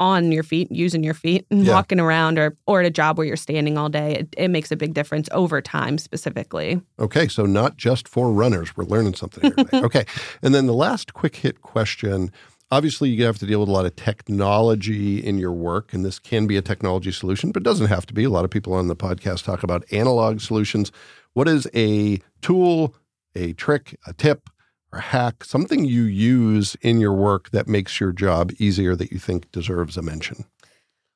on 0.00 0.32
your 0.32 0.42
feet, 0.42 0.66
using 0.72 1.04
your 1.04 1.14
feet 1.14 1.46
and 1.50 1.64
Yeah. 1.64 1.74
walking 1.74 2.00
around 2.00 2.38
or, 2.38 2.56
or 2.66 2.80
at 2.80 2.86
a 2.86 2.90
job 2.90 3.18
where 3.18 3.26
you're 3.26 3.36
standing 3.36 3.78
all 3.78 3.88
day. 3.88 4.14
It, 4.16 4.34
it 4.36 4.48
makes 4.48 4.72
a 4.72 4.76
big 4.76 4.94
difference 4.94 5.28
over 5.30 5.60
time 5.60 5.98
specifically. 5.98 6.80
Okay, 6.98 7.28
so 7.28 7.44
not 7.46 7.76
just 7.76 8.08
for 8.08 8.32
runners. 8.32 8.76
We're 8.76 8.84
learning 8.86 9.14
something 9.14 9.44
here 9.44 9.68
okay, 9.84 10.04
and 10.42 10.54
then 10.54 10.66
the 10.66 10.74
last 10.74 11.14
quick 11.14 11.36
hit 11.36 11.60
question. 11.62 12.32
Obviously, 12.72 13.10
you 13.10 13.24
have 13.24 13.36
to 13.38 13.46
deal 13.46 13.60
with 13.60 13.68
a 13.68 13.72
lot 13.72 13.84
of 13.84 13.94
technology 13.96 15.18
in 15.18 15.38
your 15.38 15.52
work, 15.52 15.92
and 15.92 16.04
this 16.04 16.18
can 16.18 16.46
be 16.46 16.56
a 16.56 16.62
technology 16.62 17.12
solution, 17.12 17.50
but 17.52 17.62
it 17.62 17.64
doesn't 17.64 17.88
have 17.88 18.06
to 18.06 18.14
be. 18.14 18.24
A 18.24 18.30
lot 18.30 18.44
of 18.44 18.50
people 18.50 18.72
on 18.72 18.86
the 18.88 18.96
podcast 18.96 19.44
talk 19.44 19.62
about 19.62 19.84
analog 19.92 20.40
solutions. 20.40 20.92
What 21.34 21.48
is 21.48 21.66
a 21.74 22.20
tool, 22.42 22.94
a 23.34 23.52
trick, 23.54 23.96
a 24.06 24.12
tip, 24.14 24.48
or 24.92 24.98
hack, 25.00 25.44
something 25.44 25.84
you 25.84 26.02
use 26.02 26.76
in 26.82 27.00
your 27.00 27.12
work 27.12 27.50
that 27.50 27.68
makes 27.68 28.00
your 28.00 28.12
job 28.12 28.52
easier 28.58 28.96
that 28.96 29.12
you 29.12 29.18
think 29.18 29.50
deserves 29.52 29.96
a 29.96 30.02
mention? 30.02 30.44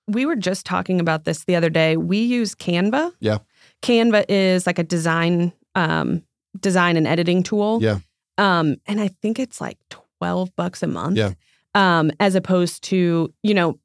we 0.07 0.27
were 0.27 0.37
just 0.37 0.67
talking 0.67 1.01
about 1.01 1.25
this 1.25 1.45
the 1.45 1.57
other 1.57 1.71
day. 1.71 1.97
We 1.97 2.19
use 2.19 2.55
Canva. 2.55 3.13
Yeah. 3.21 3.39
Canva 3.81 4.27
is 4.29 4.67
like 4.67 4.79
a 4.79 4.83
design 4.85 5.51
um 5.75 6.23
design 6.61 6.99
and 6.99 7.07
editing 7.07 7.43
tool. 7.43 7.79
Yeah. 7.83 8.01
Um 8.37 8.77
and 8.87 9.01
I 9.01 9.09
think 9.23 9.39
it's 9.39 9.63
like 9.63 9.79
12 10.19 10.55
bucks 10.57 10.83
a 10.83 10.87
month. 10.89 11.17
Yeah. 11.17 11.33
Um 11.75 12.11
as 12.21 12.35
opposed 12.35 12.83
to, 12.85 13.33
you 13.43 13.55
know, 13.55 13.79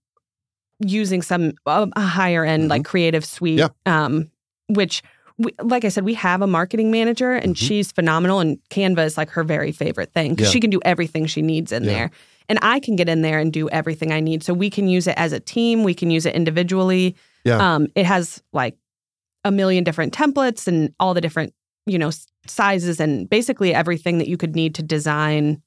using 0.85 1.21
some 1.21 1.53
a 1.65 1.87
a 1.95 2.01
higher 2.01 2.43
end 2.43 2.63
Mhm. 2.65 2.69
like 2.69 2.83
creative 2.85 3.23
suite 3.23 3.59
Yeah. 3.59 3.69
um 3.85 4.29
which 4.67 5.01
we, 5.39 5.51
like 5.61 5.85
I 5.85 5.89
said, 5.89 6.03
we 6.05 6.13
have 6.15 6.41
a 6.41 6.47
marketing 6.47 6.91
manager 6.91 7.31
and 7.33 7.55
Mhm. 7.55 7.57
she's 7.57 7.91
phenomenal. 7.91 8.39
And 8.39 8.59
Canva 8.69 9.05
is 9.05 9.17
like 9.17 9.29
her 9.31 9.43
very 9.43 9.71
favorite 9.71 10.13
thing 10.13 10.35
because 10.35 10.47
Yeah. 10.47 10.51
she 10.53 10.59
can 10.59 10.69
do 10.69 10.79
everything 10.85 11.25
she 11.25 11.41
needs 11.41 11.71
in 11.71 11.83
Yeah. 11.85 11.89
there. 11.91 12.11
And 12.49 12.59
I 12.61 12.79
can 12.79 12.95
get 12.95 13.07
in 13.09 13.21
there 13.21 13.39
and 13.39 13.51
do 13.53 13.69
everything 13.69 14.11
I 14.11 14.19
need. 14.19 14.43
So 14.43 14.53
we 14.53 14.69
can 14.69 14.87
use 14.87 15.07
it 15.07 15.13
as 15.17 15.31
a 15.33 15.39
team, 15.39 15.83
we 15.83 15.93
can 15.93 16.11
use 16.11 16.25
it 16.25 16.35
individually. 16.35 17.15
Yeah. 17.45 17.57
Um, 17.75 17.87
it 17.95 18.05
has 18.05 18.43
like 18.53 18.75
a 19.45 19.51
million 19.51 19.83
different 19.83 20.13
templates 20.13 20.67
and 20.67 20.93
all 20.99 21.13
the 21.13 21.21
different, 21.21 21.53
you 21.85 21.97
know, 21.97 22.11
sizes 22.45 22.99
and 22.99 23.29
basically 23.29 23.73
everything 23.73 24.17
that 24.17 24.27
you 24.27 24.35
could 24.37 24.55
need 24.55 24.75
to 24.75 24.83
design, 24.83 25.61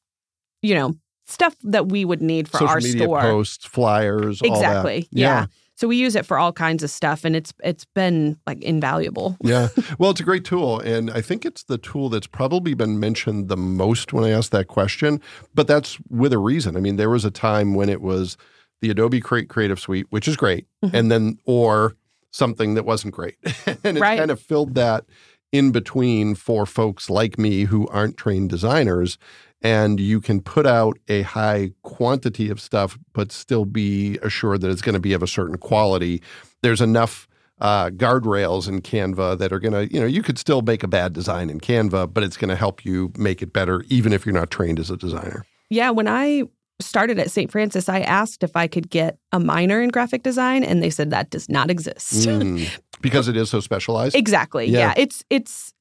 you 0.61 0.75
know, 0.75 0.95
stuff 1.27 1.55
that 1.63 1.89
we 1.89 2.05
would 2.05 2.21
need 2.21 2.49
for 2.49 2.59
Social 2.59 2.69
our 2.69 2.77
media 2.81 3.05
store. 3.05 3.21
posts, 3.21 3.65
flyers, 3.65 4.43
all 4.43 4.51
that. 4.51 4.57
Exactly. 4.57 5.09
Yeah. 5.13 5.47
So 5.83 5.89
we 5.89 5.97
use 5.97 6.15
it 6.15 6.25
for 6.25 6.39
all 6.39 6.53
kinds 6.53 6.85
of 6.85 6.91
stuff 6.91 7.25
and 7.25 7.35
it's 7.35 7.53
it's 7.65 7.85
been 7.87 8.39
like 8.47 8.63
invaluable. 8.63 9.37
yeah. 9.43 9.67
Well, 9.99 10.13
it's 10.13 10.21
a 10.21 10.25
great 10.25 10.45
tool. 10.45 10.79
And 10.79 11.11
I 11.11 11.21
think 11.21 11.45
it's 11.45 11.65
the 11.65 11.77
tool 11.77 12.09
that's 12.09 12.29
probably 12.29 12.75
been 12.75 13.01
mentioned 13.01 13.49
the 13.49 13.57
most 13.57 14.13
when 14.13 14.23
I 14.23 14.31
asked 14.31 14.53
that 14.53 14.69
question. 14.69 15.21
But 15.57 15.67
that's 15.67 15.99
with 16.09 16.33
a 16.33 16.39
reason. 16.39 16.77
I 16.77 16.81
mean, 16.81 16.99
there 16.99 17.11
was 17.11 17.25
a 17.25 17.33
time 17.33 17.75
when 17.75 17.89
it 17.89 18.01
was 18.01 18.37
the 18.81 18.91
Adobe 18.91 19.21
Create 19.21 19.49
Creative 19.49 19.81
Suite, 19.81 20.07
which 20.11 20.29
is 20.29 20.37
great, 20.37 20.69
Mhm. 20.85 20.91
and 20.95 21.11
then, 21.11 21.39
or 21.47 21.97
something 22.31 22.75
that 22.75 22.85
wasn't 22.85 23.13
great. 23.15 23.35
and 23.83 23.97
it 23.99 24.01
Right. 24.01 24.19
kind 24.21 24.31
of 24.31 24.39
filled 24.41 24.77
that 24.77 25.05
in 25.51 25.73
between 25.73 26.37
for 26.37 26.65
folks 26.65 27.11
like 27.11 27.41
me 27.41 27.65
who 27.65 27.89
aren't 27.89 28.17
trained 28.17 28.51
designers. 28.51 29.19
And 29.63 30.01
you 30.01 30.21
can 30.21 30.41
put 30.41 30.67
out 30.67 30.99
a 31.09 31.23
high 31.23 31.73
quantity 31.83 32.51
of 32.51 32.61
stuff, 32.61 32.99
but 33.13 33.31
still 33.31 33.65
be 33.65 34.19
assured 34.23 34.61
that 34.63 34.71
it's 34.71 34.83
going 34.83 34.95
to 34.95 35.01
be 35.01 35.13
of 35.13 35.23
a 35.23 35.27
certain 35.27 35.57
quality. 35.57 36.23
There's 36.63 36.81
enough 36.81 37.29
uh, 37.61 37.91
guardrails 37.91 38.69
in 38.69 38.83
Canva 38.83 39.39
that 39.39 39.53
are 39.53 39.61
going 39.61 39.73
to, 39.73 39.93
you 39.93 40.01
know, 40.01 40.07
you 40.07 40.23
could 40.23 40.37
still 40.37 40.63
make 40.63 40.83
a 40.83 40.89
bad 40.89 41.13
design 41.13 41.49
in 41.49 41.61
Canva, 41.61 42.13
but 42.13 42.25
it's 42.25 42.37
going 42.37 42.49
to 42.49 42.57
help 42.57 42.85
you 42.85 43.13
make 43.17 43.41
it 43.41 43.53
better, 43.53 43.85
even 43.89 44.13
if 44.13 44.27
you're 44.27 44.35
not 44.35 44.51
trained 44.51 44.81
as 44.81 44.91
a 44.91 44.97
designer. 44.97 45.45
Yeah, 45.71 45.91
when 45.91 46.09
I 46.09 46.43
started 46.81 47.19
at 47.19 47.31
St. 47.31 47.51
Francis, 47.51 47.89
I 47.89 48.01
asked 48.01 48.43
if 48.43 48.57
I 48.57 48.67
could 48.67 48.91
get 48.91 49.19
a 49.31 49.39
minor 49.39 49.81
in 49.81 49.91
graphic 49.91 50.25
design 50.25 50.65
and 50.65 50.83
they 50.83 50.91
said 50.91 51.11
that 51.11 51.31
does 51.31 51.49
not 51.49 51.71
exist. 51.71 52.29
Mm, 52.29 52.69
because 53.01 53.29
it 53.29 53.37
is 53.37 53.51
so 53.51 53.61
specialized. 53.61 54.17
exactly. 54.17 54.67
Yeah. 54.67 54.79
Yeah. 54.79 54.95
It's 54.97 55.25
it's 55.31 55.72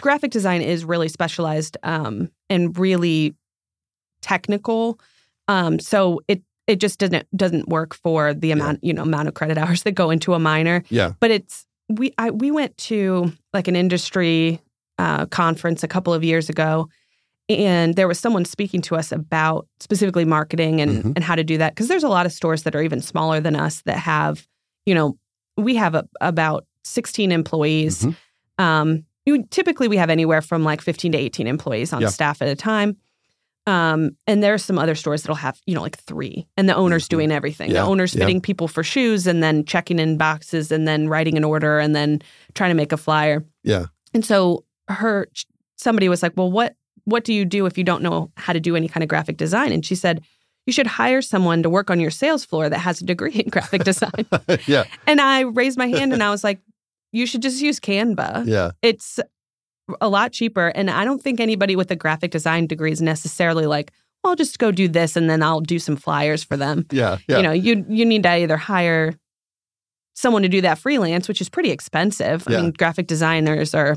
graphic 0.00 0.30
design 0.30 0.62
is 0.62 0.84
really 0.84 1.08
specialized 1.08 1.76
um 1.82 2.30
and 2.48 2.78
really 2.78 3.34
technical. 4.22 4.98
Um 5.48 5.78
so 5.78 6.20
it 6.28 6.42
it 6.66 6.76
just 6.80 6.98
doesn't 6.98 7.26
doesn't 7.36 7.68
work 7.68 7.94
for 7.94 8.32
the 8.34 8.50
amount, 8.52 8.82
you 8.84 8.92
know, 8.92 9.02
amount 9.02 9.28
of 9.28 9.34
credit 9.34 9.58
hours 9.62 9.82
that 9.84 9.92
go 9.92 10.10
into 10.10 10.34
a 10.34 10.38
minor. 10.38 10.82
Yeah. 10.90 11.12
But 11.20 11.30
it's 11.30 11.66
we 11.88 12.12
I 12.18 12.30
we 12.30 12.50
went 12.50 12.76
to 12.78 13.32
like 13.52 13.68
an 13.68 13.76
industry 13.76 14.60
uh 14.98 15.26
conference 15.26 15.82
a 15.82 15.88
couple 15.88 16.12
of 16.14 16.22
years 16.22 16.48
ago 16.48 16.88
and 17.48 17.96
there 17.96 18.06
was 18.06 18.20
someone 18.20 18.44
speaking 18.44 18.80
to 18.82 18.94
us 18.94 19.10
about 19.10 19.66
specifically 19.80 20.24
marketing 20.24 20.80
and 20.80 21.02
Mhm. 21.04 21.12
and 21.16 21.24
how 21.24 21.34
to 21.34 21.42
do 21.42 21.58
that 21.58 21.74
because 21.74 21.88
there's 21.88 22.04
a 22.04 22.08
lot 22.08 22.26
of 22.26 22.32
stores 22.32 22.62
that 22.64 22.76
are 22.76 22.82
even 22.82 23.00
smaller 23.00 23.40
than 23.40 23.56
us 23.56 23.82
that 23.86 23.96
have, 23.98 24.46
you 24.86 24.94
know, 24.94 25.16
we 25.56 25.74
have 25.74 25.94
a, 25.96 26.06
about 26.20 26.64
16 26.84 27.32
employees. 27.32 28.04
Mhm. 28.04 28.16
Um, 28.58 29.04
you, 29.26 29.44
typically, 29.50 29.88
we 29.88 29.96
have 29.96 30.10
anywhere 30.10 30.40
from 30.42 30.64
like 30.64 30.80
15 30.80 31.12
to 31.12 31.18
18 31.18 31.46
employees 31.46 31.92
on 31.92 32.02
Yeah. 32.02 32.08
staff 32.08 32.40
at 32.42 32.48
a 32.48 32.56
time. 32.56 32.96
Um, 33.66 34.16
and 34.26 34.42
there's 34.42 34.64
some 34.64 34.78
other 34.78 34.94
stores 34.94 35.22
that'll 35.22 35.36
have, 35.36 35.60
you 35.66 35.74
know, 35.74 35.82
like 35.82 35.98
three, 35.98 36.46
and 36.56 36.68
the 36.68 36.74
owner's 36.74 37.04
Mhm. 37.04 37.10
doing 37.10 37.30
everything. 37.32 37.68
Yeah, 37.70 37.82
The 37.82 37.86
owner's 37.88 38.14
yeah. 38.14 38.20
fitting 38.20 38.40
people 38.40 38.66
for 38.68 38.82
shoes, 38.82 39.26
and 39.26 39.42
then 39.42 39.64
checking 39.64 39.98
in 39.98 40.16
boxes, 40.16 40.72
and 40.72 40.88
then 40.88 41.08
writing 41.08 41.36
an 41.36 41.44
order, 41.44 41.78
and 41.78 41.94
then 41.94 42.22
trying 42.54 42.70
to 42.70 42.74
make 42.74 42.90
a 42.90 42.96
flyer. 42.96 43.44
Yeah. 43.62 43.86
And 44.14 44.24
so 44.24 44.64
her, 44.88 45.28
somebody 45.76 46.08
was 46.08 46.22
like, 46.22 46.32
"Well, 46.36 46.50
what 46.50 46.74
what 47.04 47.24
do 47.24 47.32
you 47.32 47.44
do 47.44 47.66
if 47.66 47.76
you 47.78 47.82
don't 47.84 48.02
know 48.02 48.30
how 48.36 48.52
to 48.52 48.60
do 48.60 48.76
any 48.76 48.86
kind 48.88 49.02
of 49.02 49.08
graphic 49.08 49.36
design?" 49.36 49.72
And 49.72 49.84
she 49.84 49.94
said, 49.94 50.22
"You 50.66 50.72
should 50.72 50.86
hire 50.86 51.20
someone 51.22 51.62
to 51.62 51.70
work 51.70 51.90
on 51.90 52.00
your 52.00 52.10
sales 52.10 52.44
floor 52.44 52.68
that 52.68 52.78
has 52.78 53.00
a 53.02 53.04
degree 53.04 53.32
in 53.34 53.50
graphic 53.50 53.84
design." 53.84 54.26
yeah. 54.66 54.84
And 55.06 55.20
I 55.20 55.40
raised 55.42 55.76
my 55.78 55.88
hand 55.88 56.12
and 56.14 56.22
I 56.22 56.30
was 56.30 56.42
like, 56.42 56.60
you 57.12 57.26
should 57.26 57.42
just 57.42 57.60
use 57.60 57.80
Canva. 57.80 58.46
Yeah. 58.46 58.70
It's 58.82 59.18
a 60.00 60.08
lot 60.08 60.32
cheaper. 60.32 60.68
And 60.68 60.90
I 60.90 61.04
don't 61.04 61.22
think 61.22 61.40
anybody 61.40 61.76
with 61.76 61.90
a 61.90 61.96
graphic 61.96 62.30
design 62.30 62.66
degree 62.66 62.92
is 62.92 63.02
necessarily 63.02 63.66
like, 63.66 63.90
well, 64.22 64.30
I'll 64.32 64.36
just 64.36 64.58
go 64.58 64.70
do 64.70 64.86
this 64.86 65.16
and 65.16 65.28
then 65.28 65.42
I'll 65.42 65.60
do 65.60 65.78
some 65.78 65.96
flyers 65.96 66.44
for 66.44 66.56
them. 66.56 66.86
Yeah. 66.92 67.18
Yeah. 67.28 67.38
You 67.38 67.42
know, 67.42 67.52
you 67.52 67.84
you 67.88 68.04
need 68.04 68.22
to 68.24 68.30
either 68.30 68.56
hire 68.56 69.14
someone 70.14 70.42
to 70.42 70.48
do 70.48 70.60
that 70.60 70.78
freelance, 70.78 71.26
which 71.26 71.40
is 71.40 71.48
pretty 71.48 71.70
expensive. 71.70 72.44
Yeah. 72.48 72.58
I 72.58 72.62
mean, 72.62 72.72
graphic 72.72 73.06
designers 73.06 73.74
are 73.74 73.96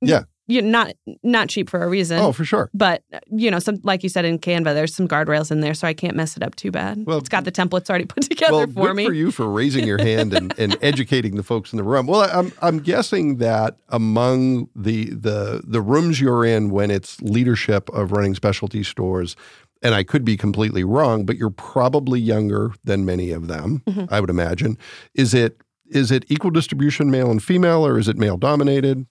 Yeah. 0.00 0.22
You're 0.48 0.62
not 0.62 0.92
not 1.22 1.48
cheap 1.48 1.70
for 1.70 1.82
a 1.82 1.88
reason. 1.88 2.18
oh, 2.18 2.32
for 2.32 2.44
sure. 2.44 2.68
But 2.74 3.02
you 3.30 3.50
know, 3.50 3.58
some 3.58 3.78
like 3.84 4.02
you 4.02 4.08
said 4.08 4.24
in 4.24 4.38
Canva, 4.38 4.74
there's 4.74 4.94
some 4.94 5.06
guardrails 5.06 5.50
in 5.50 5.60
there, 5.60 5.72
so 5.74 5.86
I 5.86 5.94
can't 5.94 6.16
mess 6.16 6.36
it 6.36 6.42
up 6.42 6.56
too 6.56 6.70
bad. 6.70 7.04
Well, 7.06 7.18
it's 7.18 7.28
got 7.28 7.44
the 7.44 7.52
templates 7.52 7.88
already 7.88 8.06
put 8.06 8.22
together 8.28 8.52
well, 8.52 8.66
for 8.66 8.86
good 8.88 8.96
me. 8.96 9.06
for 9.06 9.12
you 9.12 9.30
for 9.30 9.48
raising 9.48 9.86
your 9.86 9.98
hand 9.98 10.34
and, 10.34 10.52
and 10.58 10.76
educating 10.82 11.36
the 11.36 11.42
folks 11.42 11.72
in 11.72 11.76
the 11.76 11.84
room. 11.84 12.06
Well, 12.06 12.28
I'm 12.32 12.52
I'm 12.60 12.80
guessing 12.80 13.36
that 13.38 13.76
among 13.88 14.68
the 14.74 15.10
the 15.10 15.62
the 15.64 15.80
rooms 15.80 16.20
you're 16.20 16.44
in 16.44 16.70
when 16.70 16.90
it's 16.90 17.20
leadership 17.22 17.88
of 17.90 18.10
running 18.12 18.34
specialty 18.34 18.82
stores, 18.82 19.36
and 19.82 19.94
I 19.94 20.02
could 20.02 20.24
be 20.24 20.36
completely 20.36 20.82
wrong, 20.84 21.24
but 21.24 21.36
you're 21.36 21.50
probably 21.50 22.20
younger 22.20 22.72
than 22.84 23.04
many 23.04 23.30
of 23.30 23.46
them. 23.48 23.82
Mhm. 23.88 24.08
I 24.10 24.20
would 24.20 24.30
imagine. 24.30 24.76
Is 25.14 25.34
it 25.34 25.58
is 25.88 26.10
it 26.10 26.24
equal 26.28 26.50
distribution, 26.50 27.10
male 27.10 27.30
and 27.30 27.42
female, 27.42 27.86
or 27.86 27.98
is 27.98 28.08
it 28.08 28.16
male 28.16 28.38
dominated? 28.38 29.06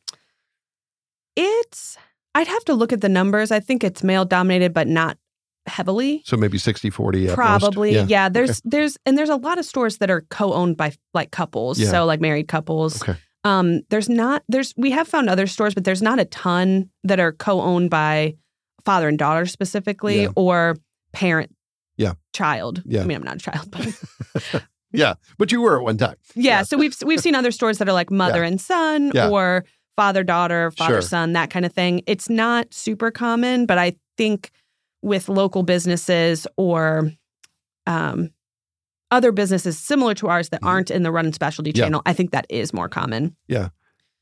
It's 1.36 1.98
I'd 2.36 2.48
have 2.48 2.64
to 2.66 2.74
look 2.74 2.94
at 2.94 3.02
the 3.02 3.10
numbers. 3.10 3.52
I 3.52 3.60
think 3.60 3.84
it's 3.84 4.04
male 4.04 4.26
dominated, 4.26 4.74
but 4.74 4.88
not 4.88 5.18
heavily. 5.68 6.22
So 6.26 6.38
maybe 6.38 6.58
60 6.58 6.90
40 6.90 7.24
at 7.24 7.28
most? 7.30 7.36
Probably, 7.36 7.94
Yeah. 7.94 8.06
yeah. 8.08 8.30
There's 8.30 8.62
there's 8.64 8.98
and 9.06 9.18
there's 9.18 9.30
a 9.30 9.36
lot 9.36 9.58
of 9.60 9.66
stores 9.66 9.98
that 9.98 10.10
are 10.10 10.22
co-owned 10.30 10.78
by 10.78 10.94
like 11.14 11.32
couples, 11.32 11.80
Yeah. 11.80 11.90
so 11.90 12.06
like 12.06 12.20
married 12.22 12.48
couples. 12.48 13.02
Okay. 13.02 13.16
Um, 13.44 13.82
there's 13.90 14.10
not 14.10 14.44
there's 14.50 14.74
we 14.78 14.92
have 14.92 15.08
found 15.08 15.30
other 15.30 15.48
stores, 15.48 15.74
but 15.74 15.84
there's 15.84 16.02
not 16.02 16.20
a 16.20 16.26
ton 16.26 16.90
that 17.04 17.20
are 17.20 17.32
co-owned 17.32 17.90
by 17.90 18.36
father 18.86 19.08
and 19.08 19.18
daughter 19.20 19.46
specifically, 19.46 20.24
Yeah. 20.24 20.30
or 20.36 20.78
parent, 21.14 21.54
Yeah. 21.98 22.14
child. 22.34 22.82
Yeah. 22.86 23.02
I 23.02 23.06
mean, 23.06 23.18
I'm 23.18 23.24
not 23.24 23.36
a 23.36 23.40
child, 23.40 23.70
but 23.72 24.64
Yeah, 24.94 25.14
but 25.38 25.52
you 25.54 25.62
were 25.62 25.78
at 25.78 25.84
one 25.84 25.98
time. 25.98 26.16
yeah. 26.36 26.64
So 26.64 26.78
we've 26.78 26.96
we've 27.06 27.20
seen 27.22 27.36
other 27.36 27.52
stores 27.52 27.78
that 27.78 27.88
are 27.88 27.94
like 27.94 28.12
mother 28.12 28.44
and 28.44 28.60
son, 28.60 29.16
or 29.18 29.64
father 29.98 30.24
daughter, 30.24 30.72
father 30.72 30.96
Sure. 30.96 31.02
son, 31.02 31.34
that 31.34 31.50
kind 31.50 31.66
of 31.66 31.74
thing. 31.74 32.02
It's 32.08 32.30
not 32.30 32.74
super 32.74 33.12
common, 33.12 33.66
but 33.66 33.78
I 33.78 33.96
think 34.18 34.52
with 35.02 35.30
local 35.30 35.64
businesses 35.64 36.48
or 36.58 37.12
um, 37.88 38.30
other 39.10 39.32
businesses 39.32 39.78
similar 39.78 40.14
to 40.16 40.28
ours 40.28 40.50
that 40.50 40.62
Mhm. 40.62 40.68
aren't 40.68 40.92
in 40.92 41.04
the 41.04 41.12
run 41.12 41.26
and 41.26 41.36
specialty 41.36 41.72
Yeah. 41.76 41.86
channel, 41.86 42.02
I 42.06 42.14
think 42.14 42.32
that 42.32 42.46
is 42.50 42.74
more 42.74 42.88
common. 42.88 43.36
Yeah. 43.48 43.70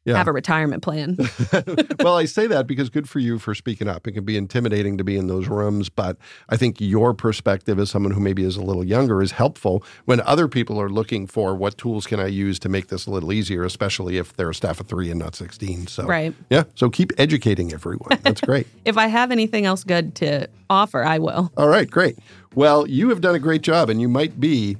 Yeah. 0.05 0.15
Have 0.17 0.27
a 0.27 0.31
retirement 0.31 0.81
plan. 0.81 1.17
well, 1.99 2.17
I 2.17 2.25
say 2.25 2.47
that 2.47 2.67
because 2.67 2.89
good 2.89 3.09
for 3.09 3.19
you 3.19 3.37
for 3.37 3.53
speaking 3.53 3.89
up. 3.89 4.07
It 4.07 4.13
can 4.13 4.23
be 4.23 4.37
intimidating 4.37 4.97
to 4.97 5.03
be 5.03 5.17
in 5.17 5.27
those 5.27 5.47
rooms, 5.49 5.89
but 5.89 6.17
I 6.47 6.55
think 6.55 6.79
your 6.79 7.13
perspective 7.13 7.77
as 7.79 7.89
someone 7.89 8.13
who 8.13 8.21
maybe 8.21 8.43
is 8.43 8.55
a 8.55 8.61
little 8.61 8.83
younger 8.83 9.21
is 9.21 9.31
helpful 9.31 9.83
when 10.05 10.21
other 10.21 10.47
people 10.47 10.79
are 10.79 10.89
looking 10.89 11.27
for 11.27 11.53
what 11.53 11.77
tools 11.77 12.07
can 12.07 12.19
I 12.19 12.27
use 12.27 12.59
to 12.59 12.69
make 12.69 12.87
this 12.87 13.07
a 13.07 13.11
little 13.11 13.33
easier, 13.33 13.63
especially 13.65 14.17
if 14.17 14.33
they're 14.37 14.49
a 14.49 14.55
staff 14.55 14.79
of 14.79 14.87
three 14.87 15.11
and 15.11 15.19
not 15.19 15.35
16. 15.35 15.87
So, 15.87 16.05
right. 16.05 16.33
yeah. 16.49 16.63
So 16.75 16.89
keep 16.89 17.11
educating 17.17 17.73
everyone. 17.73 18.19
That's 18.23 18.41
great. 18.41 18.67
If 18.85 18.97
I 18.97 19.07
have 19.07 19.31
anything 19.31 19.65
else 19.65 19.83
good 19.83 20.15
to 20.15 20.47
offer, 20.69 21.03
I 21.03 21.19
will. 21.19 21.51
All 21.57 21.67
right, 21.67 21.89
great. 21.89 22.17
Well, 22.55 22.87
you 22.87 23.09
have 23.09 23.21
done 23.21 23.35
a 23.35 23.39
great 23.39 23.61
job, 23.61 23.89
and 23.89 24.01
you 24.01 24.07
might 24.09 24.39
be 24.39 24.77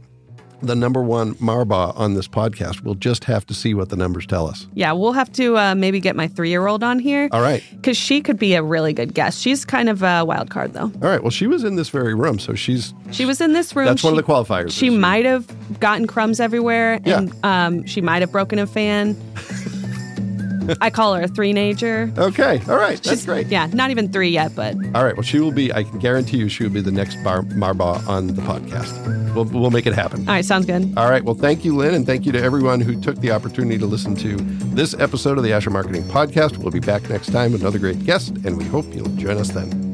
the 0.61 0.75
number 0.75 1.01
one 1.01 1.35
Marbach 1.35 1.97
on 1.97 2.13
this 2.13 2.27
podcast. 2.27 2.81
We'll 2.81 2.95
just 2.95 3.23
have 3.25 3.45
to 3.47 3.53
see 3.53 3.73
what 3.73 3.89
the 3.89 3.95
numbers 3.95 4.25
tell 4.25 4.47
us. 4.47 4.67
Yeah, 4.73 4.91
we'll 4.93 5.13
have 5.13 5.31
to 5.33 5.57
uh, 5.57 5.75
maybe 5.75 5.99
get 5.99 6.15
my 6.15 6.27
three 6.27 6.49
year 6.49 6.67
old 6.67 6.83
on 6.83 6.99
here 6.99 7.29
All 7.31 7.41
right. 7.41 7.63
because 7.71 7.97
she 7.97 8.21
could 8.21 8.37
be 8.37 8.53
a 8.55 8.63
really 8.63 8.93
good 8.93 9.13
guest. 9.13 9.39
She's 9.41 9.65
kind 9.65 9.89
of 9.89 10.03
a 10.03 10.23
wild 10.25 10.49
card, 10.49 10.73
though. 10.73 10.91
All 11.01 11.09
right. 11.09 11.21
Well, 11.21 11.31
she 11.31 11.47
was 11.47 11.63
in 11.63 11.75
this 11.75 11.89
very 11.89 12.13
room, 12.13 12.39
so 12.39 12.55
she's 12.55 12.93
She 13.11 13.25
was 13.25 13.41
in 13.41 13.53
this 13.53 13.75
room. 13.75 13.85
that's 13.87 14.03
one 14.03 14.17
of 14.17 14.17
the 14.17 14.23
qualifiers. 14.31 14.71
She 14.71 14.89
might 14.89 15.25
have 15.25 15.45
gotten 15.79 16.07
crumbs 16.07 16.39
everywhere, 16.39 16.99
Yeah. 17.05 17.19
and 17.19 17.45
um, 17.45 17.85
she 17.85 18.01
might 18.01 18.21
have 18.21 18.31
broken 18.31 18.59
a 18.59 18.67
fan. 18.67 19.15
I 20.81 20.89
call 20.89 21.15
her 21.15 21.23
a 21.23 21.27
three-nager. 21.27 22.11
Okay. 22.17 22.61
All 22.67 22.75
right. 22.77 22.97
That's 23.01 23.09
She's- 23.09 23.25
great. 23.25 23.47
Yeah, 23.47 23.67
not 23.73 23.91
even 23.91 24.11
three 24.11 24.29
yet, 24.29 24.55
but 24.55 24.75
All 24.95 25.03
right. 25.03 25.15
Well, 25.15 25.23
she 25.23 25.39
will 25.39 25.51
be. 25.51 25.71
I 25.73 25.83
can 25.83 25.99
guarantee 25.99 26.37
you, 26.37 26.49
she 26.49 26.63
will 26.63 26.71
be 26.71 26.81
the 26.81 26.91
next 26.91 27.21
bar, 27.23 27.41
Marbach 27.43 28.07
on 28.07 28.27
the 28.27 28.41
podcast. 28.41 29.33
We'll 29.35 29.45
we'll 29.45 29.69
make 29.71 29.85
it 29.85 29.93
happen. 29.93 30.21
all 30.27 30.33
right, 30.33 30.43
sounds 30.45 30.65
good. 30.65 30.91
All 30.97 31.09
right. 31.09 31.23
Well, 31.23 31.35
thank 31.35 31.63
you, 31.63 31.75
Lynn, 31.75 31.93
and 31.93 32.05
thank 32.05 32.25
you 32.25 32.31
to 32.31 32.41
everyone 32.41 32.81
who 32.81 32.99
took 32.99 33.17
the 33.17 33.31
opportunity 33.31 33.77
to 33.77 33.85
listen 33.85 34.15
to 34.17 34.37
this 34.73 34.93
episode 34.95 35.37
of 35.37 35.43
the 35.43 35.53
Asher 35.53 35.69
Marketing 35.69 36.03
Podcast. 36.03 36.57
We'll 36.57 36.71
be 36.71 36.79
back 36.79 37.07
next 37.09 37.31
time 37.31 37.51
with 37.51 37.61
another 37.61 37.79
great 37.79 38.03
guest, 38.05 38.29
and 38.43 38.57
we 38.57 38.63
hope 38.65 38.85
you'll 38.93 39.07
join 39.17 39.37
us 39.37 39.49
then. 39.49 39.88